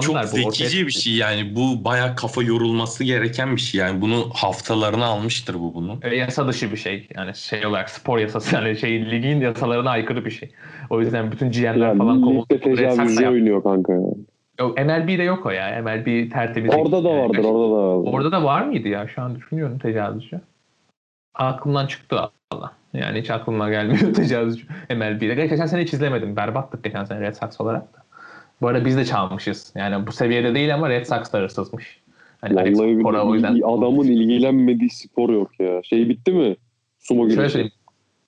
çok 0.00 0.16
bu. 0.16 0.26
zekice 0.26 0.86
bir 0.86 0.92
şey 0.92 1.12
yani 1.14 1.56
bu 1.56 1.84
baya 1.84 2.14
kafa 2.14 2.42
yorulması 2.42 3.04
gereken 3.04 3.56
bir 3.56 3.60
şey 3.60 3.80
yani 3.80 4.00
bunu 4.00 4.30
haftalarını 4.34 5.04
almıştır 5.04 5.54
bu 5.54 5.74
bunun. 5.74 6.00
E, 6.02 6.16
yasa 6.16 6.48
dışı 6.48 6.72
bir 6.72 6.76
şey. 6.76 7.08
Yani 7.16 7.34
şey 7.34 7.66
olarak 7.66 7.90
spor 7.90 8.18
yasası 8.18 8.54
yani 8.54 8.76
şey 8.76 9.10
ligin 9.10 9.40
yasalarına 9.40 9.90
aykırı 9.90 10.24
bir 10.24 10.30
şey. 10.30 10.50
O 10.90 11.00
yüzden 11.00 11.32
bütün 11.32 11.52
Yani 11.52 11.98
falan 11.98 12.20
kovuldu. 12.22 12.46
yaptı. 12.82 13.28
oynuyor 13.28 13.62
kanka. 13.62 13.92
Yok, 14.60 14.78
MLB'de 14.78 15.22
yok 15.22 15.46
o 15.46 15.50
ya. 15.50 15.82
MLB 15.82 16.32
tertemiz. 16.32 16.74
Orada 16.74 17.04
da 17.04 17.08
Yani 17.08 17.20
vardır 17.22 17.44
orada 17.44 17.70
da 17.74 17.82
vardır. 17.82 18.12
Orada 18.12 18.32
da 18.32 18.44
var 18.44 18.62
mıydı 18.62 18.88
ya? 18.88 19.08
Şu 19.08 19.22
an 19.22 19.36
düşünüyorum 19.36 19.78
tecavüzcü. 19.78 20.40
Aklımdan 21.34 21.86
çıktı 21.86 22.16
Allah. 22.50 22.72
Yani 22.92 23.20
hiç 23.20 23.30
aklıma 23.30 23.70
gelmiyor 23.70 24.14
tecavüzcü 24.14 24.66
MLB'de. 24.90 25.34
Geçen 25.48 25.66
sene 25.66 25.82
hiç 25.82 25.92
izlemedim. 25.92 26.36
Berbattık 26.36 26.84
geçen 26.84 27.04
sene 27.04 27.20
Red 27.20 27.34
Sox 27.34 27.60
olarak 27.60 27.94
da. 27.94 27.99
Bu 28.60 28.68
arada 28.68 28.84
biz 28.84 28.96
de 28.96 29.04
çalmışız. 29.04 29.72
Yani 29.76 30.06
bu 30.06 30.12
seviyede 30.12 30.54
değil 30.54 30.74
ama 30.74 30.88
Red 30.88 31.06
Sox 31.06 31.32
da 31.32 31.38
hırsızmış. 31.38 32.00
Hani 32.40 32.56
Vallahi 32.56 33.02
Cora 33.02 33.24
o 33.24 33.34
yüzden. 33.34 33.54
adamın 33.54 34.04
ilgilenmediği 34.04 34.90
spor 34.90 35.28
yok 35.30 35.50
ya. 35.60 35.82
Şey 35.82 36.08
bitti 36.08 36.32
mi? 36.32 36.56
Sumo 36.98 37.22
Şöyle 37.22 37.34
güreşi. 37.34 37.52
söyleyeyim. 37.52 37.72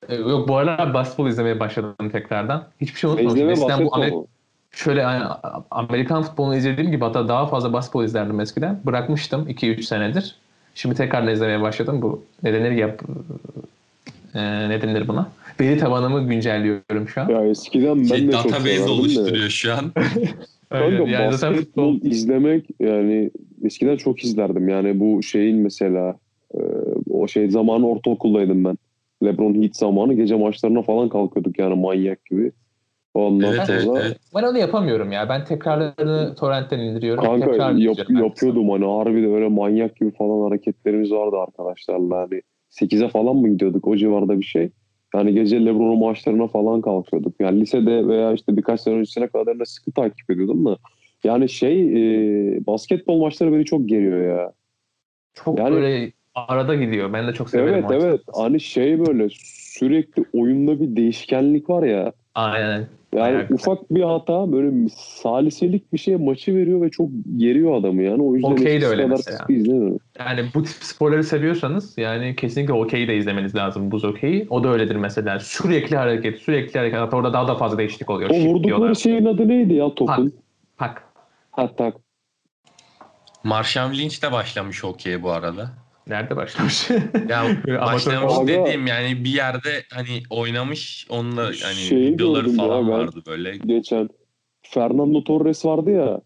Ee, 0.09 0.15
Yok 0.15 0.49
bu 0.49 0.57
aralar 0.57 0.95
basketbol 0.95 1.29
izlemeye 1.29 1.61
başladım 1.61 2.09
tekrardan. 2.13 2.65
Hiçbir 2.81 2.99
şey 3.01 3.11
unutmamışım. 3.11 3.51
Eskiden 3.51 3.67
bu 3.67 3.71
basketbol 3.71 4.03
Amer- 4.03 4.11
mu? 4.11 4.27
şöyle 4.73 5.01
yani 5.01 5.25
Amerikan 5.71 6.23
futbolunu 6.23 6.57
izlediğim 6.57 6.91
gibi 6.91 7.05
hatta 7.05 7.29
daha 7.29 7.47
fazla 7.47 7.73
basketbol 7.73 8.05
izlerdim 8.05 8.41
eskiden. 8.41 8.81
Bırakmıştım 8.87 9.49
2-3 9.49 9.83
senedir. 9.83 10.37
Şimdi 10.75 10.95
tekrar 10.95 11.29
izlemeye 11.29 11.61
başladım. 11.63 12.03
Bu 12.03 12.25
ne 12.43 12.53
denir 12.53 12.71
yap 12.71 13.03
e, 14.35 14.69
ne 14.69 14.83
denir 14.83 15.09
buna? 15.09 15.29
Veri 15.61 15.79
tabanımı 15.79 16.29
güncelliyorum 16.29 17.09
şu 17.09 17.21
an. 17.21 17.29
Ya 17.29 17.47
eskiden 17.47 17.97
ben 17.99 18.05
Şey, 18.05 18.29
de 18.29 18.33
çok 18.33 18.45
database 18.45 18.71
severdim 18.71 18.87
de. 18.87 18.91
oluşturuyor 18.91 19.49
şu 19.49 19.73
an. 19.73 19.93
Öyle. 20.71 20.97
Kanka 20.99 21.11
Yani 21.11 21.33
zaten 21.33 21.57
basketbol 21.57 21.95
futbol 21.95 22.11
izlemek 22.11 22.67
yani 22.81 23.31
eskiden 23.65 23.97
çok 23.97 24.25
izlerdim. 24.25 24.69
Yani 24.69 25.01
bu 25.01 25.23
şeyin 25.23 25.57
mesela 25.57 26.17
e, 26.55 26.61
o 27.11 27.29
şey 27.29 27.51
zamanı 27.51 27.89
ortaokuldaydım 27.89 28.65
ben. 28.65 28.79
LeBron 29.25 29.63
Heat 29.63 29.77
zamanı 29.77 30.15
gece 30.15 30.37
maçlarına 30.37 30.83
falan 30.83 31.09
kalkıyorduk 31.09 31.59
yani 31.59 31.75
manyak 31.75 32.25
gibi. 32.25 32.53
Ondan 33.15 33.55
Evet, 33.55 33.67
sonra 33.67 33.99
evet, 34.01 34.07
evet. 34.07 34.17
ben 34.37 34.43
onu 34.43 34.59
yapamıyorum 34.59 35.13
ya. 35.13 35.29
Ben 35.29 35.45
tekrarlarını 35.45 36.35
torrentten 36.35 36.79
indiriyorum. 36.79 37.25
kanka 37.25 37.51
tekrar 37.51 37.73
yap, 37.73 37.97
yapıyordum 38.11 38.71
hani 38.71 38.85
harbi 38.85 39.23
de 39.23 39.27
öyle 39.27 39.49
manyak 39.49 39.97
gibi 39.97 40.11
falan 40.11 40.43
hareketlerimiz 40.49 41.13
vardı 41.13 41.37
arkadaşlarla. 41.37 42.17
Hani 42.17 42.43
8'e 42.71 43.09
falan 43.09 43.37
mı 43.37 43.49
gidiyorduk 43.49 43.89
o 43.89 43.97
civarda 43.97 44.39
bir 44.39 44.45
şey. 44.45 44.71
Yani 45.15 45.35
gece 45.35 45.65
LeBron'un 45.65 45.99
maçlarına 45.99 46.47
falan 46.47 46.81
kalkıyorduk. 46.81 47.35
Yani 47.41 47.61
lisede 47.61 48.09
veya 48.09 48.33
işte 48.33 48.57
birkaç 48.57 48.81
sene 48.81 48.95
öncesine 48.95 49.29
kadar 49.29 49.59
da 49.59 49.65
sıkı 49.65 49.93
takip 49.93 50.31
ediyordum 50.31 50.65
da. 50.65 50.77
Yani 51.25 51.49
şey 51.49 51.83
e, 51.83 52.67
basketbol 52.67 53.21
maçları 53.21 53.53
beni 53.53 53.65
çok 53.65 53.89
geriyor 53.89 54.39
ya. 54.39 54.53
Çok 55.35 55.59
Yani- 55.59 55.75
böyle 55.75 56.13
arada 56.35 56.75
gidiyor. 56.75 57.13
Ben 57.13 57.29
de 57.29 57.33
çok 57.33 57.51
severim. 57.51 57.75
Evet 57.75 58.03
evet 58.03 58.21
hani 58.35 58.61
şey 58.61 59.07
böyle 59.07 59.29
sürekli 59.73 60.25
oyunda 60.33 60.81
bir 60.81 60.97
değişkenlik 60.97 61.71
var 61.71 61.83
ya. 61.83 62.13
Aynen. 62.35 62.87
Yani 63.15 63.37
Ayak- 63.37 63.51
ufak 63.51 63.91
bir 63.91 64.03
hata 64.03 64.53
böyle 64.53 64.89
saliselik 64.97 65.93
bir 65.93 65.99
şeye 65.99 66.17
maçı 66.17 66.55
veriyor 66.57 66.83
ve 66.83 66.91
çok 66.91 67.09
geriyor 67.37 67.75
adamı 67.81 68.03
yani. 68.03 68.23
O 68.23 68.35
yüzden 68.35 68.51
Okey 68.53 68.81
de 68.81 68.87
öyle 68.87 69.03
kadar 69.03 69.17
mesela. 69.17 69.45
izlemiyorum. 69.49 69.99
Yani 70.19 70.45
bu 70.55 70.63
tip 70.63 70.75
sporları 70.75 71.25
seviyorsanız 71.25 71.99
yani 71.99 72.37
kesinlikle 72.37 72.73
okeyi 72.73 73.09
de 73.09 73.17
izlemeniz 73.17 73.55
lazım 73.55 73.91
buz 73.91 74.05
okeyi. 74.05 74.47
O 74.51 74.65
da 74.65 74.69
öyledir 74.69 74.97
mesela. 74.97 75.39
Sürekli 75.41 75.97
hareket, 75.97 76.39
sürekli 76.39 76.79
hareket. 76.79 76.99
Hatta 76.99 77.17
orada 77.17 77.33
daha 77.33 77.49
da 77.49 77.55
fazla 77.55 77.79
değişiklik 77.79 78.11
oluyor. 78.11 78.31
O 78.31 78.35
vurdukları 78.35 78.65
diyorlar. 78.65 78.95
şeyin 78.95 79.25
adı 79.25 79.49
neydi 79.49 79.75
ya 79.75 79.95
topun? 79.95 80.33
Pak. 80.77 81.05
Ha 81.51 81.77
tak. 81.77 81.97
Marshall 83.45 83.93
Lynch 83.93 84.23
de 84.23 84.33
başlamış 84.33 84.85
okey 84.85 85.23
bu 85.23 85.31
arada. 85.31 85.71
Nerede 86.09 86.37
başlamış? 86.37 86.89
Ya 87.29 87.45
başlamış 87.67 88.33
dediğim 88.49 88.87
yani 88.87 89.25
bir 89.25 89.31
yerde 89.35 89.69
hani 89.93 90.23
oynamış 90.31 91.07
onunla 91.11 91.43
hani 91.45 91.55
Şeyi 91.75 92.13
videoları 92.13 92.49
ya 92.51 92.57
falan 92.57 92.87
ben. 92.89 92.93
vardı 92.93 93.23
böyle. 93.27 93.57
Geçen 93.57 94.09
Fernando 94.63 95.25
Torres 95.25 95.65
vardı 95.65 95.91
ya. 95.91 96.21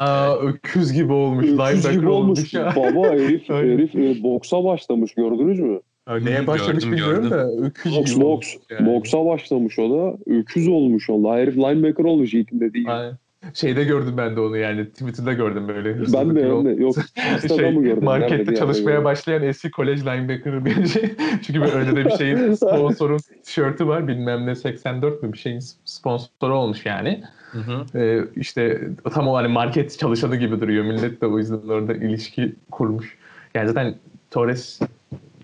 Aa, 0.00 0.36
öküz 0.36 0.92
gibi 0.92 1.12
olmuş. 1.12 1.46
Öküz 1.48 1.90
gibi 1.90 2.08
olmuş 2.08 2.38
olmuş. 2.38 2.54
ya. 2.54 2.72
Baba 2.76 3.12
herif, 3.12 3.48
herif 3.48 3.94
e, 3.94 4.22
boksa 4.22 4.64
başlamış 4.64 5.14
gördünüz 5.14 5.60
mü? 5.60 5.80
Ya 6.08 6.16
Neye 6.16 6.38
Hı, 6.38 6.46
başlamış 6.46 6.84
gördüm, 6.84 6.92
bilmiyorum 6.98 7.22
gördüm. 7.30 7.38
da 7.38 7.66
öküz 7.66 7.96
Boks 7.96 8.14
gibi 8.14 8.24
olmuş 8.24 8.56
yani. 8.70 8.86
Boksa 8.86 9.26
başlamış 9.26 9.78
o 9.78 9.90
da. 9.90 10.16
Öküz 10.26 10.68
olmuş 10.68 11.10
o 11.10 11.24
da. 11.24 11.34
Herif 11.34 11.56
linebacker 11.56 12.04
olmuş 12.04 12.34
Yiğit'in 12.34 12.60
dediği. 12.60 12.88
Aynen. 12.90 13.18
Şeyde 13.54 13.84
gördüm 13.84 14.14
ben 14.16 14.36
de 14.36 14.40
onu 14.40 14.56
yani 14.56 14.90
Twitter'da 14.90 15.32
gördüm 15.32 15.68
böyle. 15.68 16.12
Ben 16.12 16.36
de 16.36 16.40
gibi 16.40 16.50
ben 16.50 16.64
de. 16.64 16.82
Yok 16.82 16.96
Instagram'ı 17.34 17.72
şey, 17.72 17.82
gördüm. 17.82 18.04
Markette 18.04 18.54
çalışmaya 18.54 18.90
yerde 18.90 19.04
başlayan 19.04 19.42
eski 19.42 19.70
kolej 19.70 20.00
linebacker 20.06 20.64
bir 20.64 20.86
şey. 20.86 21.14
Çünkü 21.46 21.60
böyle 21.60 21.72
önünde 21.72 21.96
de 21.96 22.04
bir 22.04 22.10
şeyin 22.10 22.54
sponsorun 22.54 23.18
tişörtü 23.44 23.86
var. 23.86 24.08
Bilmem 24.08 24.46
ne 24.46 24.54
84 24.54 25.22
mü 25.22 25.32
bir 25.32 25.38
şeyin 25.38 25.60
sponsoru 25.84 26.54
olmuş 26.54 26.86
yani. 26.86 27.22
Hı 27.52 27.58
hı. 27.58 27.98
Ee, 27.98 28.24
işte 28.36 28.88
tam 29.14 29.28
o 29.28 29.36
hani 29.36 29.48
market 29.48 29.98
çalışanı 29.98 30.36
gibi 30.36 30.60
duruyor. 30.60 30.84
Millet 30.84 31.20
de 31.20 31.26
o 31.26 31.38
yüzden 31.38 31.68
orada 31.68 31.94
ilişki 31.94 32.52
kurmuş. 32.70 33.16
Yani 33.54 33.68
zaten 33.68 33.94
Torres 34.30 34.80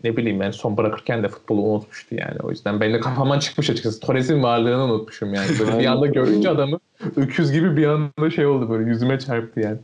ne 0.04 0.16
bileyim 0.16 0.40
ben 0.40 0.50
son 0.50 0.76
bırakırken 0.76 1.22
de 1.22 1.28
futbolu 1.28 1.62
unutmuştu 1.62 2.14
yani. 2.14 2.36
O 2.42 2.50
yüzden 2.50 2.80
benim 2.80 2.94
de 2.94 3.00
kafamdan 3.00 3.38
çıkmış 3.38 3.70
açıkçası. 3.70 4.00
Torres'in 4.00 4.42
varlığını 4.42 4.84
unutmuşum 4.84 5.34
yani. 5.34 5.46
Böyle 5.60 5.78
bir 5.78 5.86
anda 5.86 6.06
görünce 6.06 6.50
adamı 6.50 6.78
öküz 7.16 7.52
gibi 7.52 7.76
bir 7.76 7.86
anda 7.86 8.30
şey 8.30 8.46
oldu 8.46 8.70
böyle 8.70 8.90
yüzüme 8.90 9.18
çarptı 9.18 9.60
yani. 9.60 9.78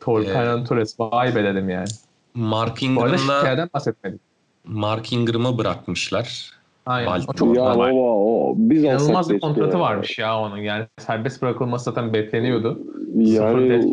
Tor, 0.00 0.22
Ee, 0.22 0.64
Torres 0.64 1.00
vay 1.00 1.34
be 1.34 1.44
dedim 1.44 1.68
yani. 1.70 1.88
Mark 2.34 2.78
Bu 2.96 3.02
arada 3.02 3.16
Ingram'da 3.16 3.68
bahsetmedik. 3.74 4.20
Mark 4.64 5.12
Ingram'ı 5.12 5.58
bırakmışlar. 5.58 6.50
Aynen. 6.86 7.06
O 7.08 7.10
Baltimore. 7.10 7.36
çok 7.36 7.56
Ya 7.56 7.64
normal. 7.64 7.90
baba 7.90 8.00
o 8.00 8.54
biz 8.56 8.84
İnanılmaz 8.84 9.30
bir 9.30 9.40
kontratı 9.40 9.76
ya. 9.76 9.80
varmış 9.82 10.18
ya 10.18 10.40
onun. 10.40 10.56
Yani 10.56 10.86
serbest 10.98 11.42
bırakılması 11.42 11.84
zaten 11.84 12.12
bekleniyordu. 12.12 12.80
Yani 13.16 13.92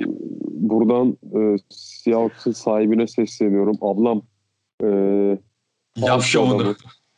buradan 0.50 1.18
e, 1.36 1.56
Seahawks'ın 1.70 2.52
sahibine 2.52 3.08
sesleniyorum. 3.08 3.78
Ablam 3.82 4.22
e, 4.84 5.38
Yap 5.98 6.22
şovunu. 6.22 6.68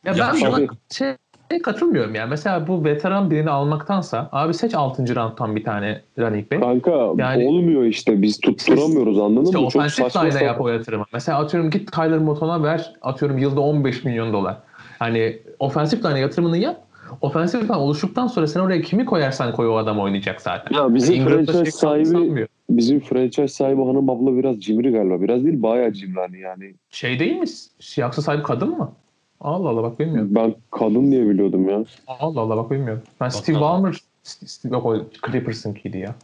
Ya 0.04 0.12
Ya 0.12 0.14
ben 0.18 0.40
buna 0.40 0.50
tabii. 0.50 0.68
şey 0.92 1.14
katılmıyorum 1.64 2.14
yani. 2.14 2.30
Mesela 2.30 2.66
bu 2.66 2.84
veteran 2.84 3.30
birini 3.30 3.50
almaktansa 3.50 4.28
abi 4.32 4.54
seç 4.54 4.74
6. 4.74 5.16
round'dan 5.16 5.56
bir 5.56 5.64
tane 5.64 6.02
running 6.18 6.52
back. 6.52 6.62
Kanka 6.62 7.12
Yani- 7.16 7.48
olmuyor 7.48 7.82
işte 7.84 8.22
biz 8.22 8.40
tutturamıyoruz 8.40 9.18
anladın 9.18 9.44
İşte 9.44 9.58
mı? 9.58 9.68
Çok 9.70 9.82
saçma 9.82 10.10
sapan. 10.30 10.44
yap 10.46 10.60
o 10.60 10.68
yatırımı. 10.68 11.04
Mesela 11.12 11.38
atıyorum 11.38 11.70
git 11.70 11.92
Tyler 11.92 12.18
Moton'a 12.18 12.62
ver 12.62 12.92
atıyorum 13.02 13.38
yılda 13.38 13.60
15 13.60 14.04
milyon 14.04 14.32
dolar. 14.32 14.56
Hani 14.98 15.38
offensive 15.58 16.00
line'a 16.08 16.18
yatırımını 16.18 16.58
yap. 16.58 16.85
Offensive 17.20 17.62
line 17.64 17.76
oluştuktan 17.76 18.26
sonra 18.26 18.46
sen 18.46 18.60
oraya 18.60 18.82
kimi 18.82 19.04
koyarsan 19.04 19.52
koy 19.52 19.68
o 19.68 19.76
adam 19.76 20.00
oynayacak 20.00 20.40
zaten. 20.40 20.76
Ya 20.76 20.94
bizim 20.94 21.14
Ingram'da 21.14 21.52
franchise 21.52 21.78
sahibi 21.78 22.06
sanmıyor. 22.06 22.48
bizim 22.70 23.00
franchise 23.00 23.48
sahibi 23.48 23.84
hanım 23.84 24.10
abla 24.10 24.36
biraz 24.36 24.60
cimri 24.60 24.92
galiba. 24.92 25.22
Biraz 25.22 25.44
değil 25.44 25.62
bayağı 25.62 25.92
cimri 25.92 26.20
hani 26.20 26.40
yani. 26.40 26.74
Şey 26.90 27.18
değil 27.18 27.36
mi? 27.36 27.46
Siyaksı 27.80 28.22
sahibi 28.22 28.42
kadın 28.42 28.68
mı? 28.68 28.92
Allah 29.40 29.68
Allah 29.68 29.82
bak 29.82 30.00
bilmiyorum. 30.00 30.30
Ben 30.34 30.54
kadın 30.70 31.10
diye 31.10 31.28
biliyordum 31.28 31.68
ya. 31.68 31.84
Allah 32.06 32.40
Allah 32.40 32.56
bak 32.56 32.70
bilmiyorum. 32.70 33.02
Ben 33.20 33.28
Steve 33.28 33.56
Bakalım. 33.56 33.82
Ballmer 33.82 34.00
Steve, 34.22 34.74
yok 34.74 34.86
o 34.86 34.96
Clippers'ınkiydi 35.26 35.98
ya. 35.98 36.14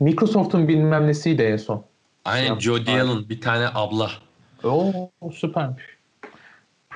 Microsoft'un 0.00 0.68
bilmem 0.68 1.06
nesiydi 1.06 1.42
en 1.42 1.56
son. 1.56 1.84
Aynen 2.24 2.58
Jody 2.58 2.90
Allen 2.90 3.28
bir 3.28 3.40
tane 3.40 3.66
abla. 3.74 4.10
Oo 4.64 5.10
süpermiş. 5.32 5.97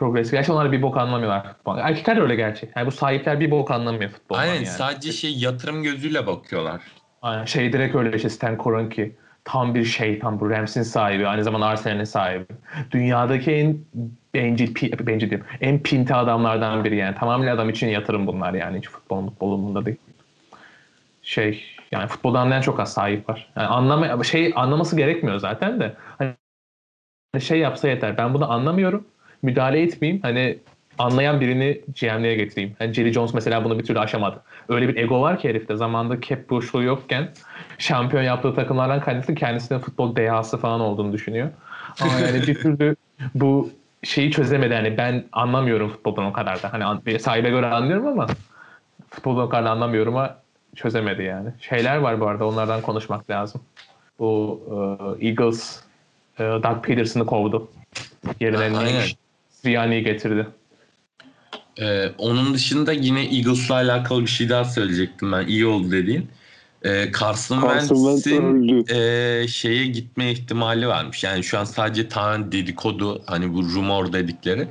Progress. 0.02 0.30
Gerçi 0.30 0.52
onlar 0.52 0.72
bir 0.72 0.82
bok 0.82 0.96
anlamıyorlar 0.96 1.52
futbol. 1.52 1.78
Erkekler 1.78 2.16
de 2.16 2.20
öyle 2.20 2.34
gerçi. 2.34 2.68
Yani 2.76 2.86
bu 2.86 2.90
sahipler 2.90 3.40
bir 3.40 3.50
bok 3.50 3.70
anlamıyor 3.70 4.10
futboldan 4.10 4.42
Aynen 4.42 4.54
yani. 4.54 4.66
sadece 4.66 5.12
şey 5.12 5.38
yatırım 5.38 5.82
gözüyle 5.82 6.26
bakıyorlar. 6.26 6.82
Aynen. 7.22 7.44
Şey 7.44 7.72
direkt 7.72 7.94
öyle 7.94 8.16
işte 8.16 8.30
Stan 8.30 8.62
Kroenke. 8.62 9.10
Tam 9.44 9.74
bir 9.74 9.84
şeytan 9.84 10.40
bu. 10.40 10.50
Rams'in 10.50 10.82
sahibi. 10.82 11.26
Aynı 11.26 11.44
zamanda 11.44 11.66
Arsenal'in 11.66 12.04
sahibi. 12.04 12.44
Dünyadaki 12.90 13.52
en 13.52 13.78
bencil, 14.34 14.74
pi, 14.74 15.06
bencil 15.06 15.30
diyorum. 15.30 15.46
En 15.60 15.82
pinti 15.82 16.14
adamlardan 16.14 16.84
biri 16.84 16.96
yani. 16.96 17.16
Tamamen 17.16 17.46
adam 17.46 17.70
için 17.70 17.88
yatırım 17.88 18.26
bunlar 18.26 18.54
yani. 18.54 18.78
Hiç 18.78 18.88
futbol 18.88 19.26
futbolunda 19.26 19.84
değil. 19.86 19.96
Şey 21.22 21.64
yani 21.92 22.06
futboldan 22.06 22.40
anlayan 22.40 22.60
çok 22.60 22.80
az 22.80 22.92
sahip 22.92 23.28
var. 23.28 23.52
Yani 23.56 23.66
anlama, 23.66 24.24
şey 24.24 24.52
anlaması 24.56 24.96
gerekmiyor 24.96 25.38
zaten 25.38 25.80
de. 25.80 25.94
Hani 26.18 27.42
şey 27.42 27.58
yapsa 27.58 27.88
yeter. 27.88 28.18
Ben 28.18 28.34
bunu 28.34 28.52
anlamıyorum. 28.52 29.04
Müdahale 29.42 29.82
etmeyeyim. 29.82 30.22
Hani 30.22 30.58
anlayan 30.98 31.40
birini 31.40 31.80
GM'liğe 32.00 32.34
getireyim. 32.34 32.76
Hani 32.78 32.94
Jerry 32.94 33.12
Jones 33.12 33.34
mesela 33.34 33.64
bunu 33.64 33.78
bir 33.78 33.84
türlü 33.84 33.98
aşamadı. 33.98 34.42
Öyle 34.68 34.88
bir 34.88 34.96
ego 34.96 35.20
var 35.20 35.38
ki 35.38 35.48
herifte. 35.48 35.76
Zamanında 35.76 36.20
cap 36.20 36.50
boşluğu 36.50 36.82
yokken 36.82 37.28
şampiyon 37.78 38.22
yaptığı 38.22 38.54
takımlardan 38.54 39.00
kaynaklı 39.00 39.34
kendisinin 39.34 39.78
futbol 39.78 40.16
dehası 40.16 40.58
falan 40.58 40.80
olduğunu 40.80 41.12
düşünüyor. 41.12 41.48
Ama 42.00 42.12
yani 42.12 42.46
bir 42.46 42.54
türlü 42.54 42.96
bu 43.34 43.70
şeyi 44.02 44.30
çözemedi. 44.30 44.74
Hani 44.74 44.96
ben 44.98 45.24
anlamıyorum 45.32 45.88
futboldan 45.88 46.24
o 46.24 46.32
kadar 46.32 46.62
da. 46.62 46.72
Hani 46.72 47.18
sahibe 47.18 47.50
göre 47.50 47.66
anlıyorum 47.66 48.06
ama 48.06 48.26
futboldan 49.10 49.46
o 49.46 49.48
kadar 49.48 49.64
da 49.64 49.70
anlamıyorum 49.70 50.16
ama 50.16 50.36
çözemedi 50.76 51.22
yani. 51.22 51.48
Şeyler 51.60 51.96
var 51.96 52.20
bu 52.20 52.26
arada 52.26 52.46
onlardan 52.46 52.82
konuşmak 52.82 53.30
lazım. 53.30 53.60
Bu 54.18 54.60
e, 55.20 55.26
Eagles 55.28 55.80
e, 56.38 56.42
Doug 56.44 56.84
Peterson'ı 56.84 57.26
kovdu. 57.26 57.68
Yerine. 58.40 58.70
Nick 58.70 59.21
Sirianni'yi 59.64 60.04
getirdi. 60.04 60.46
Ee, 61.80 62.08
onun 62.18 62.54
dışında 62.54 62.92
yine 62.92 63.22
Eagles'la 63.22 63.74
alakalı 63.74 64.22
bir 64.22 64.26
şey 64.26 64.48
daha 64.48 64.64
söyleyecektim 64.64 65.32
ben. 65.32 65.46
İyi 65.46 65.66
oldu 65.66 65.90
dediğin. 65.90 66.28
Ee, 66.84 67.12
Carson, 67.20 67.62
Carson 67.62 67.96
Wentz 67.96 68.24
Wentz'in 68.24 68.86
e, 68.94 69.48
şeye 69.48 69.86
gitme 69.86 70.30
ihtimali 70.30 70.88
varmış. 70.88 71.24
Yani 71.24 71.44
şu 71.44 71.58
an 71.58 71.64
sadece 71.64 72.08
tamamen 72.08 72.52
dedikodu 72.52 73.22
hani 73.26 73.54
bu 73.54 73.62
rumor 73.62 74.12
dedikleri. 74.12 74.68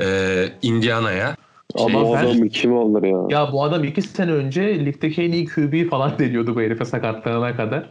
Ee, 0.00 0.48
Indiana'ya. 0.62 1.36
Ama 1.74 1.88
Şey, 2.04 2.12
ben- 2.12 2.24
adamı 2.24 2.48
kim 2.48 2.76
alır 2.76 3.02
ya? 3.02 3.38
Ya 3.38 3.52
bu 3.52 3.64
adam 3.64 3.84
iki 3.84 4.02
sene 4.02 4.32
önce 4.32 4.84
ligdeki 4.84 5.22
en 5.22 5.32
iyi 5.32 5.46
QB 5.46 5.90
falan 5.90 6.12
deniyordu 6.18 6.54
bu 6.54 6.60
herife 6.60 6.84
sakatlanana 6.84 7.56
kadar. 7.56 7.86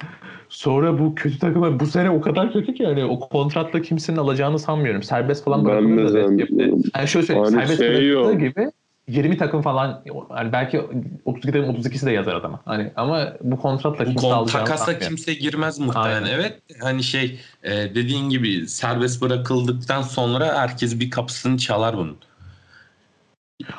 Sonra 0.49 0.99
bu 0.99 1.15
kötü 1.15 1.39
takıma 1.39 1.79
bu 1.79 1.85
sene 1.85 2.09
o 2.09 2.21
kadar 2.21 2.53
kötü 2.53 2.73
ki 2.73 2.83
yani 2.83 3.05
o 3.05 3.19
kontratla 3.19 3.81
kimsenin 3.81 4.17
alacağını 4.17 4.59
sanmıyorum. 4.59 5.03
Serbest 5.03 5.43
falan 5.43 5.65
bırakılır 5.65 6.03
da 6.03 6.07
zannediyorum. 6.09 6.81
Yani 6.95 7.07
şöyle 7.07 7.25
söyleyeyim. 7.25 7.45
Hani 7.57 7.67
serbest 7.67 7.77
şey 7.79 8.13
bırakıldığı 8.15 8.39
gibi 8.45 8.71
20 9.07 9.37
takım 9.37 9.61
falan 9.61 10.03
yani 10.37 10.51
belki 10.51 10.77
32'den 11.25 11.63
32'si 11.63 12.05
de 12.05 12.11
yazar 12.11 12.35
adama. 12.35 12.59
Hani 12.65 12.91
ama 12.95 13.33
bu 13.41 13.57
kontratla 13.57 14.05
Bu 14.05 14.09
kimse 14.09 14.27
kon- 14.27 14.35
alacağını 14.35 14.65
takasa 14.65 14.77
sanmıyorum. 14.85 15.07
kimse 15.07 15.33
girmez 15.33 15.79
muhtemelen. 15.79 16.23
Aynen. 16.23 16.35
Evet 16.39 16.59
hani 16.81 17.03
şey 17.03 17.39
e, 17.63 17.71
dediğin 17.71 18.29
gibi 18.29 18.67
serbest 18.67 19.21
bırakıldıktan 19.21 20.01
sonra 20.01 20.55
herkes 20.59 20.99
bir 20.99 21.09
kapısını 21.09 21.57
çalar 21.57 21.97
bunun. 21.97 22.17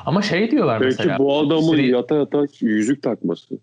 Ama 0.05 0.21
şey 0.21 0.51
diyorlar 0.51 0.79
Peki 0.79 0.95
mesela. 0.97 1.17
bu 1.19 1.37
adamın 1.39 1.61
Siri- 1.61 1.89
yata 1.91 2.15
yata 2.15 2.45
yüzük 2.61 3.03
takması. 3.03 3.55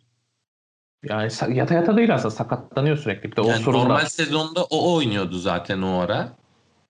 Yani 1.05 1.30
yata 1.49 1.74
yata 1.74 1.97
değil 1.97 2.14
aslında 2.14 2.30
sakatlanıyor 2.34 2.97
sürekli. 2.97 3.30
Bir 3.32 3.36
de 3.36 3.40
o 3.40 3.47
Yani 3.49 3.62
sorun 3.62 3.78
normal 3.78 4.05
sezonda 4.07 4.64
o 4.64 4.94
oynuyordu 4.94 5.38
zaten 5.38 5.82
o 5.82 5.99
ara. 5.99 6.28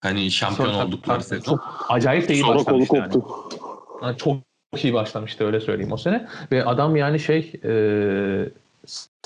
Hani 0.01 0.31
şampiyon 0.31 0.69
Sonra- 0.73 0.87
oldukları 0.87 1.19
çok- 1.19 1.29
sezon. 1.29 1.53
Çok 1.57 1.87
acayip 1.89 2.29
de 2.29 2.35
iyi 2.35 2.43
Sonra 2.43 2.59
başlamıştı 2.59 2.97
yani. 2.97 3.13
koptu. 3.13 3.57
Yani 4.03 4.17
çok 4.17 4.37
iyi 4.85 4.95
başlamıştı 4.95 5.45
öyle 5.45 5.61
söyleyeyim 5.61 5.93
o 5.93 5.97
sene. 5.97 6.29
Ve 6.53 6.65
adam 6.65 6.97
yani 6.97 7.21
şey 7.21 7.53
e, 7.65 7.73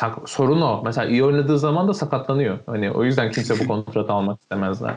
sak- 0.00 0.28
sorun 0.28 0.60
o. 0.60 0.82
Mesela 0.84 1.06
iyi 1.10 1.24
oynadığı 1.24 1.58
zaman 1.58 1.88
da 1.88 1.94
sakatlanıyor. 1.94 2.58
Hani 2.66 2.90
o 2.90 3.04
yüzden 3.04 3.30
kimse 3.30 3.58
bu 3.58 3.66
kontratı 3.68 4.12
almak 4.12 4.40
istemezler. 4.40 4.94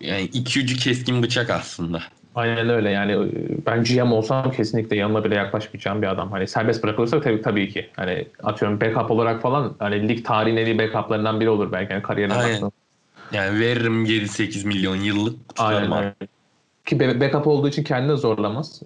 Yani 0.00 0.22
iki 0.22 0.60
ucu 0.60 0.76
keskin 0.76 1.22
bıçak 1.22 1.50
aslında. 1.50 2.02
Aynen 2.34 2.68
öyle 2.68 2.90
yani 2.90 3.12
e, 3.12 3.66
ben 3.66 3.84
GM 3.84 4.12
olsam 4.12 4.50
kesinlikle 4.50 4.96
yanına 4.96 5.24
bile 5.24 5.34
yaklaşmayacağım 5.34 6.02
bir 6.02 6.06
adam. 6.06 6.30
Hani 6.30 6.48
serbest 6.48 6.82
bırakılırsa 6.82 7.20
tabii, 7.20 7.42
tabii 7.42 7.68
ki. 7.68 7.88
Hani 7.96 8.26
atıyorum 8.42 8.80
backup 8.80 9.10
olarak 9.10 9.42
falan 9.42 9.74
hani 9.78 10.08
lig 10.08 10.24
tarihinin 10.24 10.60
en 10.60 10.66
iyi 10.66 10.78
backuplarından 10.78 11.40
biri 11.40 11.50
olur 11.50 11.72
belki 11.72 11.92
yani 11.92 12.02
kariyerine 12.02 12.34
Aynen. 12.34 12.52
baktığında. 12.52 12.72
Yani 13.32 13.60
veririm 13.60 14.04
7-8 14.04 14.66
milyon 14.66 14.96
yıllık 14.96 15.36
Aynen 15.58 15.92
öyle. 15.92 16.14
Ki 16.86 17.00
backup 17.20 17.46
olduğu 17.46 17.68
için 17.68 17.84
kendini 17.84 18.16
zorlamaz. 18.16 18.82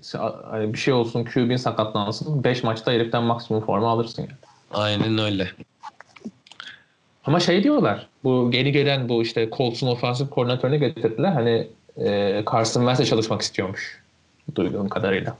Hani 0.51 0.72
bir 0.72 0.78
şey 0.78 0.94
olsun 0.94 1.24
QB'in 1.24 1.57
sakatlansın. 1.57 2.44
5 2.44 2.62
maçta 2.62 2.92
heriften 2.92 3.22
maksimum 3.22 3.62
forma 3.62 3.90
alırsın 3.90 4.22
yani. 4.22 4.32
Aynen 4.74 5.18
öyle. 5.18 5.49
Ama 7.24 7.40
şey 7.40 7.62
diyorlar. 7.62 8.07
Bu 8.24 8.51
yeni 8.53 8.72
gelen 8.72 9.09
bu 9.09 9.22
işte 9.22 9.51
Colts'un 9.57 9.86
ofansif 9.86 10.30
koordinatörünü 10.30 10.76
getirdiler. 10.76 11.32
Hani 11.32 11.68
e, 11.97 12.44
Carson 12.53 12.80
Wentz'e 12.80 13.05
çalışmak 13.05 13.42
istiyormuş. 13.42 14.03
Duyduğum 14.55 14.88
kadarıyla. 14.88 15.36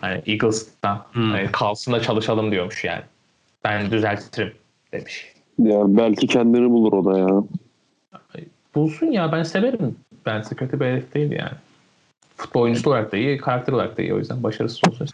Hani 0.00 0.22
Eagles'ta 0.26 1.06
Hmm. 1.12 1.30
hani 1.30 1.48
Carlson'da 1.60 2.02
çalışalım 2.02 2.50
diyormuş 2.50 2.84
yani. 2.84 3.02
Ben 3.64 3.90
düzeltirim 3.90 4.54
demiş. 4.92 5.32
Ya 5.58 5.78
belki 5.86 6.26
kendini 6.26 6.70
bulur 6.70 6.92
o 6.92 7.04
da 7.04 7.18
ya. 7.18 7.42
Bulsun 8.74 9.06
ya 9.06 9.32
ben 9.32 9.42
severim. 9.42 9.96
Ben 10.26 10.42
kötü 10.42 10.80
bir 10.80 10.84
herif 10.84 11.14
değil 11.14 11.30
yani. 11.30 11.56
Futbol 12.36 12.60
oyuncusu 12.60 12.90
olarak 12.90 13.12
da 13.12 13.16
iyi, 13.16 13.38
karakter 13.38 13.72
olarak 13.72 13.98
da 13.98 14.02
iyi. 14.02 14.14
O 14.14 14.18
yüzden 14.18 14.42
başarısız 14.42 14.80
olsun. 14.88 15.08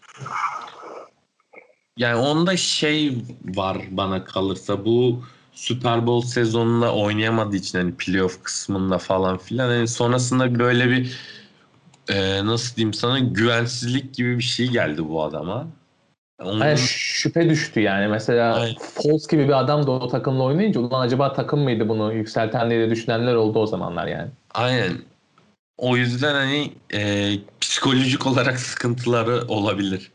Yani 1.96 2.16
onda 2.16 2.56
şey 2.56 3.18
var 3.44 3.78
bana 3.90 4.24
kalırsa 4.24 4.84
bu 4.84 5.22
Super 5.54 6.06
Bowl 6.06 6.28
sezonunda 6.28 6.94
oynayamadığı 6.94 7.56
için 7.56 7.78
hani 7.78 7.94
playoff 7.94 8.42
kısmında 8.42 8.98
falan 8.98 9.38
filan 9.38 9.68
hani 9.68 9.88
sonrasında 9.88 10.58
böyle 10.58 10.90
bir 10.90 11.18
e, 12.08 12.46
nasıl 12.46 12.76
diyeyim 12.76 12.94
sana 12.94 13.18
güvensizlik 13.18 14.14
gibi 14.14 14.38
bir 14.38 14.42
şey 14.42 14.68
geldi 14.68 15.08
bu 15.08 15.22
adama. 15.22 15.66
Onun, 16.42 16.60
Hani 16.60 16.78
şüphe 16.78 17.48
düştü 17.48 17.80
yani. 17.80 18.08
Mesela 18.08 18.54
Aynen. 18.54 18.76
Foles 18.78 19.26
gibi 19.26 19.44
bir 19.44 19.60
adam 19.60 19.86
da 19.86 19.90
o 19.90 20.08
takımla 20.08 20.42
oynayınca 20.42 20.80
ulan 20.80 21.00
acaba 21.00 21.32
takım 21.32 21.60
mıydı 21.60 21.88
bunu 21.88 22.12
yükselten 22.12 22.70
diye 22.70 22.86
de 22.86 22.90
düşünenler 22.90 23.34
oldu 23.34 23.58
o 23.58 23.66
zamanlar 23.66 24.06
yani. 24.06 24.30
aynen. 24.54 24.92
O 25.78 25.96
yüzden 25.96 26.34
hani 26.34 26.72
e, 26.94 27.30
psikolojik 27.60 28.26
olarak 28.26 28.60
sıkıntıları 28.60 29.44
olabilir. 29.48 30.10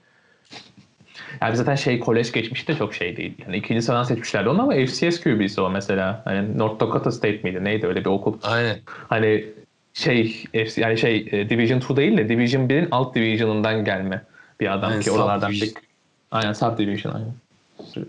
Yani 1.41 1.55
zaten 1.57 1.75
şey 1.75 1.99
kolej 1.99 2.31
geçmişi 2.31 2.67
de 2.67 2.75
çok 2.75 2.93
şey 2.93 3.17
değil. 3.17 3.33
Yani 3.45 3.57
ikinci 3.57 3.81
sıradan 3.81 4.03
seçmişlerdi 4.03 4.49
onu 4.49 4.61
ama 4.61 4.73
FCS 4.85 5.19
QB'si 5.21 5.61
o 5.61 5.69
mesela. 5.69 6.21
Hani 6.25 6.57
North 6.57 6.79
Dakota 6.79 7.11
State 7.11 7.39
miydi 7.43 7.63
neydi 7.63 7.87
öyle 7.87 7.99
bir 7.99 8.09
okul. 8.09 8.37
Aynen. 8.43 8.77
Hani 8.85 9.45
şey 9.93 10.43
FC 10.65 10.81
yani 10.81 10.97
şey 10.97 11.27
e, 11.31 11.49
Division 11.49 11.77
2 11.79 11.95
değil 11.95 12.17
de 12.17 12.29
Division 12.29 12.67
1'in 12.67 12.87
alt 12.91 13.15
division'ından 13.15 13.85
gelme 13.85 14.21
bir 14.59 14.73
adam 14.73 14.89
Aynen, 14.89 15.01
ki 15.01 15.11
oralardan 15.11 15.47
subdivision. 15.51 15.75
bir 15.75 15.87
aynen 16.31 16.53
sub 16.53 16.77
division 16.77 17.13
aynen. 17.13 17.31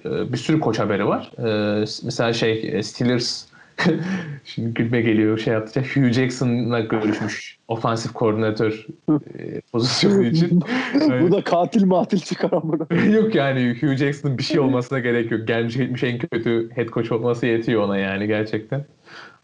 E, 0.05 0.33
Bir 0.33 0.39
sürü 0.39 0.61
koç 0.61 0.79
haberi 0.79 1.07
var. 1.07 1.31
E, 1.39 1.85
Mesela 2.05 2.33
şey 2.33 2.83
Steelers 2.83 3.45
şimdi 4.45 4.75
gülme 4.75 5.01
geliyor 5.01 5.39
şey 5.39 5.55
yapacak. 5.55 5.97
Hugh 5.97 6.13
Jackson'la 6.13 6.81
görüşmüş. 6.81 7.59
Ofansif 7.69 8.13
koordinatör 8.13 8.87
e, 9.11 9.61
pozisyonu 9.73 10.25
için. 10.25 10.63
Bu 11.23 11.33
da 11.33 11.45
katil 11.45 11.85
matil 11.85 12.19
çıkar 12.19 12.53
amına. 12.53 12.87
Yok 13.17 13.35
yani 13.35 13.77
Hugh 13.81 13.97
Jackson'ın 13.97 14.39
bir 14.39 14.43
şey 14.43 14.61
olmasına 14.61 14.99
gerek 14.99 15.31
yok. 15.31 15.49
Gelmiş 15.49 15.77
gitmiş 15.77 16.03
en 16.03 16.19
kötü 16.19 16.71
head 16.75 16.89
coach 16.89 17.13
olması 17.13 17.47
yetiyor 17.47 17.83
ona 17.83 17.99
yani 17.99 18.27
gerçekten. 18.27 18.85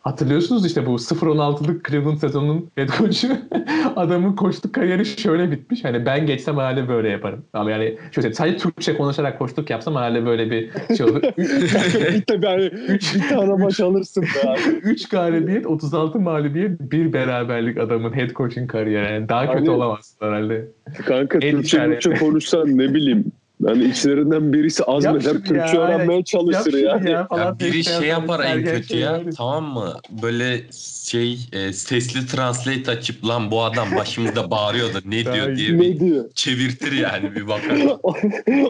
Hatırlıyorsunuz 0.05 0.67
işte 0.67 0.87
bu 0.87 0.95
0-16'lık 0.95 1.89
Cleveland 1.89 2.17
sezonunun 2.17 2.71
head 2.77 2.89
coach'u 2.89 3.29
adamın 3.97 4.37
koçluk 4.37 4.75
kariyeri 4.75 5.07
şöyle 5.07 5.51
bitmiş. 5.51 5.85
Hani 5.85 6.07
ben 6.07 6.27
geçsem 6.27 6.57
herhalde 6.57 6.89
böyle 6.89 7.09
yaparım. 7.09 7.45
Ama 7.53 7.71
yani 7.71 7.99
şöyle 8.13 8.35
sadece 8.35 8.57
Türkçe 8.57 8.97
konuşarak 8.97 9.39
koçluk 9.39 9.71
yapsam 9.71 9.97
herhalde 9.97 10.27
böyle 10.27 10.51
bir 10.51 10.71
şey 10.97 11.07
olur. 11.07 11.23
bir, 11.39 12.23
tabii 12.27 12.47
hani, 12.47 12.71
bir 13.15 13.29
tane 13.29 13.53
maç 13.53 13.81
alırsın 13.81 14.23
be 14.23 14.49
abi. 14.51 14.61
3 14.83 15.09
galibiyet, 15.09 15.67
36 15.67 16.21
mağlubiyet, 16.21 16.81
bir 16.81 17.13
beraberlik 17.13 17.79
adamın 17.79 18.17
head 18.17 18.31
coaching 18.31 18.71
kariyeri. 18.71 19.13
Yani 19.13 19.29
daha 19.29 19.47
kötü 19.47 19.59
Hani- 19.59 19.71
olamazsın 19.71 20.27
herhalde. 20.27 20.69
Kanka 21.07 21.39
En 21.39 21.57
Türkçe. 21.57 21.85
Türkçe 21.85 22.15
konuşsan 22.15 22.79
ne 22.79 22.95
bileyim. 22.95 23.33
Yani 23.69 23.85
içlerinden 23.85 24.53
birisi 24.53 24.85
azmeder 24.85 25.33
Türkçe 25.33 25.77
ya, 25.77 25.81
öğrenmeye 25.81 26.25
çalışır 26.25 26.73
ya. 26.75 27.01
ya 27.11 27.27
falan 27.27 27.45
Ya 27.45 27.59
diye 27.59 27.73
biri 27.73 27.85
şey 27.85 27.95
şey 27.99 28.09
yapar 28.09 28.45
en 28.45 28.65
kötü 28.65 28.89
şey 28.89 28.99
ya 29.01 29.21
tamam 29.37 29.65
mı? 29.65 29.95
Böyle 30.23 30.63
şey 31.07 31.39
e, 31.53 31.73
sesli 31.73 32.27
translate 32.27 32.91
açıp 32.91 33.27
lan 33.27 33.51
bu 33.51 33.63
adam 33.65 33.89
başımızda 33.97 34.51
bağırıyordu 34.51 34.99
ne 35.05 35.25
diyor 35.25 35.57
diye 35.57 35.69
bir 35.69 35.79
Ne 35.79 36.01
diyor? 36.01 36.31
çevirtir 36.35 36.93
yani 36.93 37.35
bir 37.35 37.47
bakar. 37.49 37.77
o, 38.03 38.15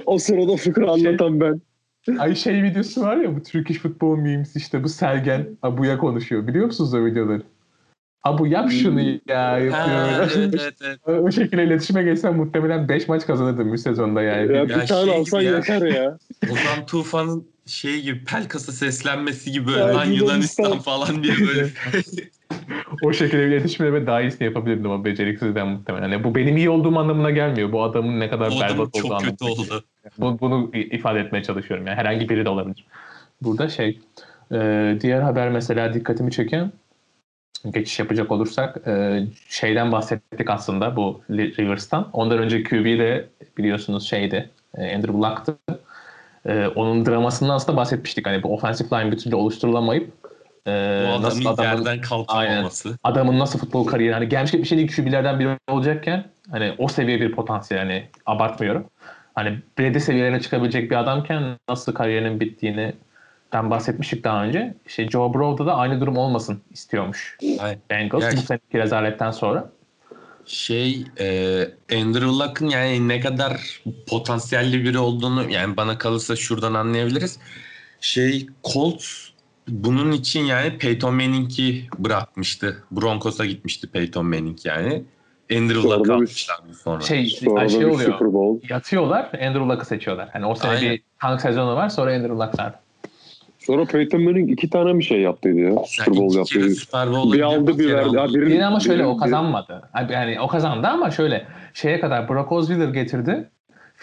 o 0.07 0.19
sırada 0.19 0.57
fıkra 0.57 0.91
anlatan 0.91 1.41
ben. 1.41 1.61
Ay 2.19 2.35
şey 2.35 2.63
videosu 2.63 3.01
var 3.01 3.17
ya 3.17 3.37
bu 3.37 3.43
Turkish 3.43 3.79
Football 3.79 4.17
memes 4.17 4.57
işte 4.57 4.85
bu 4.85 4.89
Sergen 4.89 5.47
Abu'ya 5.63 5.99
konuşuyor. 5.99 6.47
Biliyor 6.47 6.67
musunuz 6.67 6.95
o 6.95 7.05
videoları? 7.05 7.43
Abu 8.25 8.47
yap 8.47 8.71
şunu 8.71 9.01
ya 9.29 9.51
Ha, 9.53 9.59
yapıyor. 9.59 10.29
evet, 10.37 10.55
evet, 10.61 10.75
evet. 11.09 11.21
o 11.23 11.31
şekilde 11.31 11.65
iletişime 11.65 12.03
geçsen 12.03 12.35
muhtemelen 12.37 12.89
5 12.89 13.09
maç 13.09 13.27
kazanırdım 13.27 13.73
bir 13.73 13.79
sezonda 13.79 14.23
yani. 14.23 14.53
Ya 14.53 14.59
Ya 14.59 14.65
bir 14.69 14.87
tane 14.87 14.87
şey 15.11 15.21
alsan 15.21 15.41
ya. 15.41 15.51
yeter 15.57 15.83
ya. 15.83 16.19
Ozan 16.51 16.87
Tufan'ın 16.87 17.47
şey 17.67 18.03
gibi 18.03 18.25
Pelkas'a 18.25 18.73
seslenmesi 18.73 19.53
gibi 19.53 19.71
Ya, 19.73 19.95
lan 19.95 20.05
Yunanistan 20.05 20.79
falan 20.79 21.23
diye 21.23 21.35
böyle. 21.47 21.69
o 23.03 23.13
şekilde 23.13 23.43
bir 23.43 23.47
iletişimle 23.53 23.93
ve 23.93 24.07
daha 24.07 24.21
iyisini 24.21 24.45
yapabilirdim 24.45 24.91
ama 24.91 25.05
beceriksizden 25.05 25.69
muhtemelen. 25.69 26.09
Yani 26.09 26.25
bu 26.25 26.35
benim 26.35 26.57
iyi 26.57 26.71
olduğum 26.71 26.99
anlamına 26.99 27.31
gelmiyor. 27.31 27.73
Bu 27.73 27.83
adamın 27.83 28.21
ne 28.21 28.31
kadar 28.31 28.47
adam 28.47 28.61
berbat 28.61 28.79
olduğu 28.89 28.91
çok 29.03 29.11
anlamına. 29.13 29.31
kötü 29.31 29.45
oldu. 29.45 29.85
Bu- 30.19 30.41
Bunu 30.41 30.71
ifade 30.75 31.21
etmeye 31.21 31.43
çalışıyorum. 31.43 31.87
Yani 31.87 31.97
herhangi 31.97 32.29
biri 32.29 32.45
de 32.45 32.49
olabilir. 32.49 32.85
Burada 33.43 33.69
şey 33.69 34.01
e, 34.53 34.97
diğer 35.01 35.21
haber 35.21 35.51
mesela 35.51 35.95
dikkatimi 35.95 36.31
çeken 36.31 36.73
geçiş 37.71 37.99
yapacak 37.99 38.33
olursak 38.33 38.87
e, 38.87 39.23
şeyden 39.49 39.93
bahsettik 39.93 40.51
aslında 40.51 40.97
bu 40.97 41.21
Rivers'tan. 41.31 42.09
Ondan 42.13 42.39
önce 42.39 42.63
QB 42.63 42.85
de 42.85 43.29
biliyorsunuz 43.59 44.09
şeydi 44.09 44.51
e, 44.79 44.97
Andrew 44.97 45.19
Luck'tı. 45.19 45.59
E, 46.47 46.67
onun 46.67 47.07
dramasından 47.07 47.55
aslında 47.55 47.77
bahsetmiştik. 47.77 48.27
Hani 48.27 48.43
bu 48.43 48.55
offensive 48.55 48.89
line 49.01 49.13
bir 49.13 49.19
türlü 49.19 49.37
oluşturulamayıp 49.37 50.13
e, 50.67 50.71
adamın 50.71 51.23
nasıl 51.23 51.47
adamın, 51.47 51.79
yerden 51.79 52.01
kalkamaması. 52.01 52.99
adamın 53.05 53.39
nasıl 53.39 53.59
futbol 53.59 53.87
kariyeri 53.87 54.15
hani 54.15 54.29
gelmiş 54.29 54.53
geçmiş 54.53 54.73
en 54.73 54.79
iyi 54.79 54.87
QB'lerden 54.87 55.41
biri 55.41 55.59
olacakken 55.69 56.25
hani 56.51 56.75
o 56.79 56.89
seviye 56.89 57.21
bir 57.21 57.33
potansiyel 57.33 57.83
hani 57.83 58.05
abartmıyorum. 58.27 58.87
Hani 59.35 59.59
Brady 59.79 60.01
seviyelerine 60.01 60.41
çıkabilecek 60.41 60.91
bir 60.91 60.97
adamken 60.97 61.43
nasıl 61.69 61.95
kariyerinin 61.95 62.41
bittiğini 62.41 62.93
ben 63.55 63.71
bahsetmiştik 63.71 64.25
daha 64.25 64.45
önce. 64.45 64.75
İşte 64.87 65.09
Joe 65.09 65.35
Burrow'da 65.35 65.67
da 65.67 65.77
aynı 65.77 66.01
durum 66.01 66.17
olmasın 66.17 66.61
istiyormuş 66.71 67.39
Aynen. 67.59 67.79
Bengals 67.91 68.23
Ya- 68.23 68.33
bu 68.33 68.41
seneki 68.41 68.79
rezaletten 68.79 69.31
sonra. 69.31 69.71
Şey 70.47 71.05
e, 71.19 71.61
Andrew 71.93 72.27
Luck'ın 72.27 72.69
yani 72.69 73.09
ne 73.09 73.21
kadar 73.21 73.83
potansiyelli 74.07 74.85
biri 74.85 74.99
olduğunu 74.99 75.51
yani 75.51 75.77
bana 75.77 75.99
kalırsa 75.99 76.37
şuradan 76.37 76.75
anlayabiliriz. 76.75 77.39
Şey 78.01 78.47
Colts 78.73 79.29
bunun 79.69 80.13
için 80.13 80.41
yani 80.45 80.79
Peyton 80.79 81.15
Manning'i 81.15 81.87
bırakmıştı. 81.99 82.85
Broncos'a 82.91 83.47
gitmişti 83.47 83.87
Peyton 83.87 84.27
Manning 84.27 84.59
yani. 84.65 85.05
Andrew 85.53 85.83
Sonra 85.83 85.99
Luck'ı 85.99 86.15
almışlar 86.15 86.57
sonra. 86.83 87.01
Şey, 87.01 87.27
Sonra 87.27 87.69
şey 87.69 87.87
oluyor. 87.87 88.13
Super 88.13 88.33
Bowl. 88.33 88.73
Yatıyorlar 88.73 89.25
Andrew 89.25 89.69
Luck'ı 89.69 89.87
seçiyorlar. 89.87 90.29
Hani 90.33 90.47
o 90.47 90.55
sene 90.55 90.71
Aynen. 90.71 90.93
bir 90.93 91.03
tank 91.21 91.41
sezonu 91.41 91.77
var 91.77 91.89
sonra 91.89 92.15
Andrew 92.15 92.35
Luck 92.35 92.55
zaten. 92.57 92.84
Sonra 93.67 93.85
Peyton 93.85 94.23
Manning 94.23 94.51
iki 94.53 94.71
tane 94.71 94.99
bir 94.99 95.05
şey 95.05 95.21
yaptıydı 95.21 95.59
ya. 95.61 95.73
Super 95.87 96.15
Bowl 96.17 96.37
yaptıydı. 96.39 96.71
Super 96.75 97.11
Bowl'a 97.13 97.33
Bir 97.33 97.43
aldı 97.43 97.79
bir 97.79 97.93
verdi. 97.93 98.19
Ha, 98.19 98.27
birini- 98.29 98.53
Yine 98.53 98.67
ama 98.67 98.81
şöyle 98.81 99.03
birini- 99.03 99.13
o 99.13 99.17
kazanmadı. 99.17 99.83
Yani 100.11 100.41
o 100.41 100.47
kazandı 100.47 100.87
ama 100.87 101.11
şöyle 101.11 101.45
şeye 101.75 102.01
kadar 102.01 102.29
Brock 102.29 102.53
Osweiler 102.53 102.89
getirdi. 102.89 103.49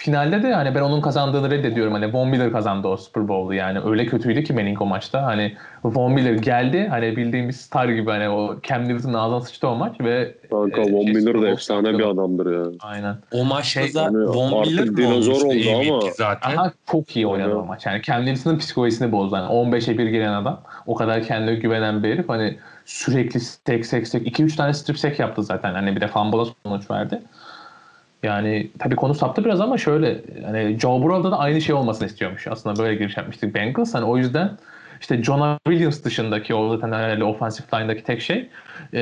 Finalde 0.02 0.44
de 0.44 0.54
hani 0.54 0.76
ben 0.76 0.82
onun 0.82 1.02
kazandığını 1.02 1.50
reddediyorum. 1.50 1.94
Hani 1.94 2.14
Von 2.14 2.30
Miller 2.30 2.52
kazandı 2.52 2.88
o 2.88 2.98
Super 2.98 3.28
Bowl'u 3.28 3.54
yani. 3.54 3.80
Öyle 3.86 4.06
kötüydü 4.06 4.44
ki 4.44 4.54
Manning 4.54 4.82
o 4.82 4.86
maçta. 4.86 5.24
Hani 5.24 5.56
Von 5.84 6.12
Miller 6.12 6.34
geldi. 6.34 6.88
Hani 6.90 7.16
bildiğimiz 7.16 7.56
star 7.56 7.90
gibi 7.90 8.10
hani 8.12 8.30
o 8.30 8.56
Cam 8.64 8.88
Newton'un 8.90 9.14
ağzına 9.14 9.42
sıçtı 9.42 9.68
o 9.68 9.76
maç 9.76 9.96
ve 10.02 10.36
Kanka 10.50 10.82
e, 10.82 10.94
Von 10.94 11.06
şey, 11.06 11.14
Miller 11.14 11.42
de 11.42 11.50
efsane 11.50 11.98
bir 11.98 12.04
adamdır 12.10 12.54
ya. 12.54 12.72
Aynen. 12.80 13.16
O 13.32 13.46
maçta 13.46 13.82
Şey, 13.82 13.94
da 13.94 14.02
yani 14.02 14.18
Von 14.18 14.62
Miller 14.62 14.90
mi 14.90 14.98
dinozor 14.98 15.42
oldu 15.42 15.92
ama- 15.92 16.12
zaten? 16.16 16.58
Aha 16.58 16.72
çok 16.92 17.16
iyi 17.16 17.28
oynadı 17.28 17.56
o 17.56 17.66
maç. 17.66 17.86
Yani 17.86 18.02
Cam 18.02 18.26
Newton'un 18.26 18.58
psikolojisini 18.58 19.12
bozdu. 19.12 19.36
Yani 19.36 19.48
15'e 19.48 19.98
1 19.98 20.06
giren 20.08 20.34
adam. 20.34 20.62
O 20.86 20.96
kadar 20.96 21.24
kendine 21.24 21.56
güvenen 21.56 22.04
bir 22.04 22.14
herif. 22.14 22.30
Hani 22.30 22.58
sürekli 22.86 23.40
tek 23.66 23.86
sek 23.86 24.12
tek. 24.12 24.28
2-3 24.28 24.56
tane 24.56 24.74
strip 24.74 24.98
sack 25.00 25.20
yaptı 25.20 25.44
zaten. 25.44 25.74
Hani 25.74 25.96
bir 25.96 26.02
de 26.02 26.08
fumble'a 26.08 26.46
sonuç 26.66 26.92
verdi. 26.92 27.22
Yani 28.24 28.72
tabii 28.80 28.96
konu 28.96 29.14
saptı 29.14 29.46
biraz 29.46 29.62
ama 29.62 29.78
şöyle 29.78 30.22
hani 30.46 30.80
Joe 30.80 31.02
Burrow'da 31.02 31.32
da 31.32 31.40
aynı 31.40 31.62
şey 31.62 31.76
olmasını 31.76 32.08
istiyormuş. 32.08 32.48
Aslında 32.48 32.80
böyle 32.84 32.96
giriş 32.96 33.18
yapmıştık 33.18 33.56
Bengals. 33.56 33.94
Hani 33.94 34.06
o 34.06 34.18
yüzden 34.18 34.58
işte 35.02 35.24
Jonah 35.24 35.58
Williams 35.68 36.04
dışındaki 36.04 36.56
o 36.56 36.76
zaten 36.76 36.92
herhalde 36.92 37.24
offensive 37.24 37.68
line'daki 37.74 38.04
tek 38.04 38.22
şey 38.22 38.50
e, 38.94 39.00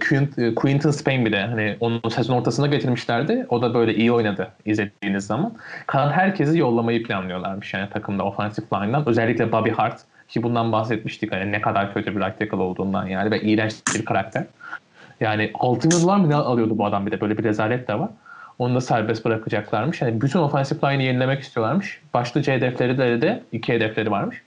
Quint- 0.00 0.54
Quinton 0.54 0.90
Spain 0.90 1.26
bir 1.26 1.32
de 1.32 1.40
hani 1.40 1.76
onu 1.80 2.10
sezon 2.10 2.36
ortasında 2.36 2.66
getirmişlerdi. 2.66 3.46
O 3.48 3.62
da 3.62 3.74
böyle 3.74 3.94
iyi 3.94 4.12
oynadı 4.12 4.48
izlediğiniz 4.64 5.26
zaman. 5.26 5.54
Kalan 5.86 6.10
herkesi 6.10 6.58
yollamayı 6.58 7.02
planlıyorlarmış 7.02 7.74
yani 7.74 7.90
takımda 7.90 8.24
offensive 8.24 8.66
line'dan. 8.74 9.08
Özellikle 9.08 9.52
Bobby 9.52 9.70
Hart 9.70 10.00
ki 10.28 10.42
bundan 10.42 10.72
bahsetmiştik 10.72 11.32
hani 11.32 11.52
ne 11.52 11.60
kadar 11.60 11.94
kötü 11.94 12.16
bir 12.16 12.20
tackle 12.20 12.56
olduğundan 12.56 13.06
yani 13.06 13.30
ve 13.30 13.40
iğrenç 13.40 13.74
bir 13.94 14.04
karakter. 14.04 14.44
Yani 15.20 15.50
6 15.54 15.88
milyon 15.88 16.02
dolar 16.02 16.16
mı 16.16 16.30
ne 16.30 16.34
alıyordu 16.34 16.78
bu 16.78 16.86
adam 16.86 17.06
bir 17.06 17.10
de 17.10 17.20
böyle 17.20 17.38
bir 17.38 17.44
rezalet 17.44 17.88
de 17.88 17.98
var. 17.98 18.08
Onu 18.58 18.74
da 18.74 18.80
serbest 18.80 19.24
bırakacaklarmış. 19.24 20.02
Yani 20.02 20.20
bütün 20.20 20.38
offensive 20.38 20.92
line'i 20.92 21.04
yenilemek 21.04 21.40
istiyorlarmış. 21.40 22.00
Başlıca 22.14 22.52
hedefleri 22.52 22.98
de, 22.98 23.22
de 23.22 23.42
iki 23.52 23.72
hedefleri 23.72 24.10
varmış. 24.10 24.42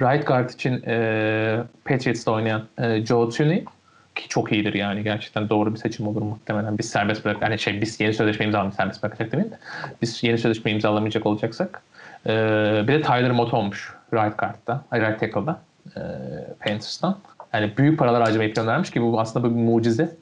Right 0.00 0.26
guard 0.26 0.50
için 0.50 0.82
e, 0.86 1.56
Patriots'ta 1.84 2.32
oynayan 2.32 2.62
e, 2.78 3.06
Joe 3.06 3.28
Thuney 3.28 3.64
ki 4.14 4.28
çok 4.28 4.52
iyidir 4.52 4.74
yani 4.74 5.02
gerçekten 5.02 5.48
doğru 5.48 5.74
bir 5.74 5.78
seçim 5.78 6.08
olur 6.08 6.22
muhtemelen. 6.22 6.78
Biz 6.78 6.88
serbest 6.88 7.24
bırak 7.24 7.42
yani 7.42 7.58
şey 7.58 7.80
biz 7.80 8.00
yeni 8.00 8.14
sözleşme 8.14 8.44
imzalamayacak 8.44 8.76
serbest 8.76 9.02
bırakacak 9.02 9.32
demeyeyim 9.32 9.54
de 9.54 9.58
biz 10.02 10.22
yeni 10.22 10.38
sözleşme 10.38 10.70
imzalamayacak 10.70 11.26
olacaksak 11.26 11.82
e, 12.26 12.30
bir 12.88 12.92
de 12.92 13.02
Tyler 13.02 13.30
Mott 13.30 13.54
olmuş 13.54 13.94
right 14.12 14.38
guard'da, 14.38 14.84
right 14.92 15.20
tackle'da 15.20 15.60
e, 15.96 16.00
Panthers'tan. 16.60 17.18
Yani 17.52 17.72
büyük 17.76 17.98
paralar 17.98 18.22
harcamayı 18.22 18.54
planlarmış 18.54 18.90
ki 18.90 19.02
bu 19.02 19.20
aslında 19.20 19.50
bir 19.50 19.54
mucize. 19.54 20.16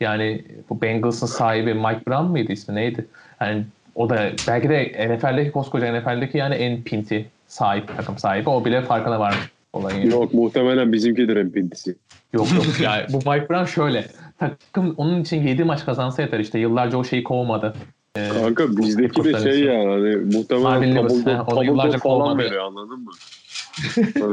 Yani 0.00 0.44
bu 0.70 0.82
Bengals'ın 0.82 1.26
sahibi 1.26 1.74
Mike 1.74 2.06
Brown 2.08 2.24
mıydı 2.30 2.52
ismi 2.52 2.74
neydi? 2.74 3.06
Yani 3.40 3.64
o 3.94 4.10
da 4.10 4.30
belki 4.48 4.68
de 4.68 5.08
NFL'deki 5.08 5.50
koskoca 5.52 5.92
NFL'deki 5.92 6.38
yani 6.38 6.54
en 6.54 6.82
pinti 6.82 7.28
sahip 7.46 7.96
takım 7.96 8.18
sahibi. 8.18 8.48
O 8.48 8.64
bile 8.64 8.82
farkına 8.82 9.20
varmış 9.20 9.50
olayın. 9.72 10.10
Yok 10.10 10.34
muhtemelen 10.34 10.92
bizimkidir 10.92 11.36
empintisi. 11.36 11.96
Yok 12.32 12.46
yok 12.54 12.64
yani 12.80 13.04
bu 13.12 13.16
Mike 13.16 13.48
Brown 13.48 13.64
şöyle 13.64 14.04
takım 14.38 14.94
onun 14.96 15.20
için 15.22 15.42
7 15.42 15.64
maç 15.64 15.84
kazansa 15.84 16.22
yeter 16.22 16.40
işte 16.40 16.58
yıllarca 16.58 16.98
o 16.98 17.04
şeyi 17.04 17.24
kovmadı. 17.24 17.74
Kanka 18.14 18.76
bizdeki 18.76 19.24
de 19.24 19.40
şey 19.40 19.64
yani 19.64 19.90
hani 19.90 20.16
muhtemelen 20.16 21.08
tabldot 21.46 21.98
falan 21.98 22.38
veriyor 22.38 22.64
anladın 22.64 23.00
mı? 23.00 23.10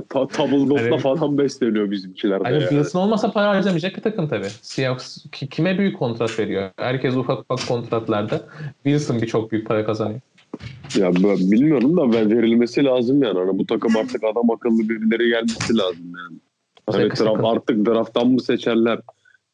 Ta, 0.10 0.28
tabldot'la 0.28 0.92
Hani- 0.92 1.00
falan 1.00 1.38
besleniyor 1.38 1.92
bizimkiler 1.92 2.42
Hani 2.44 2.54
yani. 2.54 2.70
Wilson 2.70 3.02
olmasa 3.02 3.32
para 3.32 3.50
harcamayacak 3.50 3.98
bir 3.98 4.02
takım 4.02 4.28
tabii. 4.28 4.48
Seahawks 4.62 5.18
ki- 5.32 5.50
kime 5.50 5.78
büyük 5.78 6.00
kontrat 6.00 6.40
veriyor? 6.40 6.70
Herkes 6.78 7.16
ufak 7.16 7.40
ufak 7.40 7.68
kontratlarda. 7.68 8.42
Wilson 8.84 9.22
bir 9.22 9.28
çok 9.28 9.52
büyük 9.52 9.68
para 9.68 9.86
kazanıyor. 9.86 10.20
Ya 10.98 11.16
ben 11.16 11.52
bilmiyorum 11.52 11.98
da 11.98 12.14
ben 12.14 12.38
verilmesi 12.38 12.84
lazım 12.86 13.24
yani. 13.24 13.40
Hani 13.40 13.58
bu 13.60 13.66
takım 13.66 13.98
artık 13.98 14.24
adam 14.24 14.52
akıllı 14.52 14.90
birileri 14.90 15.30
gelmesi 15.30 15.78
lazım 15.78 16.06
yani. 16.18 16.38
Hani 16.92 17.10
draft, 17.10 17.44
artık 17.44 17.86
drafttan 17.86 18.28
mı 18.28 18.42
seçerler? 18.42 19.00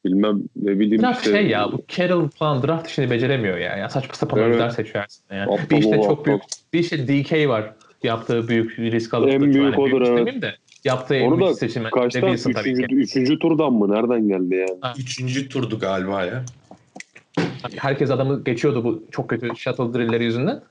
Bilmem 0.06 0.40
ne 0.56 0.80
bileyim 0.80 1.02
Draft 1.02 1.20
işte. 1.26 1.32
şey 1.40 1.48
ya 1.48 1.72
bu 1.72 1.82
Carroll 1.88 2.30
falan 2.30 2.64
draft 2.68 2.88
işini 2.90 3.10
beceremiyor 3.12 3.58
ya. 3.58 3.78
ya 3.78 3.90
saçma 3.90 4.14
sapan 4.14 4.40
Evet. 4.40 4.74
seçiyor 4.74 5.06
aslında 5.08 5.36
yani. 5.36 5.52
Aptal 5.52 5.70
bir 5.70 5.84
işte 5.84 5.96
çok 5.96 6.12
aptal. 6.12 6.26
büyük 6.26 6.42
bir 6.74 6.80
işte 6.80 7.08
DK 7.08 7.48
var. 7.50 7.74
Yaptığı 8.04 8.48
büyük 8.48 8.80
risk 8.80 9.14
alıp 9.14 9.30
En 9.30 9.42
da- 9.42 9.46
büyük 9.46 9.56
yani 9.56 9.76
odur, 9.78 10.02
evet. 10.02 10.42
de 10.42 10.56
yaptığı 10.86 11.16
en 11.16 11.38
büyük 11.38 11.62
de 11.62 11.90
Kaçtan? 11.90 12.22
Wilson 12.22 12.52
tabii 12.52 12.70
Üçüncü, 12.70 12.88
ki. 12.88 12.96
üçüncü 12.96 13.40
turdan 13.40 13.74
mı? 13.74 13.92
Nereden 13.92 14.28
geldi 14.28 14.56
yani? 14.56 14.94
Üçüncü 15.00 15.50
turdu 15.50 15.80
galiba 15.80 16.24
ya. 16.26 16.44
Herkes 17.78 18.12
adamı 18.12 18.44
geçiyordu 18.44 18.84
bu 18.84 19.04
çok 19.12 19.30
kötü 19.30 19.56
shuttle 19.56 19.94
drill'leri 19.94 20.24
yüzünden. 20.24 20.62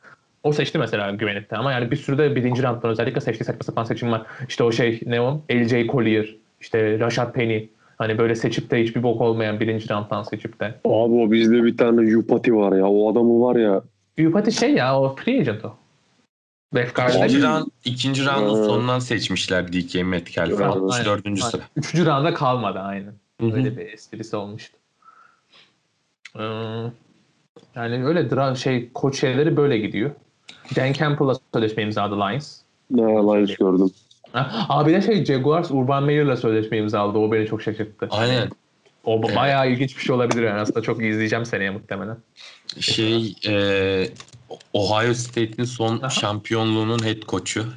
O 0.42 0.52
seçti 0.52 0.78
mesela 0.78 1.10
güvenip 1.10 1.50
de 1.50 1.56
ama 1.56 1.72
yani 1.72 1.90
bir 1.90 1.96
sürü 1.96 2.18
de 2.18 2.36
birinci 2.36 2.62
rounddan 2.62 2.90
özellikle 2.90 3.20
seçti 3.20 3.44
saçma 3.44 3.62
sapan 3.62 3.84
seçim 3.84 4.12
var. 4.12 4.22
İşte 4.48 4.64
o 4.64 4.72
şey 4.72 5.00
ne 5.06 5.20
o? 5.20 5.40
LJ 5.52 5.86
Collier, 5.86 6.36
işte 6.60 6.98
Rashad 6.98 7.32
Penny. 7.32 7.66
Hani 7.98 8.18
böyle 8.18 8.34
seçip 8.34 8.70
de 8.70 8.82
hiçbir 8.82 9.02
bok 9.02 9.20
olmayan 9.20 9.60
birinci 9.60 9.90
rounddan 9.90 10.22
seçip 10.22 10.60
de. 10.60 10.64
Abi 10.84 11.14
o 11.14 11.30
bizde 11.32 11.64
bir 11.64 11.76
tane 11.76 12.10
Yupati 12.10 12.54
var 12.56 12.76
ya. 12.76 12.86
O 12.86 13.12
adamı 13.12 13.40
var 13.40 13.56
ya. 13.56 13.82
Yupati 14.18 14.52
şey 14.52 14.72
ya 14.74 15.00
o 15.00 15.16
free 15.16 15.40
agent 15.40 15.64
o. 15.64 15.74
Left 16.74 16.96
guard'da 16.96 17.26
İkinci, 17.26 17.42
round, 17.42 17.66
ikinci 17.84 18.26
roundun 18.26 18.62
Ee, 18.62 18.66
sonundan 18.66 18.98
seçmişler 18.98 19.72
DK 19.72 19.94
Metcalf'ı. 20.04 20.54
Evet, 20.54 20.66
64. 20.66 21.26
aynen. 21.26 21.36
sıra. 21.36 21.62
Üçüncü 21.76 22.06
rounda 22.06 22.34
kalmadı 22.34 22.78
aynen. 22.78 23.14
Hı 23.40 23.46
hı. 23.46 23.52
Öyle 23.56 23.76
bir 23.76 23.86
esprisi 23.92 24.36
olmuştu. 24.36 24.76
Ee, 26.38 26.42
yani 27.74 28.06
öyle 28.06 28.20
dra- 28.20 28.56
şey 28.56 28.90
koç 28.94 29.20
şeyleri 29.20 29.56
böyle 29.56 29.78
gidiyor. 29.78 30.10
Dan 30.76 30.92
Campbell'la 30.92 31.34
sözleşme 31.54 31.82
imzaladı 31.82 32.16
Lions. 32.20 32.58
Ne 32.90 33.02
Lions 33.02 33.54
gördüm. 33.56 33.90
Ha, 34.32 34.66
Abi 34.68 34.92
de 34.92 35.02
şey 35.02 35.24
Jaguars 35.24 35.70
Urban 35.70 36.02
Meyer'la 36.02 36.36
sözleşme 36.36 36.78
imzaladı. 36.78 37.18
O 37.18 37.32
beni 37.32 37.46
çok 37.46 37.62
şaşırttı. 37.62 38.08
Aynen. 38.10 38.48
O 39.04 39.20
Evet. 39.24 39.36
bayağı 39.36 39.70
ilginç 39.70 39.96
bir 39.96 40.02
şey 40.02 40.14
olabilir 40.16 40.42
yani. 40.42 40.60
Aslında 40.60 40.82
çok 40.82 41.04
izleyeceğim 41.04 41.44
seneye 41.46 41.70
muhtemelen. 41.70 42.16
Şey 42.80 43.34
e, 43.48 43.52
Ohio 44.72 45.14
State'in 45.14 45.64
son 45.64 45.98
Aha. 45.98 46.10
şampiyonluğunun 46.10 47.04
head 47.04 47.20
koçu. 47.20 47.72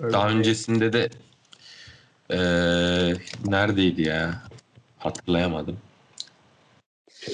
Öyle 0.00 0.12
Daha 0.12 0.28
öncesinde 0.28 0.92
de 0.92 1.08
e, 2.30 2.38
neredeydi 3.44 4.02
ya? 4.02 4.42
Hatırlayamadım. 4.98 5.78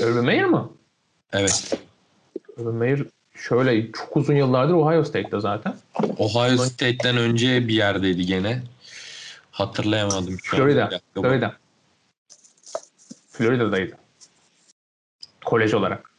Urban 0.00 0.24
Meyer 0.24 0.44
mi? 0.44 0.60
Evet. 1.32 1.78
Urban 2.56 2.74
Meyer 2.74 3.00
şöyle 3.34 3.92
çok 3.92 4.16
uzun 4.16 4.34
yıllardır 4.34 4.74
Ohio 4.74 5.04
State'te 5.04 5.40
zaten. 5.40 5.76
Ohio 6.18 6.56
State'den 6.56 7.16
önce 7.16 7.68
bir 7.68 7.74
yerdeydi 7.74 8.26
gene. 8.26 8.62
Hatırlayamadım 9.50 10.38
şu 10.42 10.56
an. 10.56 10.60
Florida. 10.60 11.00
Florida. 11.14 11.56
Florida'daydı. 13.30 13.96
Kolej 15.44 15.74
olarak. 15.74 16.10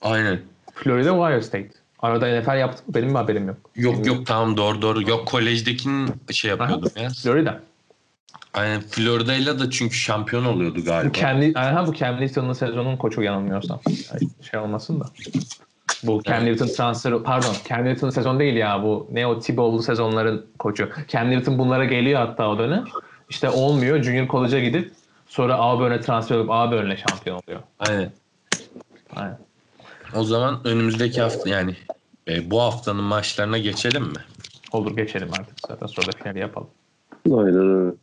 Aynen. 0.00 0.42
Florida 0.82 1.14
Ohio 1.14 1.40
State. 1.40 1.70
Arada 1.98 2.40
NFL 2.40 2.58
yaptı 2.58 2.82
mı? 2.86 2.94
Benim 2.94 3.10
mi 3.10 3.16
haberim 3.16 3.48
yok? 3.48 3.56
Yok 3.76 4.06
yok 4.06 4.26
tamam 4.26 4.56
doğru 4.56 4.82
doğru. 4.82 5.10
Yok 5.10 5.26
kolejdekinin 5.26 6.10
şey 6.32 6.50
yapıyordum 6.50 6.90
ya. 6.96 7.08
Florida. 7.08 7.60
Aynen 8.54 8.80
Florida'yla 8.80 9.58
da 9.58 9.70
çünkü 9.70 9.96
şampiyon 9.96 10.44
oluyordu 10.44 10.78
Bu 10.80 10.84
galiba. 10.84 11.12
Cam, 11.12 11.40
aha, 11.54 11.86
bu 11.86 11.94
Cam 11.94 12.20
Newton'un 12.20 12.52
sezonun 12.52 12.96
koçu 12.96 13.22
yanılmıyorsam. 13.22 13.80
Yani 13.86 14.30
şey 14.50 14.60
olmasın 14.60 15.00
da. 15.00 15.04
Bu 16.02 16.22
Cam 16.22 16.44
Newton 16.44 16.66
transferi, 16.66 17.22
pardon 17.22 17.54
Cam 17.68 17.84
Newton 17.84 18.10
sezon 18.10 18.40
değil 18.40 18.56
ya 18.56 18.82
bu 18.82 19.08
ne 19.12 19.26
o 19.26 19.40
Tebow'lu 19.40 19.82
sezonların 19.82 20.46
koçu. 20.58 20.88
Cam 21.08 21.30
Newton 21.30 21.58
bunlara 21.58 21.84
geliyor 21.84 22.20
hatta 22.20 22.48
o 22.48 22.58
dönem. 22.58 22.84
İşte 23.30 23.50
olmuyor 23.50 24.02
Junior 24.02 24.28
College'a 24.28 24.60
gidip 24.60 24.92
sonra 25.26 25.54
Auburn'e 25.54 26.00
transfer 26.00 26.36
olup 26.36 26.50
Auburn'le 26.50 26.96
şampiyon 26.96 27.40
oluyor. 27.46 27.60
Aynen. 27.78 28.12
Aynen. 29.16 29.38
O 30.16 30.24
zaman 30.24 30.60
önümüzdeki 30.64 31.20
hafta 31.20 31.48
yani 31.48 31.76
e, 32.28 32.50
bu 32.50 32.60
haftanın 32.60 33.04
maçlarına 33.04 33.58
geçelim 33.58 34.02
mi? 34.02 34.20
Olur 34.72 34.96
geçelim 34.96 35.28
artık 35.32 35.56
zaten 35.68 35.86
sonra 35.86 36.06
da 36.06 36.12
finali 36.12 36.38
yapalım. 36.38 36.68
Aynen 37.26 37.68
öyle. 37.68 37.94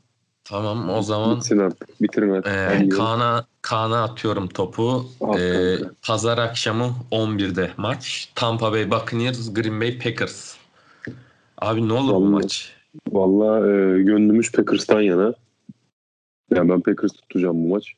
Tamam 0.43 0.89
o 0.89 1.01
zaman 1.01 1.37
Bitsin 1.37 1.57
artık. 1.57 2.01
Bitirin 2.01 2.29
artık. 2.29 2.53
e. 2.53 2.89
Kaan'a 2.89 3.45
Kaan'a 3.61 4.03
atıyorum 4.03 4.47
topu. 4.47 5.05
E. 5.37 5.75
Pazar 6.07 6.37
akşamı 6.37 6.95
11'de 7.11 7.71
maç. 7.77 8.31
Tampa 8.35 8.71
Bay 8.71 8.91
Buccaneers, 8.91 9.53
Green 9.53 9.81
Bay 9.81 9.99
Packers. 9.99 10.55
Abi 11.57 11.87
ne 11.87 11.93
olur 11.93 12.13
bu 12.13 12.21
Vallahi. 12.21 12.31
maç? 12.31 12.73
Valla 13.11 13.59
e, 13.59 14.01
gönlümüz 14.03 14.51
Packers'tan 14.51 15.01
yana. 15.01 15.33
Yani 16.55 16.69
ben 16.69 16.81
Packers 16.81 17.11
tutacağım 17.11 17.63
bu 17.63 17.67
maç. 17.69 17.93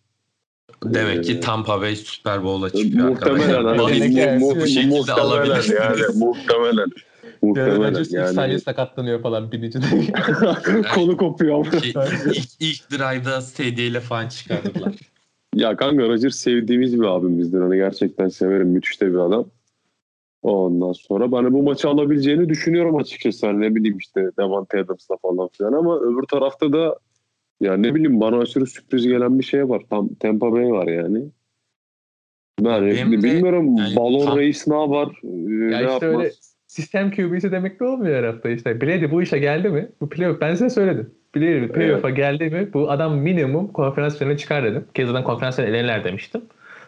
Demek 0.85 1.23
ki 1.23 1.33
Ee, 1.33 1.39
Tampa 1.39 1.81
Bay 1.81 1.95
Super 1.95 2.43
Bowl'a 2.43 2.69
çıkıyor 2.69 3.09
Muhtemelen. 3.09 3.65
arkadaşlar. 3.65 3.91
Demek 3.91 4.39
mu- 4.39 4.55
mu- 4.55 4.61
Bu 4.61 4.67
şekilde 4.67 4.89
muhtemelen 4.89 5.61
yani. 5.75 6.01
Muhtemelen. 6.15 6.87
Muhtemelen 7.41 8.05
yani. 8.09 8.59
sakatlanıyor 8.59 9.21
falan 9.21 9.51
birinci 9.51 9.79
Kolu 10.95 11.17
kopuyor 11.17 11.65
ilk, 11.83 11.95
ilk 12.59 12.91
drive'da 12.91 13.41
sedyeyle 13.41 13.99
falan 13.99 14.27
çıkardılar. 14.27 14.93
Ya 15.55 15.75
kanka 15.77 16.03
Rodgers 16.07 16.35
sevdiğimiz 16.35 16.99
bir 16.99 17.05
abimizdir. 17.05 17.61
Hani 17.61 17.75
gerçekten 17.75 18.27
severim. 18.27 18.67
Müthiş 18.67 19.01
de 19.01 19.07
bir 19.13 19.17
adam. 19.17 19.45
Ondan 20.41 20.91
sonra 20.91 21.31
ben 21.31 21.53
bu 21.53 21.63
maçı 21.63 21.89
alabileceğini 21.89 22.49
düşünüyorum 22.49 22.95
açıkçası. 22.95 23.47
Hani 23.47 23.61
ne 23.61 23.75
bileyim 23.75 23.97
işte 23.97 24.29
Devante 24.39 24.79
Adams'la 24.79 25.17
falan 25.21 25.49
filan 25.57 25.73
ama 25.73 25.99
öbür 25.99 26.23
tarafta 26.23 26.73
da 26.73 26.97
ya 27.61 27.77
ne 27.77 27.95
bileyim 27.95 28.21
bana 28.21 28.37
aşırı 28.39 28.65
sürpriz 28.65 29.07
gelen 29.07 29.39
bir 29.39 29.43
şey 29.43 29.69
var. 29.69 29.81
Tam 29.89 30.09
Tampa 30.15 30.51
Bay 30.51 30.71
var 30.71 30.87
yani. 30.87 31.23
Ben 32.61 32.85
Benim 32.85 33.11
de 33.11 33.23
bilmiyorum 33.23 33.77
yani 33.77 33.95
balon 33.95 34.25
tam- 34.25 34.37
reis 34.37 34.67
ne 34.67 34.81
yapar? 34.81 35.07
Ee, 35.23 35.27
Ya 35.27 35.79
ne 35.79 35.93
işte 35.93 35.93
yapmaz? 35.93 36.03
öyle 36.03 36.31
sistem 36.67 37.11
QB'si 37.11 37.51
demek 37.51 37.79
de 37.79 37.83
olmuyor 37.83 38.15
her 38.15 38.23
hafta 38.23 38.49
işte. 38.49 38.81
Brady 38.81 39.11
bu 39.11 39.21
işe 39.21 39.39
geldi 39.39 39.69
mi? 39.69 39.89
Bu 40.01 40.09
playoff 40.09 40.41
ben 40.41 40.51
size 40.55 40.69
söyledim. 40.69 41.11
Brady 41.35 41.67
playoff'a 41.67 42.09
geldi 42.09 42.49
mi? 42.49 42.73
Bu 42.73 42.91
adam 42.91 43.17
minimum 43.17 43.67
konferans 43.67 44.17
finaline 44.17 44.37
çıkar 44.37 44.63
dedim. 44.63 44.85
Ki 44.93 45.05
zaten 45.05 45.23
konferans 45.23 45.55
finaline 45.55 45.77
elenirler 45.77 46.03
demiştim. 46.03 46.41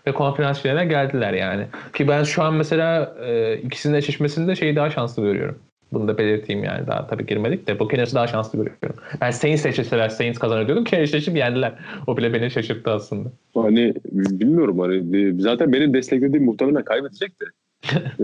Ve 0.08 0.12
konferans 0.12 0.62
finaline 0.62 0.86
geldiler 0.86 1.34
yani. 1.34 1.66
Ki 1.94 2.08
ben 2.08 2.24
şu 2.24 2.44
an 2.44 2.54
mesela 2.54 3.16
e, 3.26 3.58
ikisinin 3.58 3.94
eşleşmesinde 3.94 4.56
şeyi 4.56 4.76
daha 4.76 4.90
şanslı 4.90 5.24
görüyorum. 5.24 5.60
Bunu 5.94 6.08
da 6.08 6.18
belirteyim 6.18 6.64
yani 6.64 6.88
daha 6.88 7.08
tabii 7.08 7.26
girmedik 7.26 7.68
de 7.68 7.80
Buccaneers'ı 7.80 8.16
daha 8.16 8.28
şanslı 8.28 8.58
görüyorum. 8.58 8.96
Ben 9.22 9.32
Saints 9.32 9.66
eşleşseler 9.66 10.10
Saints 10.10 10.40
kazanır 10.40 10.68
diyordum 10.68 10.84
ki 10.84 10.96
eşleşip 10.98 11.38
yendiler. 11.38 11.74
O 12.08 12.18
bile 12.18 12.34
beni 12.34 12.52
şaşırttı 12.52 12.92
aslında. 12.92 13.32
Hani 13.54 13.94
bilmiyorum 14.12 14.80
hani 14.80 15.42
zaten 15.42 15.74
benim 15.74 15.94
desteklediğim 15.94 16.46
muhtemelen 16.46 16.84
kaybedecek 16.84 17.32
de. 17.42 17.46
Ee, 18.20 18.24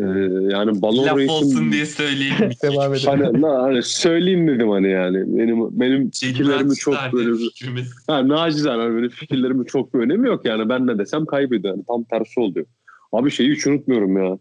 yani 0.51 0.81
balon 0.81 1.05
Laf 1.05 1.17
reisin 1.17 1.33
olsun 1.33 1.71
diye 1.71 1.85
söyleyelim. 1.85 2.49
Devam 2.63 2.93
edelim. 2.93 3.07
Hani, 3.09 3.41
la- 3.41 3.63
hani 3.63 3.83
söyleyeyim 3.83 4.47
dedim 4.47 4.69
hani 4.69 4.89
yani. 4.89 5.37
Benim 5.37 5.79
benim 5.79 6.11
fikirlerimi 6.11 6.75
çok 6.75 6.95
böyle 7.13 7.37
fikrimiz. 7.37 7.93
ha, 8.07 8.27
nacizane 8.27 8.81
hani 8.83 8.97
benim 8.97 9.09
fikirlerimin 9.09 9.63
çok 9.63 9.93
bir 9.93 9.99
önemi 9.99 10.27
yok 10.27 10.45
yani. 10.45 10.69
Ben 10.69 10.87
ne 10.87 10.97
desem 10.97 11.25
kaybediyor. 11.25 11.73
Yani 11.73 11.85
tam 11.87 12.03
tersi 12.03 12.39
oluyor. 12.39 12.65
Abi 13.11 13.31
şeyi 13.31 13.51
hiç 13.51 13.67
unutmuyorum 13.67 14.17
ya. 14.17 14.37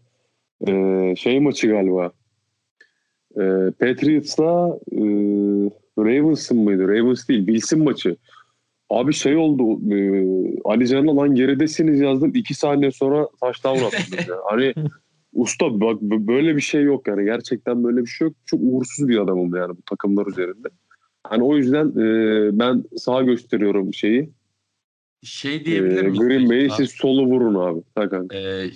Ee, 0.67 1.15
şey 1.15 1.39
maçı 1.39 1.67
galiba. 1.67 2.11
Ee, 3.37 3.71
Patriots'la 3.79 4.79
e, 4.91 5.01
Ravens'ın 5.97 6.57
mıydı? 6.57 6.87
Ravens 6.87 7.27
değil. 7.29 7.47
Bills'in 7.47 7.83
maçı. 7.83 8.15
Abi 8.89 9.13
şey 9.13 9.35
oldu. 9.35 9.93
E, 9.95 10.25
Ali 10.65 10.87
Can'la 10.87 11.15
lan 11.15 11.35
geridesiniz 11.35 11.99
yazdım. 11.99 12.31
iki 12.35 12.53
saniye 12.53 12.91
sonra 12.91 13.27
touchdown 13.41 13.85
attınız 13.85 14.27
ya. 14.27 14.35
Hani 14.49 14.73
usta 15.33 15.81
bak 15.81 16.01
böyle 16.01 16.55
bir 16.55 16.61
şey 16.61 16.83
yok 16.83 17.07
yani. 17.07 17.25
Gerçekten 17.25 17.83
böyle 17.83 18.01
bir 18.01 18.07
şey 18.07 18.27
yok. 18.27 18.35
Çok 18.45 18.59
uğursuz 18.63 19.07
bir 19.07 19.17
adamım 19.17 19.55
yani 19.55 19.77
bu 19.77 19.81
takımlar 19.89 20.27
üzerinde. 20.27 20.67
Hani 21.23 21.43
o 21.43 21.57
yüzden 21.57 21.87
e, 21.87 22.59
ben 22.59 22.83
sağa 22.97 23.21
gösteriyorum 23.21 23.93
şeyi. 23.93 24.29
Şey 25.23 25.55
E, 25.55 25.65
diyebilir 25.65 26.01
miyiz? 26.01 26.19
Green 26.19 26.49
Bay'i 26.49 26.69
siz 26.69 26.89
solu 26.91 27.25
vurun 27.25 27.55
abi. 27.55 27.81
Ha 27.95 28.09
kanka. 28.09 28.37
Ee, 28.37 28.69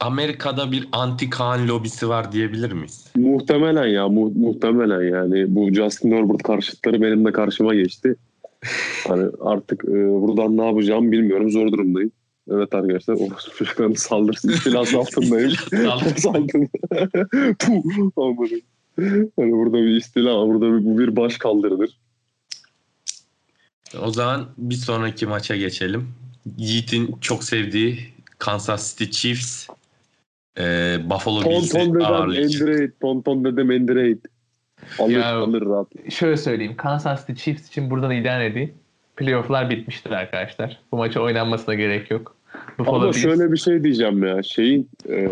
Amerika'da 0.00 0.72
bir 0.72 0.88
anti 0.92 1.30
Kaan 1.30 1.68
lobisi 1.68 2.08
var 2.08 2.32
diyebilir 2.32 2.72
miyiz? 2.72 3.06
Muhtemelen 3.16 3.86
ya 3.86 4.08
mu- 4.08 4.32
muhtemelen 4.36 5.02
yani 5.02 5.54
bu 5.54 5.72
Justin 5.72 6.12
Herbert 6.12 6.42
karşıtları 6.42 7.02
benim 7.02 7.24
de 7.24 7.32
karşıma 7.32 7.74
geçti. 7.74 8.16
Hani 9.08 9.26
artık 9.40 9.84
e, 9.84 9.92
buradan 9.92 10.56
ne 10.56 10.66
yapacağımı 10.66 11.12
bilmiyorum 11.12 11.50
zor 11.50 11.72
durumdayım. 11.72 12.12
Evet 12.50 12.74
arkadaşlar 12.74 13.14
orospu 13.14 13.56
çocukların 13.56 13.94
saldırısı 13.94 14.52
istilası 14.52 14.98
altındayım. 14.98 15.50
Saldırı. 16.16 16.68
Puh. 17.58 17.82
Hani 19.36 19.52
burada 19.52 19.76
bir 19.76 19.96
istila, 19.96 20.48
burada 20.48 20.66
bir, 20.72 20.84
bu 20.84 20.98
bir 20.98 21.16
baş 21.16 21.38
kaldırıdır. 21.38 21.98
O 24.02 24.10
zaman 24.10 24.46
bir 24.58 24.74
sonraki 24.74 25.26
maça 25.26 25.56
geçelim. 25.56 26.08
Yiğit'in 26.58 27.14
çok 27.20 27.44
sevdiği 27.44 27.98
Kansas 28.38 28.90
City 28.90 29.10
Chiefs 29.10 29.68
e, 30.58 30.96
Buffalo 31.10 31.40
Ton 31.40 31.52
Bills'i 31.52 31.78
ağırlayacak. 32.04 32.60
Endrate. 32.68 32.92
Ton 33.00 33.20
ton 33.20 33.44
dedem 33.44 33.70
Endrate. 33.70 34.18
Alır, 34.98 35.10
Ya- 35.10 35.36
alır 35.38 35.66
rahat. 35.66 35.86
Şöyle 36.10 36.36
söyleyeyim. 36.36 36.74
Kansas 36.76 37.26
City 37.26 37.42
Chiefs 37.44 37.68
için 37.68 37.90
buradan 37.90 38.10
ilan 38.10 38.40
edeyim. 38.40 38.72
Playoff'lar 39.16 39.70
bitmiştir 39.70 40.10
arkadaşlar. 40.10 40.80
Bu 40.92 40.96
maça 40.96 41.20
oynanmasına 41.20 41.74
gerek 41.74 42.10
yok. 42.10 42.36
Buffalo 42.78 42.96
Ama 42.96 43.06
Bills- 43.06 43.18
şöyle 43.18 43.52
bir 43.52 43.56
şey 43.56 43.84
diyeceğim 43.84 44.24
ya. 44.26 44.42
Şeyin 44.42 44.88
e, 45.08 45.28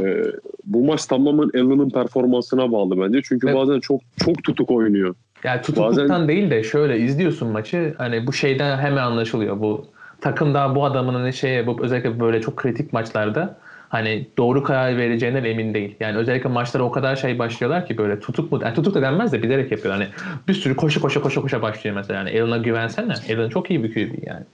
bu 0.64 0.84
maç 0.84 1.06
tamamen 1.06 1.48
Allen'ın 1.60 1.90
performansına 1.90 2.72
bağlı 2.72 3.00
bence. 3.00 3.20
Çünkü 3.24 3.46
Evet. 3.46 3.56
bazen 3.56 3.80
çok 3.80 4.00
çok 4.24 4.44
tutuk 4.44 4.70
oynuyor. 4.70 5.14
Yani 5.44 5.62
tutukluktan 5.62 6.28
değil 6.28 6.50
de 6.50 6.62
şöyle 6.62 6.98
izliyorsun 6.98 7.48
maçı 7.48 7.94
hani 7.98 8.26
bu 8.26 8.32
şeyden 8.32 8.78
hemen 8.78 9.02
anlaşılıyor. 9.02 9.60
Bu 9.60 9.86
takımda 10.20 10.74
bu 10.74 10.84
adamın 10.84 11.14
hani 11.14 11.32
şeye 11.32 11.66
bu 11.66 11.76
özellikle 11.82 12.20
böyle 12.20 12.40
çok 12.40 12.56
kritik 12.56 12.92
maçlarda 12.92 13.58
hani 13.92 14.26
doğru 14.38 14.62
karar 14.62 14.96
vereceğinden 14.96 15.44
emin 15.44 15.74
değil. 15.74 15.94
Yani 16.00 16.16
özellikle 16.16 16.48
maçlara 16.48 16.82
o 16.82 16.90
kadar 16.90 17.16
şey 17.16 17.38
başlıyorlar 17.38 17.86
ki 17.86 17.98
böyle 17.98 18.20
tutuk 18.20 18.52
mu? 18.52 18.60
Yani 18.62 18.74
tutuk 18.74 18.94
da 18.94 19.02
denmez 19.02 19.32
de 19.32 19.42
bilerek 19.42 19.72
yapıyor. 19.72 19.94
Hani 19.94 20.06
bir 20.48 20.54
sürü 20.54 20.76
koşa 20.76 21.00
koşa 21.00 21.20
koşa 21.20 21.40
koşa 21.40 21.62
başlıyor 21.62 21.96
mesela. 21.96 22.18
Yani 22.18 22.42
Allen'a 22.42 22.56
güvensene. 22.56 23.12
Allen 23.30 23.48
çok 23.48 23.70
iyi 23.70 23.84
bir 23.84 23.94
QB 23.94 24.26
yani. 24.26 24.44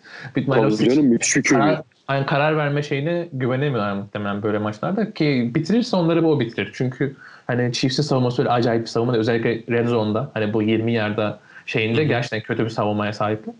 O 0.48 0.52
Tabii 0.52 0.90
canım 0.90 1.06
müthiş 1.06 1.36
bir 1.36 1.42
QB. 1.42 1.50
karar, 1.50 1.82
yani 2.10 2.26
karar 2.26 2.56
verme 2.56 2.82
şeyine 2.82 3.28
güvenemiyorlar 3.32 3.92
muhtemelen 3.92 4.42
böyle 4.42 4.58
maçlarda 4.58 5.12
ki 5.12 5.50
bitirirse 5.54 5.96
onları 5.96 6.24
bu 6.24 6.32
o 6.32 6.40
bitirir. 6.40 6.70
Çünkü 6.74 7.16
hani 7.46 7.72
Chiefs'in 7.72 8.02
savunması 8.02 8.42
öyle 8.42 8.50
acayip 8.50 8.82
bir 8.82 8.88
savunma. 8.88 9.16
Özellikle 9.16 9.76
Red 9.76 9.86
Zone'da 9.86 10.30
hani 10.34 10.52
bu 10.52 10.62
20 10.62 10.92
yarda 10.92 11.38
şeyinde 11.66 12.04
gerçekten 12.04 12.40
kötü 12.40 12.64
bir 12.64 12.70
savunmaya 12.70 13.12
sahipler. 13.12 13.54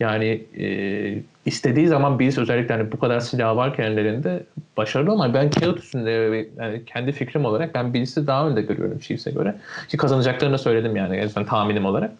Yani 0.00 0.42
e, 0.58 0.66
istediği 1.46 1.86
zaman 1.88 2.18
Bills 2.18 2.38
özellikle 2.38 2.74
hani 2.74 2.92
bu 2.92 2.98
kadar 2.98 3.20
silah 3.20 3.56
varken 3.56 3.84
ellerinde 3.84 4.42
başarılı 4.76 5.10
ama 5.12 5.34
ben 5.34 5.50
kağıt 5.50 5.78
üstünde 5.78 6.10
yani 6.58 6.84
kendi 6.86 7.12
fikrim 7.12 7.44
olarak 7.44 7.74
ben 7.74 7.94
Bills'i 7.94 8.26
daha 8.26 8.48
önde 8.48 8.62
görüyorum 8.62 8.98
Chiefs'e 8.98 9.30
göre. 9.30 9.54
Ki 9.88 9.96
kazanacaklarını 9.96 10.58
söyledim 10.58 10.96
yani 10.96 11.16
en 11.16 11.24
azından 11.24 11.46
tahminim 11.48 11.84
olarak. 11.86 12.10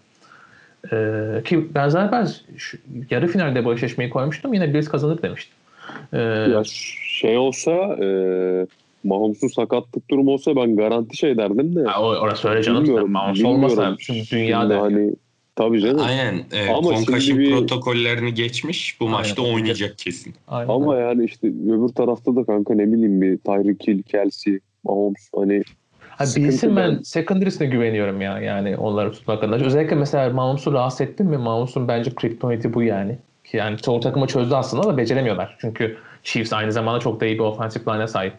Ee, 0.93 1.43
ki 1.45 1.75
ben 1.75 1.89
zaten 1.89 2.29
şu, 2.57 2.79
yarı 3.11 3.27
finalde 3.27 3.65
bu 3.65 3.73
eşleşmeyi 3.75 4.11
koymuştum. 4.11 4.55
Yine 4.55 4.75
Bills 4.75 4.89
kazanır 4.89 5.23
demiştim. 5.23 5.55
Ee, 6.13 6.19
Ya 6.19 6.63
şey 7.09 7.39
olsa 7.39 7.71
e, 7.73 8.07
Mahomes'un 9.05 9.49
sakatlık 9.49 10.11
durumu 10.11 10.31
olsa 10.31 10.57
ben 10.57 10.77
garanti 10.77 11.17
şey 11.17 11.37
derdim 11.37 11.77
de. 11.77 11.85
ha, 11.85 12.03
o- 12.03 12.17
orası 12.17 12.49
öyle 12.49 12.63
canım. 12.63 12.85
bilmiyorum. 12.85 13.11
Mahomes 13.11 13.45
olmasa 13.45 13.97
dünyada. 14.33 14.81
Hani, 14.83 15.15
tabii 15.57 15.81
canım. 15.81 16.01
Aynen. 16.05 16.35
E, 16.53 16.71
Ama 16.71 16.97
şimdi 17.21 17.39
bir- 17.39 17.51
protokollerini 17.51 18.35
geçmiş. 18.35 19.01
Bu 19.01 19.05
Aynen. 19.05 19.19
maçta 19.19 19.43
oynayacak 19.43 19.99
kesin. 19.99 20.35
Aynen. 20.49 20.69
Ama 20.73 20.97
yani 20.97 21.25
işte 21.25 21.47
öbür 21.47 21.89
tarafta 21.89 22.37
da 22.37 22.45
kanka 22.45 22.75
ne 22.75 22.93
bileyim 22.93 23.23
bir 23.23 23.39
Tyreek 23.39 23.89
Hill, 23.89 24.03
Kelsey, 24.03 24.59
Mahomes 24.85 25.31
hani 25.37 25.63
Ha, 26.09 26.27
sıkıntı 26.27 26.49
Bills'in 26.49 26.77
ben 26.77 26.99
secondary'sine 27.03 27.67
güveniyorum 27.67 28.21
ya. 28.21 28.41
Yani 28.41 28.77
onları 28.77 29.13
tutmak 29.13 29.45
adına. 29.45 29.55
Özellikle 29.57 29.97
mesela 29.97 30.31
Mahomes'u 30.31 30.73
rahatsız 30.73 31.01
ettin 31.01 31.27
mi? 31.27 31.37
Mahomes'un 31.37 31.89
bence 31.89 32.15
kriptoniti 32.15 32.75
bu 32.75 32.83
yani. 32.83 33.19
Ki 33.45 33.57
yani 33.57 33.79
çoğu 33.79 34.01
takımı 34.01 34.27
çözdü 34.27 34.55
aslında 34.55 34.83
da 34.83 34.97
beceremiyorlar. 34.97 35.57
Çünkü 35.61 35.97
Chiefs 36.23 36.53
aynı 36.53 36.73
zamanda 36.73 37.01
çok 37.01 37.21
da 37.21 37.27
iyi 37.27 37.35
bir 37.35 37.45
offensive 37.45 37.85
line'a 37.95 38.09
sahip. 38.09 38.33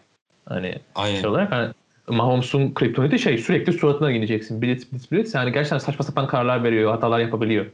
Hani 0.46 0.74
Aynen. 0.94 1.20
şey 1.20 1.30
olarak 1.30 1.52
hani 1.52 1.68
Mahomes'un 2.10 2.74
kriptoniti 2.74 3.18
şey 3.18 3.38
sürekli 3.38 3.72
suratına 3.72 4.12
gideceksin. 4.12 4.62
Blitz 4.62 4.92
blitz 4.92 5.12
blitz. 5.12 5.34
Yani 5.34 5.52
gerçekten 5.52 5.78
saçma 5.78 6.04
sapan 6.04 6.26
kararlar 6.26 6.64
veriyor. 6.64 6.90
Hatalar 6.90 7.18
yapabiliyor. 7.20 7.66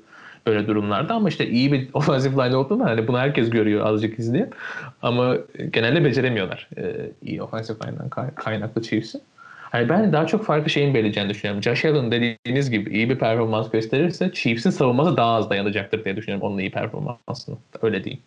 Böyle 0.46 0.66
durumlarda 0.66 1.14
ama 1.14 1.28
işte 1.28 1.48
iyi 1.48 1.72
bir 1.72 1.88
offensive 1.94 2.44
line 2.44 2.56
olduğunda 2.56 2.84
hani 2.84 3.08
bunu 3.08 3.18
herkes 3.18 3.50
görüyor 3.50 3.86
azıcık 3.86 4.18
izleyen. 4.18 4.50
Ama 5.02 5.36
genelde 5.72 6.04
beceremiyorlar. 6.04 6.68
Ee, 6.78 7.10
iyi 7.22 7.42
offensive 7.42 7.76
line'dan 7.86 8.08
kay- 8.08 8.34
kaynaklı 8.34 8.82
Chiefs'in. 8.82 9.22
Hani 9.74 9.88
ben 9.88 10.12
daha 10.12 10.26
çok 10.26 10.44
farklı 10.44 10.70
şeyin 10.70 10.94
belirleyeceğini 10.94 11.30
düşünüyorum. 11.30 11.62
Josh 11.62 11.84
Allen 11.84 12.10
dediğiniz 12.10 12.70
gibi 12.70 12.90
iyi 12.96 13.10
bir 13.10 13.18
performans 13.18 13.70
gösterirse 13.70 14.30
Chiefs'in 14.32 14.70
savunması 14.70 15.16
daha 15.16 15.34
az 15.34 15.50
dayanacaktır 15.50 16.04
diye 16.04 16.16
düşünüyorum 16.16 16.48
onun 16.48 16.58
iyi 16.58 16.70
performansını. 16.70 17.56
Öyle 17.82 18.04
diyeyim. 18.04 18.22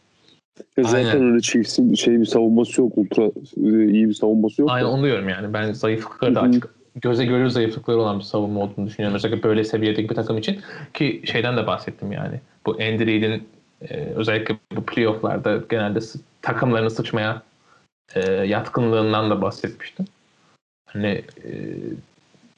E 0.78 0.84
zaten 0.84 1.06
Aynen. 1.06 1.24
öyle 1.24 1.42
Chiefs'in 1.42 1.94
şey 1.94 2.20
bir 2.20 2.26
savunması 2.26 2.82
yok. 2.82 2.94
Ultra 2.96 3.24
e, 3.24 3.92
iyi 3.92 4.10
bir 4.10 4.14
savunması 4.14 4.62
yok. 4.62 4.70
da. 4.70 4.74
Aynen 4.74 4.88
onu 4.88 5.04
diyorum 5.04 5.30
yani. 5.30 5.54
Ben 5.54 5.72
zayıflıkları 5.72 6.36
da 6.36 6.42
açık. 6.42 6.70
Göze 7.02 7.26
görülür 7.26 7.50
zayıflıkları 7.50 7.98
olan 7.98 8.20
bir 8.20 8.24
savunma 8.24 8.60
olduğunu 8.60 8.88
düşünüyorum. 8.88 9.16
Özellikle 9.16 9.44
böyle 9.44 9.64
seviyedeki 9.64 10.10
bir 10.10 10.16
takım 10.16 10.38
için. 10.38 10.60
Ki 10.94 11.22
şeyden 11.26 11.58
de 11.58 11.68
bahsettim 11.68 12.12
yani. 12.12 12.40
Bu 12.66 12.72
Andy 12.72 13.06
Reid'in 13.06 13.48
e, 13.90 13.96
özellikle 13.96 14.58
bu 14.76 14.86
playofflarda 14.86 15.64
genelde 15.70 16.00
takımlarını 16.42 16.90
sıçmaya 16.90 17.42
e, 18.16 18.32
yatkınlığından 18.32 19.30
da 19.30 19.42
bahsetmiştim. 19.42 20.06
Hani 20.86 21.24
e, 21.46 21.52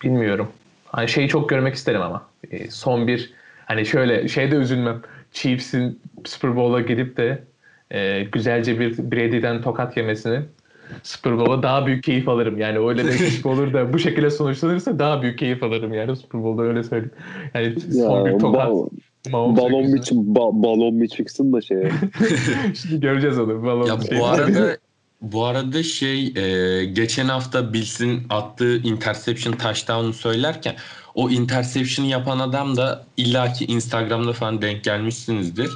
bilmiyorum. 0.04 0.52
Hani 0.86 1.10
şeyi 1.10 1.28
çok 1.28 1.50
görmek 1.50 1.76
isterim 1.76 2.02
ama. 2.02 2.26
E, 2.52 2.72
son 2.72 3.08
bir 3.08 3.34
hani 3.66 3.86
şöyle 3.86 4.28
şeyde 4.28 4.56
üzülmem. 4.56 5.02
Chiefs'in 5.32 6.02
Super 6.26 6.56
Bowl'a 6.56 6.82
gidip 6.82 7.18
de 7.18 7.44
e, 7.92 8.24
güzelce 8.24 8.80
bir 8.80 8.98
Brady'den 9.12 9.62
tokat 9.62 9.98
yemesini 9.98 10.40
Super 11.04 11.38
Bowl'a 11.38 11.64
daha 11.64 11.86
büyük 11.88 12.04
keyif 12.04 12.30
alırım. 12.30 12.58
Yani 12.58 12.80
öyle 12.90 13.04
bir 13.04 13.10
eşleşme 13.14 13.52
olur 13.52 13.74
da 13.74 13.94
bu 13.94 14.00
şekilde 14.00 14.30
sonuçlanırsa 14.30 15.00
daha 15.00 15.22
büyük 15.22 15.40
keyif 15.40 15.64
alırım 15.64 15.94
yani 15.94 16.16
Super 16.16 16.44
Bowl'da 16.44 16.62
öyle 16.64 16.84
söyleyeyim. 16.84 17.12
Yani 17.54 17.80
son 17.82 18.28
Ya, 18.28 18.34
bir 18.34 18.40
tokat. 18.40 18.68
ba- 18.68 18.90
Mahomes 19.32 19.58
balon 19.64 19.84
öyküsü. 19.84 20.16
ba- 20.16 20.64
balon 20.64 21.02
bir 21.02 21.08
çıksın 21.08 21.54
da 21.54 21.62
şeye. 21.62 21.92
Şimdi 22.82 23.00
göreceğiz 23.00 23.40
onu. 23.40 23.64
Balon 23.64 23.88
Ya 23.88 23.98
şey. 24.10 24.20
bu 24.20 24.26
arada 24.26 24.78
bu 25.22 25.46
arada 25.46 25.84
şey 25.84 26.28
e, 26.36 26.86
geçen 26.86 27.26
hafta 27.26 27.74
Bills'in 27.74 28.24
attığı 28.30 28.78
interception 28.78 29.54
touchdown'u 29.54 30.14
söylerken 30.14 30.76
o 31.16 31.30
interception'ı 31.30 32.08
yapan 32.10 32.40
adam 32.40 32.78
da 32.78 33.06
illaki 33.18 33.66
Instagram'da 33.66 34.34
falan 34.34 34.62
denk 34.62 34.84
gelmişsinizdir. 34.84 35.70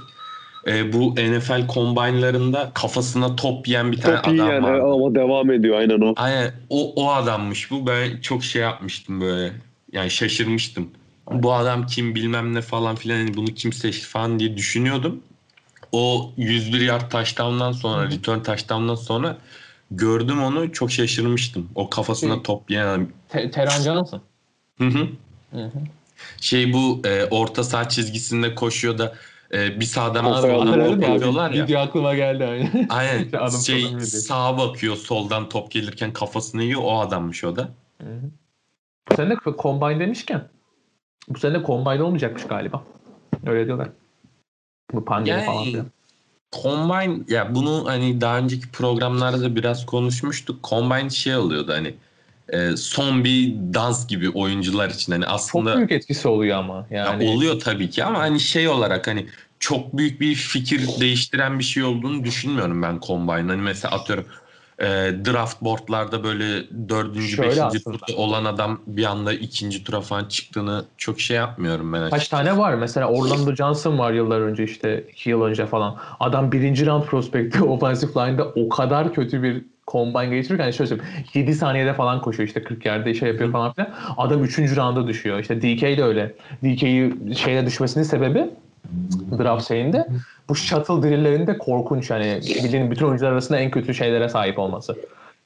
E, 0.67 0.93
bu 0.93 1.15
NFL 1.15 1.67
combine'larında 1.73 2.71
kafasına 2.73 3.35
top 3.35 3.67
yiyen 3.67 3.91
bir 3.91 4.01
tane 4.01 4.19
iyi 4.27 4.41
adam 4.43 4.53
yani 4.53 4.63
var. 4.63 4.79
ama 4.79 5.15
devam 5.15 5.51
ediyor 5.51 5.77
aynen 5.77 6.01
o. 6.01 6.13
Aynen 6.15 6.51
o, 6.69 6.93
o 6.95 7.11
adammış 7.11 7.71
bu. 7.71 7.87
Ben 7.87 8.21
çok 8.21 8.43
şey 8.43 8.61
yapmıştım 8.61 9.21
böyle. 9.21 9.53
Yani 9.91 10.11
şaşırmıştım. 10.11 10.89
Bu 11.31 11.53
adam 11.53 11.85
kim 11.85 12.15
bilmem 12.15 12.53
ne 12.53 12.61
falan 12.61 12.95
filan 12.95 13.17
hani 13.17 13.33
bunu 13.33 13.45
kim 13.45 13.73
seçti 13.73 14.07
falan 14.07 14.39
diye 14.39 14.57
düşünüyordum. 14.57 15.19
O 15.91 16.31
101 16.37 16.81
yard 16.81 17.11
touchdown'dan 17.11 17.71
sonra, 17.71 18.11
return 18.11 18.39
touchdown'dan 18.39 18.95
sonra 18.95 19.37
gördüm 19.91 20.43
onu 20.43 20.71
çok 20.71 20.91
şaşırmıştım. 20.91 21.69
O 21.75 21.89
kafasına 21.89 22.33
Şey- 22.33 22.43
top 22.43 22.71
yiyen 22.71 22.87
adam. 22.87 23.07
Te- 23.29 23.51
Teran 23.51 23.81
Johnson. 23.81 24.21
Hı 24.77 24.85
hı. 24.85 25.07
Hı 25.51 25.63
hı. 25.63 25.79
Şey 26.41 26.73
bu 26.73 27.01
e, 27.05 27.25
orta 27.25 27.63
saha 27.63 27.89
çizgisinde 27.89 28.55
koşuyor 28.55 28.97
da 28.97 29.15
e, 29.53 29.79
bir 29.79 29.85
sağdan 29.85 30.23
Hatırladım 30.23 31.01
top 31.01 31.55
ya. 31.55 31.65
Video 31.65 31.79
aklıma 31.79 32.15
geldi 32.15 32.45
aynı. 32.45 32.69
Aynen 32.89 33.27
Adam 33.33 33.61
şey 33.61 33.83
falan 33.87 33.99
sağa 33.99 34.57
bakıyor 34.57 34.95
soldan 34.95 35.49
top 35.49 35.71
gelirken 35.71 36.13
kafasını 36.13 36.63
yiyor 36.63 36.81
o 36.83 36.99
adammış 36.99 37.43
o 37.43 37.55
da. 37.55 37.69
Hı 38.01 38.07
hı. 38.07 38.21
Bu 39.11 39.15
sene 39.15 39.29
de 39.29 39.35
Combine 39.59 39.99
demişken 39.99 40.47
bu 41.29 41.39
sene 41.39 41.59
de 41.59 41.65
Combine 41.65 42.03
olmayacakmış 42.03 42.47
galiba. 42.47 42.83
Öyle 43.45 43.65
diyorlar. 43.65 43.89
Bu 44.93 45.05
pandemi 45.05 45.45
falan 45.45 45.59
Yani 45.59 45.71
filan. 45.71 45.85
Combine 46.61 47.23
ya 47.27 47.55
bunu 47.55 47.83
hani 47.85 48.21
daha 48.21 48.37
önceki 48.37 48.71
programlarda 48.71 49.41
da 49.41 49.55
biraz 49.55 49.85
konuşmuştuk. 49.85 50.63
Combine 50.63 51.09
şey 51.09 51.35
oluyordu 51.35 51.71
hani 51.71 51.95
e, 52.49 52.77
son 52.77 53.23
bir 53.23 53.53
dans 53.73 54.07
gibi 54.07 54.29
oyuncular 54.29 54.89
için 54.89 55.11
hani 55.11 55.23
Çok 55.23 55.33
aslında 55.33 55.77
büyük 55.77 55.91
etkisi 55.91 56.27
oluyor 56.27 56.57
ama. 56.57 56.87
ya 56.91 57.05
Yani 57.05 57.29
oluyor 57.29 57.59
tabii 57.59 57.89
ki 57.89 58.03
ama 58.03 58.19
hani 58.19 58.39
şey 58.39 58.67
olarak 58.67 59.07
hani 59.07 59.25
çok 59.59 59.97
büyük 59.97 60.21
bir 60.21 60.35
fikir 60.35 60.87
değiştiren 60.99 61.59
bir 61.59 61.63
şey 61.63 61.83
olduğunu 61.83 62.23
düşünmüyorum 62.23 62.81
ben 62.81 62.99
Combine. 63.07 63.33
Hani 63.51 63.61
mesela 63.61 63.95
atıyorum 63.95 64.25
e, 64.79 64.85
draft 65.25 65.61
boardlarda 65.61 66.23
böyle 66.23 66.63
dördüncü, 66.89 67.27
Şöyle 67.35 67.49
beşinci 67.49 67.63
aslında. 67.65 67.97
turda 67.97 68.17
olan 68.17 68.45
adam 68.45 68.81
bir 68.87 69.05
anda 69.05 69.33
ikinci 69.33 69.83
tura 69.83 70.01
falan 70.01 70.25
çıktığını 70.25 70.85
çok 70.97 71.19
şey 71.19 71.37
yapmıyorum 71.37 71.93
ben 71.93 71.99
Kaç 72.09 72.13
açıkçası. 72.13 72.43
tane 72.45 72.57
var? 72.57 72.73
Mesela 72.75 73.07
Orlando 73.07 73.55
Johnson 73.55 73.99
var 73.99 74.13
yıllar 74.13 74.39
önce 74.41 74.63
işte 74.63 75.03
iki 75.11 75.29
yıl 75.29 75.41
önce 75.41 75.65
falan. 75.65 75.97
Adam 76.19 76.51
birinci 76.51 76.85
round 76.85 77.03
prospekti 77.03 77.63
offensive 77.63 78.11
line'da 78.11 78.45
o 78.45 78.69
kadar 78.69 79.13
kötü 79.13 79.43
bir 79.43 79.65
combine 79.93 80.41
ki 80.41 80.57
hani 80.57 80.73
şöyle 80.73 80.89
söyleyeyim 80.89 81.11
7 81.33 81.55
saniyede 81.55 81.93
falan 81.93 82.21
koşuyor 82.21 82.47
işte 82.47 82.63
40 82.63 82.85
yerde 82.85 83.13
şey 83.13 83.29
yapıyor 83.29 83.51
falan 83.51 83.73
filan. 83.73 83.89
Adam 84.17 84.43
3. 84.43 84.59
rounda 84.59 85.07
düşüyor. 85.07 85.39
İşte 85.39 85.61
DK 85.61 85.81
de 85.81 86.03
öyle. 86.03 86.33
DK'yi 86.63 87.13
şeyde 87.35 87.65
düşmesinin 87.65 88.03
sebebi 88.03 88.45
draft 89.37 89.67
şeyinde. 89.67 90.07
Bu 90.49 90.55
shuttle 90.55 91.01
drill'lerinde 91.01 91.57
korkunç 91.57 92.09
yani 92.09 92.39
bildiğin 92.63 92.91
bütün 92.91 93.05
oyuncular 93.05 93.31
arasında 93.31 93.59
en 93.59 93.71
kötü 93.71 93.93
şeylere 93.93 94.29
sahip 94.29 94.59
olması. 94.59 94.95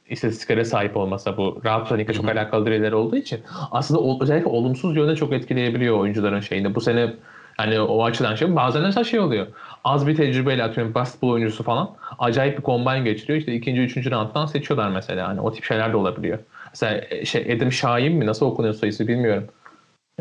istatistiklere 0.09 0.65
sahip 0.65 0.97
olmasa 0.97 1.37
bu 1.37 1.61
rahat 1.65 1.91
running 1.91 2.13
çok 2.13 2.29
alakalı 2.29 2.65
driller 2.65 2.91
olduğu 2.91 3.15
için 3.15 3.39
aslında 3.71 3.99
o, 4.01 4.23
özellikle 4.23 4.49
olumsuz 4.49 4.95
yönde 4.95 5.15
çok 5.15 5.33
etkileyebiliyor 5.33 5.99
oyuncuların 5.99 6.39
şeyini. 6.39 6.75
Bu 6.75 6.81
sene 6.81 7.13
hani 7.57 7.79
o 7.79 8.03
açıdan 8.03 8.35
şey 8.35 8.55
bazen 8.55 8.81
mesela 8.81 9.03
şey 9.03 9.19
oluyor. 9.19 9.47
Az 9.83 10.07
bir 10.07 10.15
tecrübeyle 10.15 10.63
atıyorum 10.63 10.93
basketbol 10.93 11.29
oyuncusu 11.29 11.63
falan 11.63 11.95
acayip 12.19 12.57
bir 12.57 12.63
combine 12.63 12.99
geçiriyor. 12.99 13.39
İşte 13.39 13.53
ikinci, 13.53 13.81
üçüncü 13.81 14.11
rounddan 14.11 14.45
seçiyorlar 14.45 14.89
mesela. 14.89 15.27
Hani 15.27 15.41
o 15.41 15.51
tip 15.51 15.63
şeyler 15.63 15.93
de 15.93 15.97
olabiliyor. 15.97 16.39
Mesela 16.69 17.25
şey 17.25 17.53
Adam 17.53 17.71
Şahin 17.71 18.13
mi 18.13 18.25
nasıl 18.25 18.45
okunuyor 18.45 18.73
sayısı 18.73 19.07
bilmiyorum. 19.07 19.47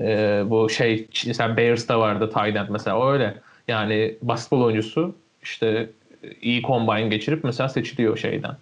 Ee, 0.01 0.45
bu 0.47 0.71
şey 0.71 1.09
mesela 1.27 1.57
Bears'ta 1.57 2.01
vardı 2.01 2.31
Tayland 2.31 2.69
mesela 2.69 2.99
o 2.99 3.11
öyle. 3.11 3.35
Yani 3.69 4.15
basketbol 4.23 4.63
oyuncusu 4.63 5.15
işte 5.43 5.91
iyi 6.43 6.63
combine 6.63 7.09
geçirip 7.09 7.45
mesela 7.45 7.69
seçiliyor 7.69 8.17
şeyden. 8.17 8.57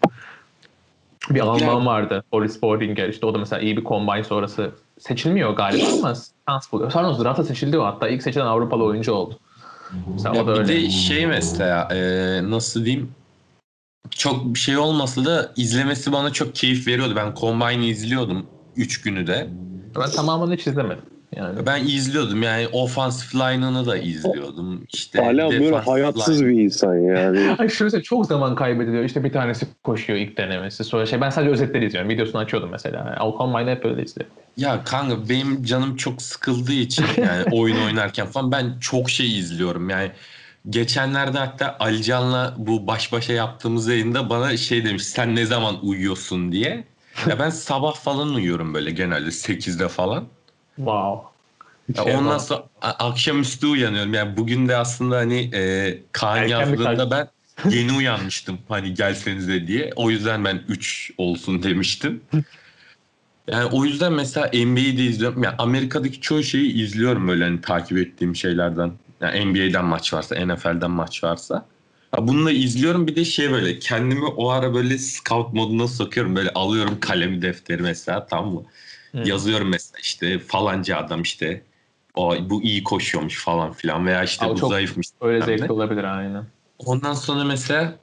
Bir 1.31 1.41
Alman 1.41 1.87
vardı. 1.87 2.25
Boris 2.33 2.63
Bordinger. 2.63 3.09
işte 3.09 3.27
o 3.27 3.35
da 3.35 3.39
mesela 3.39 3.63
iyi 3.63 3.77
bir 3.77 3.85
combine 3.85 4.25
sonrası 4.25 4.71
seçilmiyor 4.99 5.51
galiba 5.57 5.85
ama 5.99 6.15
şans 6.49 6.73
buluyor. 6.73 6.91
Sonra 6.91 7.25
draft'a 7.25 7.45
seçildi 7.45 7.79
o 7.79 7.85
hatta. 7.85 8.09
ilk 8.09 8.23
seçilen 8.23 8.47
Avrupalı 8.47 8.85
oyuncu 8.85 9.13
oldu. 9.13 9.39
Mesela 10.13 10.35
Ya 10.37 10.43
o 10.43 10.47
da 10.47 10.55
bir 10.55 10.59
öyle. 10.59 10.69
de 10.69 10.91
şey 10.91 11.27
mesela 11.27 11.89
e, 11.95 11.99
nasıl 12.51 12.85
diyeyim 12.85 13.13
çok 14.11 14.45
bir 14.45 14.59
şey 14.59 14.77
olmasa 14.79 15.25
da 15.25 15.53
izlemesi 15.57 16.13
bana 16.13 16.33
çok 16.33 16.55
keyif 16.55 16.87
veriyordu. 16.87 17.13
Ben 17.17 17.35
Combine'ı 17.41 17.85
izliyordum 17.85 18.47
3 18.77 19.03
günü 19.03 19.27
de. 19.27 19.49
Ben 20.01 20.11
tamamını 20.11 20.55
hiç 20.55 20.67
izlemedim. 20.67 21.05
Yani. 21.37 21.67
Ben 21.67 21.85
izliyordum 21.85 22.43
yani 22.43 22.69
offensive 22.69 23.45
line'ını 23.45 23.87
da 23.87 23.97
izliyordum. 23.97 24.85
İşte 24.93 25.23
Hala 25.23 25.51
böyle 25.51 25.77
hayatsız 25.77 26.43
line. 26.43 26.49
bir 26.49 26.63
insan 26.63 26.95
yani. 26.95 27.57
Ay 27.59 27.69
şöyle 27.69 28.03
çok 28.03 28.27
zaman 28.27 28.55
kaybediliyor. 28.55 29.05
İşte 29.05 29.25
bir 29.25 29.33
tanesi 29.33 29.67
koşuyor 29.85 30.19
ilk 30.19 30.37
denemesi. 30.37 30.85
Sonra 30.85 31.07
şey 31.07 31.21
ben 31.21 31.31
sadece 31.31 31.51
özetleri 31.51 31.87
izliyorum. 31.87 32.11
Videosunu 32.11 32.41
açıyordum 32.41 32.71
mesela. 32.71 33.15
Al 33.19 33.39
Combine'ı 33.39 33.71
hep 33.71 33.85
öyle 33.85 34.03
izliyorum. 34.03 34.35
Ya 34.57 34.85
kanka 34.85 35.29
benim 35.29 35.65
canım 35.65 35.97
çok 35.97 36.23
sıkıldığı 36.23 36.73
için 36.73 37.05
yani 37.17 37.45
oyun 37.53 37.87
oynarken 37.87 38.27
falan 38.27 38.53
ben 38.53 38.79
çok 38.81 39.11
şey 39.11 39.39
izliyorum. 39.39 39.91
Yani 39.91 40.11
geçenlerde 40.71 41.39
hatta 41.39 41.77
Alican'la 41.81 42.55
bu 42.59 42.87
baş 42.87 43.13
başa 43.13 43.33
yaptığımız 43.33 43.89
yayında 43.89 44.31
bana 44.31 44.57
şey 44.57 44.85
demiş 44.85 45.05
sen 45.05 45.37
ne 45.37 45.47
zaman 45.47 45.87
uyuyorsun 45.87 46.53
diye. 46.53 46.85
Ya 47.29 47.39
ben 47.39 47.51
sabah 47.51 47.95
falan 47.95 48.35
uyuyorum 48.35 48.75
böyle 48.75 48.91
genelde 48.91 49.29
8'de 49.29 49.89
falan. 49.89 50.25
Wow. 50.77 51.35
Ya 51.89 52.05
şey 52.05 52.13
ondan 52.13 52.17
yapamam. 52.17 52.41
sonra 52.41 52.65
akşamüstü 52.83 53.67
uyanıyorum. 53.67 54.15
Yani 54.15 54.37
bugün 54.37 54.69
de 54.69 54.77
aslında 54.77 55.17
hani 55.17 55.51
e, 55.55 55.99
Kaan 56.13 56.37
Erken 56.37 56.59
yazdığında 56.59 57.11
ben 57.11 57.29
yeni 57.71 57.93
uyanmıştım 57.93 58.59
hani 58.69 58.95
gelsenize 58.95 59.67
diye. 59.67 59.93
O 59.97 60.11
yüzden 60.11 60.45
ben 60.45 60.63
3 60.69 61.13
olsun 61.19 61.63
demiştim. 61.63 62.23
Yani 63.49 63.65
o 63.65 63.85
yüzden 63.85 64.13
mesela 64.13 64.47
NBA'de 64.47 65.05
izliyorum. 65.05 65.43
Yani 65.43 65.55
Amerika'daki 65.59 66.21
çoğu 66.21 66.43
şeyi 66.43 66.73
izliyorum 66.73 67.29
böyle 67.29 67.45
hani 67.45 67.61
takip 67.61 67.99
ettiğim 67.99 68.37
şeylerden. 68.37 68.93
Yani 69.21 69.45
NBA'den 69.45 69.85
maç 69.85 70.15
varsa, 70.15 70.47
NFL'den 70.47 70.91
maç 70.91 71.25
varsa. 71.25 71.67
Ya 72.17 72.29
bunu 72.29 72.47
da 72.47 72.51
izliyorum. 72.51 73.07
Bir 73.07 73.17
de 73.17 73.25
şey 73.25 73.51
böyle 73.51 73.79
kendimi 73.79 74.25
o 74.25 74.49
ara 74.51 74.75
böyle 74.75 74.99
scout 74.99 75.53
moduna 75.53 75.89
sokuyorum. 75.89 76.37
Böyle 76.37 76.51
alıyorum 76.51 77.01
kalemi 77.01 77.43
defteri 77.43 77.83
mesela 77.83 78.27
tamam 78.27 78.55
mı? 78.55 78.63
Yazıyorum 79.15 79.69
mesela 79.69 79.99
işte 80.01 80.39
falanca 80.39 80.97
adam 80.97 81.23
işte 81.23 81.63
o 82.15 82.37
bu 82.51 82.63
iyi 82.63 82.85
koşuyormuş 82.85 83.45
falan 83.45 83.73
filan 83.73 84.07
veya 84.07 84.25
işte 84.25 84.47
Abi 84.47 84.55
bu 84.55 84.59
çok 84.59 84.71
zayıfmış. 84.71 85.07
Öyle 85.21 85.45
zevkli 85.45 85.73
olabilir 85.73 86.05
aynen. 86.05 86.45
Ondan 86.79 87.15
sonra 87.15 87.45
mesela 87.45 87.95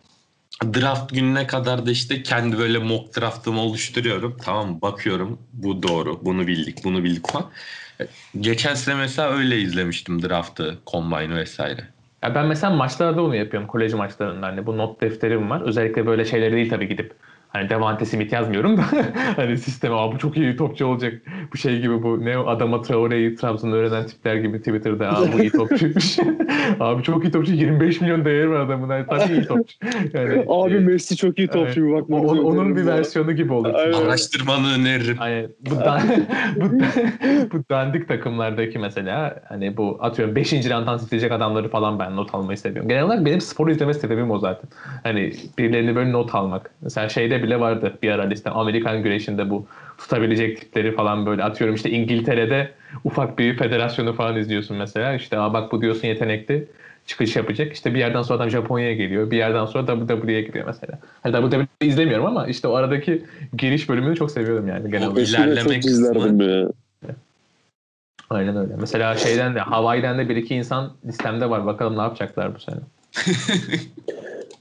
draft 0.63 1.13
gününe 1.13 1.47
kadar 1.47 1.85
da 1.85 1.91
işte 1.91 2.23
kendi 2.23 2.57
böyle 2.57 2.77
mock 2.77 3.17
draftımı 3.17 3.61
oluşturuyorum. 3.61 4.37
Tamam? 4.43 4.81
Bakıyorum 4.81 5.39
bu 5.53 5.83
doğru. 5.83 6.25
Bunu 6.25 6.47
bildik, 6.47 6.83
bunu 6.83 7.03
bildik 7.03 7.27
falan. 7.27 7.49
Geçen 8.39 8.73
sene 8.73 8.95
mesela 8.95 9.29
öyle 9.29 9.59
izlemiştim 9.59 10.21
draftı, 10.21 10.77
combine 10.87 11.35
vesaire. 11.35 11.87
Ya 12.23 12.35
ben 12.35 12.45
mesela 12.45 12.73
maçlarda 12.73 13.23
onu 13.23 13.35
yapıyorum. 13.35 13.67
Kolej 13.67 13.93
maçlarında. 13.93 14.47
Hani 14.47 14.65
bu 14.65 14.77
not 14.77 15.01
defterim 15.01 15.49
var. 15.49 15.61
Özellikle 15.61 16.05
böyle 16.05 16.25
şeyleri 16.25 16.55
değil 16.55 16.69
tabii 16.69 16.87
gidip. 16.87 17.13
Hani 17.53 17.69
Devante 17.69 18.05
Smith 18.05 18.33
yazmıyorum 18.33 18.77
da 18.77 18.81
hani 19.35 19.57
sisteme 19.57 19.95
Aa, 19.95 20.11
bu 20.11 20.17
çok 20.17 20.37
iyi 20.37 20.55
topçu 20.55 20.85
olacak. 20.85 21.13
Bu 21.53 21.57
şey 21.57 21.81
gibi 21.81 22.03
bu 22.03 22.25
ne 22.25 22.37
adama 22.37 22.81
Traore'yi 22.81 23.35
Trabzon'da 23.35 23.75
öğrenen 23.75 24.05
tipler 24.05 24.35
gibi 24.35 24.57
Twitter'da 24.57 25.09
Aa, 25.09 25.33
bu 25.33 25.39
iyi 25.41 25.49
topçuymuş. 25.57 26.17
Abi 26.79 27.03
çok 27.03 27.23
iyi 27.23 27.31
topçu. 27.31 27.51
25 27.53 28.01
milyon 28.01 28.25
değeri 28.25 28.49
var 28.49 28.59
adamın. 28.59 28.89
Yani, 28.89 29.05
tabii 29.09 29.33
iyi 29.33 29.45
topçu. 29.45 29.77
Yani, 30.13 30.45
Abi 30.47 30.73
e, 30.73 30.79
Messi 30.79 31.17
çok 31.17 31.39
iyi 31.39 31.47
topçu 31.47 31.85
bir 31.85 31.91
o- 31.91 32.01
bakmanızı 32.01 32.41
onun, 32.41 32.75
bir 32.75 32.81
ya. 32.81 32.87
versiyonu 32.87 33.31
gibi 33.31 33.53
olur. 33.53 33.73
Aynen. 33.73 33.93
Araştırmanı 33.93 34.73
öneririm. 34.79 35.17
Aynen. 35.19 35.47
Bu, 35.69 35.75
dan, 35.79 36.01
bu, 36.55 36.65
bu 37.53 37.63
dandik 37.69 38.07
takımlardaki 38.07 38.79
mesela 38.79 39.39
hani 39.49 39.77
bu 39.77 39.97
atıyorum 40.01 40.35
5. 40.35 40.53
rantan 40.69 40.97
seçilecek 40.97 41.31
adamları 41.31 41.69
falan 41.69 41.99
ben 41.99 42.15
not 42.15 42.35
almayı 42.35 42.57
seviyorum. 42.57 42.89
Genel 42.89 43.03
olarak 43.03 43.25
benim 43.25 43.41
spor 43.41 43.69
izleme 43.69 43.93
sebebim 43.93 44.31
o 44.31 44.39
zaten. 44.39 44.69
Hani 45.03 45.33
birilerini 45.57 45.95
böyle 45.95 46.11
not 46.11 46.35
almak. 46.35 46.71
Mesela 46.81 47.09
şeyde 47.09 47.40
bile 47.43 47.59
vardı 47.59 47.97
bir 48.01 48.11
ara 48.11 48.23
liste 48.23 48.49
Amerikan 48.49 49.03
güreşinde 49.03 49.49
bu 49.49 49.65
tutabilecek 49.97 50.61
tipleri 50.61 50.95
falan 50.95 51.25
böyle 51.25 51.43
atıyorum 51.43 51.75
işte 51.75 51.89
İngiltere'de 51.89 52.71
ufak 53.03 53.39
bir 53.39 53.57
federasyonu 53.57 54.13
falan 54.13 54.37
izliyorsun 54.37 54.77
mesela. 54.77 55.13
İşte 55.13 55.39
Aa, 55.39 55.53
bak 55.53 55.71
bu 55.71 55.81
diyorsun 55.81 56.07
yetenekli 56.07 56.67
çıkış 57.07 57.35
yapacak. 57.35 57.73
İşte 57.73 57.93
bir 57.93 57.99
yerden 57.99 58.21
sonra 58.21 58.37
adam 58.37 58.49
Japonya'ya 58.49 58.93
geliyor. 58.93 59.31
Bir 59.31 59.37
yerden 59.37 59.65
sonra 59.65 59.85
WWE'ye 60.07 60.41
gidiyor 60.41 60.65
mesela. 60.67 60.99
Hani 61.23 61.51
WWE 61.51 61.87
izlemiyorum 61.87 62.25
ama 62.25 62.47
işte 62.47 62.67
o 62.67 62.73
aradaki 62.73 63.23
giriş 63.57 63.89
bölümünü 63.89 64.15
çok 64.15 64.31
seviyorum 64.31 64.67
yani 64.67 64.91
genel 64.91 65.07
olarak. 65.07 65.27
İlerleme 65.27 65.61
çok 65.61 65.85
izlerdim 65.85 66.41
ya. 66.41 66.67
Aynen 68.29 68.57
öyle. 68.57 68.73
Mesela 68.79 69.15
şeyden 69.15 69.55
de 69.55 69.59
Hawaii'den 69.59 70.17
de 70.17 70.29
bir 70.29 70.35
iki 70.35 70.55
insan 70.55 70.93
listemde 71.05 71.49
var. 71.49 71.65
Bakalım 71.65 71.97
ne 71.97 72.01
yapacaklar 72.01 72.55
bu 72.55 72.59
sene. 72.59 72.75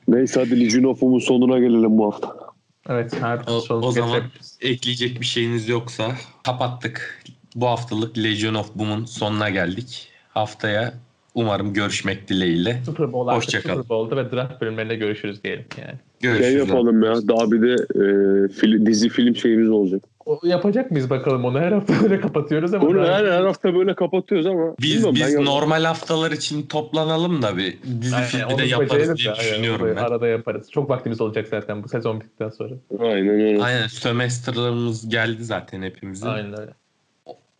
Neyse 0.08 0.40
hadi 0.40 0.60
Legion 0.60 0.82
of'umun 0.82 1.18
sonuna 1.18 1.58
gelelim 1.58 1.98
bu 1.98 2.06
hafta. 2.06 2.49
Evet 2.88 3.20
her 3.20 3.40
O, 3.46 3.74
o 3.74 3.92
zaman 3.92 4.22
ekleyecek 4.60 5.20
bir 5.20 5.26
şeyiniz 5.26 5.68
yoksa 5.68 6.12
kapattık. 6.44 7.22
Bu 7.54 7.66
haftalık 7.66 8.18
Legion 8.18 8.54
of 8.54 8.74
Boom'un 8.74 9.04
sonuna 9.04 9.50
geldik. 9.50 10.08
Haftaya 10.28 10.94
umarım 11.34 11.72
görüşmek 11.74 12.28
dileğiyle. 12.28 12.82
Super 12.86 13.12
Bowl 13.12 13.28
artık 13.28 13.46
Hoşça 13.46 13.62
kal. 13.62 13.74
Super 13.74 13.88
Bowl'da 13.88 14.16
ve 14.16 14.32
draft 14.32 14.60
bölümlerinde 14.60 14.96
görüşürüz 14.96 15.44
diyelim 15.44 15.64
yani. 15.78 15.98
Görüşürüz. 16.20 16.48
Şey 16.50 16.58
yapalım 16.58 17.02
ya 17.02 17.14
daha 17.28 17.52
bir 17.52 17.62
de 17.62 17.72
e, 17.72 18.02
fil- 18.48 18.86
dizi 18.86 19.08
film 19.08 19.36
şeyimiz 19.36 19.70
olacak. 19.70 20.02
Yapacak 20.42 20.90
mıyız 20.90 21.10
bakalım 21.10 21.44
onu 21.44 21.60
her 21.60 21.72
hafta 21.72 21.94
öyle 22.04 22.20
kapatıyoruz 22.20 22.74
ama. 22.74 22.94
Daha- 22.94 23.18
her, 23.18 23.24
her 23.24 23.44
hafta 23.44 23.74
böyle 23.74 23.94
kapatıyoruz 23.94 24.46
ama 24.46 24.74
Biz 24.80 24.90
bilmiyorum, 24.94 25.14
biz 25.14 25.36
ben 25.36 25.44
normal 25.44 25.84
haftalar 25.84 26.30
için 26.30 26.66
toplanalım 26.66 27.42
da 27.42 27.56
bir 27.56 27.78
dizi 28.02 28.16
Aynen, 28.16 28.28
filmi 28.28 28.44
onu 28.44 28.58
de 28.58 28.64
yaparız 28.64 29.18
diye 29.18 29.28
de, 29.28 29.32
aynen, 29.32 29.50
düşünüyorum 29.50 29.86
onu 29.86 29.96
ben. 29.96 30.02
Arada 30.02 30.26
yaparız. 30.28 30.70
Çok 30.70 30.90
vaktimiz 30.90 31.20
olacak 31.20 31.48
zaten 31.48 31.82
bu 31.82 31.88
sezon 31.88 32.20
bittikten 32.20 32.48
sonra. 32.48 32.74
Aynen 32.98 33.28
öyle. 33.28 33.62
Aynen 33.62 33.86
sömestrlarımız 33.86 35.08
geldi 35.08 35.44
zaten 35.44 35.82
hepimizin. 35.82 36.26
Aynen 36.26 36.60
öyle. 36.60 36.70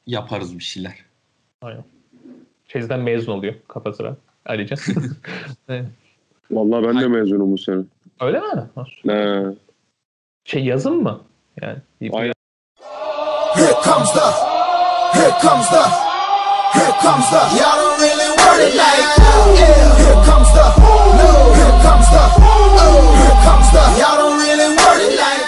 Yaparız 0.06 0.58
bir 0.58 0.64
şeyler. 0.64 1.04
Aynen. 1.62 1.84
Şeyden 2.68 3.00
mezun 3.00 3.32
oluyor 3.32 3.54
kafa 3.68 3.92
sıra. 3.92 4.16
Alican. 4.46 4.78
Evet. 5.68 5.86
Vallahi 6.50 6.86
ben 6.86 7.00
de 7.00 7.08
mezunum 7.08 7.52
bu 7.52 7.58
sene. 7.58 7.82
öyle 8.20 8.40
mi? 8.40 8.46
He. 9.06 9.44
Şey 10.44 10.64
yazın 10.64 11.02
mı? 11.02 11.20
Yani. 11.62 11.78
Aynen. 12.12 12.34
Here 13.56 13.74
comes 13.82 14.10
the, 14.14 14.26
here 15.18 15.34
comes 15.42 15.66
the, 15.70 15.82
here 16.74 16.94
comes 17.02 17.26
the. 17.30 17.40
Y'all 17.58 17.76
don't 17.82 17.98
really 18.00 18.30
want 18.30 18.60
it 18.62 18.74
like 18.78 19.06
that. 19.18 19.42
Yeah. 19.58 19.98
Here 20.00 20.20
comes 20.22 20.50
the, 20.54 20.66
no. 21.18 21.30
Here 21.58 21.76
comes 21.82 22.08
the, 22.14 22.22
oh. 22.38 23.10
Here 23.18 23.38
comes 23.42 23.68
the. 23.74 23.82
Y'all 23.98 24.16
don't 24.22 24.38
really 24.38 24.70
want 24.70 25.00
it 25.02 25.18
like 25.18 25.39